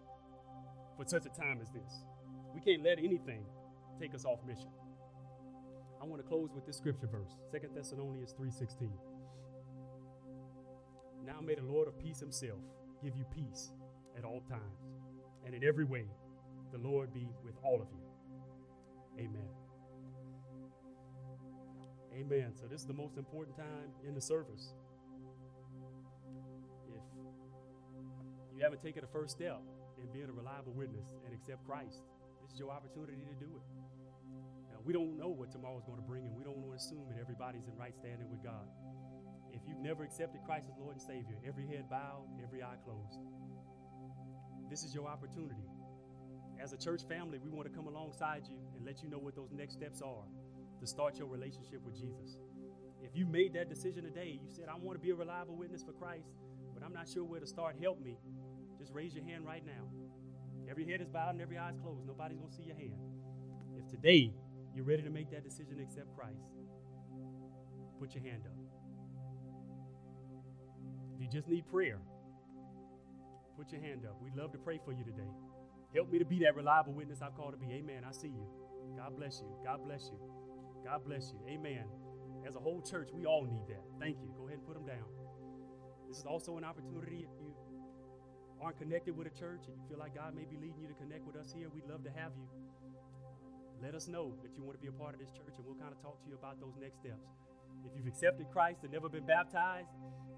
for 0.97 1.05
such 1.07 1.27
a 1.27 1.41
time 1.41 1.59
as 1.61 1.71
this. 1.71 2.05
We 2.55 2.61
can't 2.61 2.83
let 2.85 2.99
anything 2.99 3.45
take 4.01 4.15
us 4.15 4.25
off 4.25 4.39
mission. 4.47 4.71
I 6.07 6.09
want 6.09 6.23
to 6.23 6.29
close 6.29 6.51
with 6.55 6.65
this 6.65 6.77
scripture 6.77 7.09
verse, 7.09 7.35
2 7.51 7.75
Thessalonians 7.75 8.33
3:16. 8.39 8.93
Now 11.25 11.41
may 11.41 11.57
the 11.57 11.63
Lord 11.63 11.89
of 11.89 11.99
peace 11.99 12.21
himself 12.21 12.61
give 13.03 13.17
you 13.17 13.25
peace 13.25 13.73
at 14.17 14.25
all 14.25 14.41
times 14.43 14.87
and 15.45 15.53
in 15.53 15.65
every 15.65 15.85
way. 15.85 16.07
The 16.71 16.79
Lord 16.79 17.13
be 17.13 17.27
with 17.45 17.57
all 17.65 17.83
of 17.83 17.89
you. 17.91 19.25
Amen. 19.25 19.49
Amen. 22.15 22.55
So, 22.55 22.67
this 22.69 22.83
is 22.83 22.87
the 22.87 22.95
most 22.95 23.17
important 23.17 23.57
time 23.57 23.91
in 24.07 24.15
the 24.15 24.21
service. 24.21 24.75
If 28.49 28.57
you 28.57 28.63
haven't 28.63 28.81
taken 28.81 29.03
the 29.03 29.09
first 29.09 29.33
step 29.33 29.61
in 30.01 30.07
being 30.13 30.29
a 30.29 30.33
reliable 30.33 30.73
witness 30.73 31.07
and 31.25 31.35
accept 31.35 31.67
Christ, 31.67 32.03
this 32.43 32.53
is 32.53 32.61
your 32.61 32.71
opportunity 32.71 33.25
to 33.25 33.45
do 33.45 33.57
it. 33.57 33.86
We 34.87 34.93
don't 34.93 35.19
know 35.19 35.27
what 35.27 35.51
tomorrow 35.51 35.77
is 35.79 35.85
going 35.85 35.99
to 35.99 36.07
bring, 36.07 36.27
and 36.27 36.37
we 36.39 36.45
don't 36.45 36.63
want 36.63 36.71
to 36.71 36.79
assume 36.79 37.11
that 37.11 37.19
everybody's 37.19 37.67
in 37.67 37.75
right 37.75 37.93
standing 37.93 38.31
with 38.31 38.41
God. 38.41 38.71
If 39.53 39.63
you've 39.67 39.83
never 39.83 40.05
accepted 40.05 40.43
Christ 40.47 40.67
as 40.71 40.79
Lord 40.79 40.95
and 40.95 41.03
Savior, 41.03 41.35
every 41.45 41.67
head 41.67 41.91
bowed, 41.91 42.31
every 42.41 42.63
eye 42.63 42.79
closed, 42.85 43.19
this 44.71 44.85
is 44.85 44.95
your 44.95 45.09
opportunity. 45.09 45.67
As 46.63 46.73
a 46.73 46.77
church 46.77 47.03
family, 47.09 47.39
we 47.43 47.51
want 47.51 47.67
to 47.67 47.75
come 47.75 47.89
alongside 47.89 48.47
you 48.47 48.59
and 48.77 48.87
let 48.87 49.03
you 49.03 49.11
know 49.11 49.19
what 49.19 49.35
those 49.35 49.51
next 49.51 49.75
steps 49.75 50.01
are 50.03 50.23
to 50.79 50.87
start 50.87 51.19
your 51.19 51.27
relationship 51.27 51.83
with 51.85 51.99
Jesus. 51.99 52.39
If 53.03 53.17
you 53.17 53.27
made 53.27 53.55
that 53.55 53.69
decision 53.69 54.05
today, 54.05 54.39
you 54.41 54.51
said, 54.55 54.67
I 54.71 54.77
want 54.79 54.97
to 54.97 55.03
be 55.03 55.11
a 55.11 55.17
reliable 55.17 55.57
witness 55.57 55.83
for 55.83 55.93
Christ, 55.93 56.31
but 56.75 56.85
I'm 56.87 56.95
not 56.95 57.09
sure 57.09 57.25
where 57.25 57.41
to 57.41 57.47
start, 57.47 57.75
help 57.83 58.01
me. 58.01 58.19
Just 58.79 58.93
raise 58.95 59.17
your 59.17 59.25
hand 59.25 59.45
right 59.45 59.67
now. 59.67 59.91
Every 60.71 60.85
head 60.85 61.01
is 61.01 61.09
bowed 61.09 61.31
and 61.31 61.43
every 61.43 61.59
eye 61.59 61.71
is 61.71 61.77
closed. 61.83 62.07
Nobody's 62.07 62.39
going 62.39 62.51
to 62.51 62.57
see 62.57 62.63
your 62.63 62.77
hand. 62.77 62.95
If 63.77 63.89
today 63.89 64.33
you're 64.77 64.85
ready 64.85 65.03
to 65.03 65.11
make 65.11 65.31
that 65.31 65.43
decision 65.43 65.79
to 65.79 65.83
accept 65.83 66.15
Christ, 66.15 66.53
put 67.99 68.15
your 68.15 68.23
hand 68.23 68.43
up. 68.45 68.59
If 71.15 71.23
you 71.23 71.29
just 71.33 71.49
need 71.49 71.67
prayer, 71.67 71.99
put 73.57 73.73
your 73.73 73.81
hand 73.81 74.05
up. 74.05 74.21
We'd 74.23 74.37
love 74.37 74.53
to 74.53 74.59
pray 74.59 74.79
for 74.85 74.93
you 74.93 75.03
today. 75.03 75.33
Help 75.95 76.13
me 76.13 76.19
to 76.19 76.27
be 76.27 76.41
that 76.41 76.55
reliable 76.55 76.93
witness 76.93 77.23
I've 77.23 77.35
called 77.35 77.53
to 77.53 77.59
be. 77.59 77.73
Amen. 77.73 78.03
I 78.07 78.13
see 78.13 78.29
you. 78.29 78.47
God 78.99 79.17
bless 79.17 79.41
you. 79.41 79.49
God 79.65 79.81
bless 79.83 80.11
you. 80.13 80.19
God 80.85 81.05
bless 81.07 81.33
you. 81.33 81.41
Amen. 81.49 81.85
As 82.47 82.55
a 82.55 82.61
whole 82.61 82.83
church, 82.83 83.09
we 83.15 83.25
all 83.25 83.45
need 83.45 83.65
that. 83.69 83.83
Thank 83.99 84.19
you. 84.21 84.29
Go 84.37 84.47
ahead 84.47 84.59
and 84.59 84.67
put 84.67 84.75
them 84.75 84.85
down. 84.85 85.09
This 86.07 86.19
is 86.19 86.27
also 86.27 86.59
an 86.59 86.65
opportunity 86.65 87.25
if 87.25 87.33
you 87.41 87.55
aren't 88.61 88.77
connected 88.79 89.17
with 89.17 89.27
a 89.27 89.31
church 89.31 89.65
and 89.69 89.77
you 89.77 89.83
feel 89.89 89.99
like 89.99 90.15
God 90.15 90.35
may 90.35 90.45
be 90.45 90.57
leading 90.57 90.81
you 90.81 90.89
to 90.89 90.95
connect 90.95 91.27
with 91.27 91.37
us 91.37 91.51
here, 91.51 91.69
we'd 91.71 91.89
love 91.89 92.05
to 92.05 92.11
have 92.11 92.33
you. 92.37 92.47
Let 93.83 93.95
us 93.95 94.09
know 94.09 94.33
that 94.43 94.57
you 94.57 94.65
want 94.65 94.79
to 94.79 94.83
be 94.83 94.89
a 94.89 94.93
part 94.93 95.15
of 95.15 95.21
this 95.21 95.31
church 95.31 95.55
and 95.57 95.67
we'll 95.67 95.77
kind 95.77 95.93
of 95.93 96.01
talk 96.01 96.23
to 96.23 96.29
you 96.29 96.35
about 96.35 96.61
those 96.61 96.75
next 96.81 96.99
steps. 96.99 97.29
If 97.85 97.93
you've 97.97 98.07
accepted 98.07 98.49
Christ 98.51 98.81
and 98.83 98.93
never 98.93 99.09
been 99.09 99.27
baptized, 99.27 99.89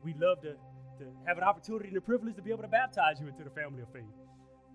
we'd 0.03 0.19
love 0.19 0.43
to, 0.43 0.59
to 0.99 1.05
have 1.27 1.39
an 1.39 1.45
opportunity 1.45 1.89
and 1.89 1.97
the 1.97 2.01
privilege 2.01 2.35
to 2.37 2.43
be 2.43 2.51
able 2.51 2.63
to 2.63 2.69
baptize 2.69 3.21
you 3.21 3.29
into 3.29 3.45
the 3.45 3.51
family 3.51 3.83
of 3.83 3.93
faith. 3.93 4.11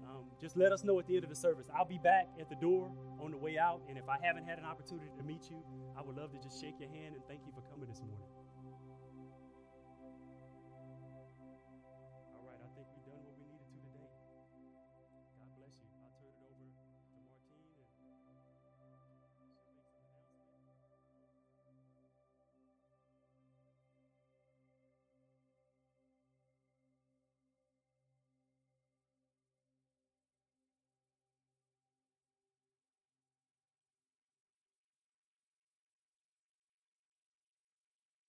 Um, 0.07 0.25
just 0.41 0.57
let 0.57 0.71
us 0.71 0.83
know 0.83 0.99
at 0.99 1.07
the 1.07 1.15
end 1.15 1.23
of 1.23 1.29
the 1.29 1.35
service. 1.35 1.67
I'll 1.75 1.85
be 1.85 1.99
back 1.99 2.27
at 2.39 2.49
the 2.49 2.55
door 2.55 2.91
on 3.19 3.31
the 3.31 3.37
way 3.37 3.57
out, 3.57 3.81
and 3.87 3.97
if 3.97 4.07
I 4.09 4.17
haven't 4.21 4.45
had 4.45 4.59
an 4.59 4.65
opportunity 4.65 5.09
to 5.17 5.23
meet 5.23 5.49
you, 5.49 5.63
I 5.97 6.01
would 6.01 6.17
love 6.17 6.31
to 6.33 6.39
just 6.39 6.61
shake 6.61 6.79
your 6.79 6.89
hand 6.89 7.15
and 7.15 7.23
thank 7.27 7.41
you 7.45 7.53
for 7.53 7.61
coming 7.71 7.87
this 7.89 8.01
morning. 8.01 8.32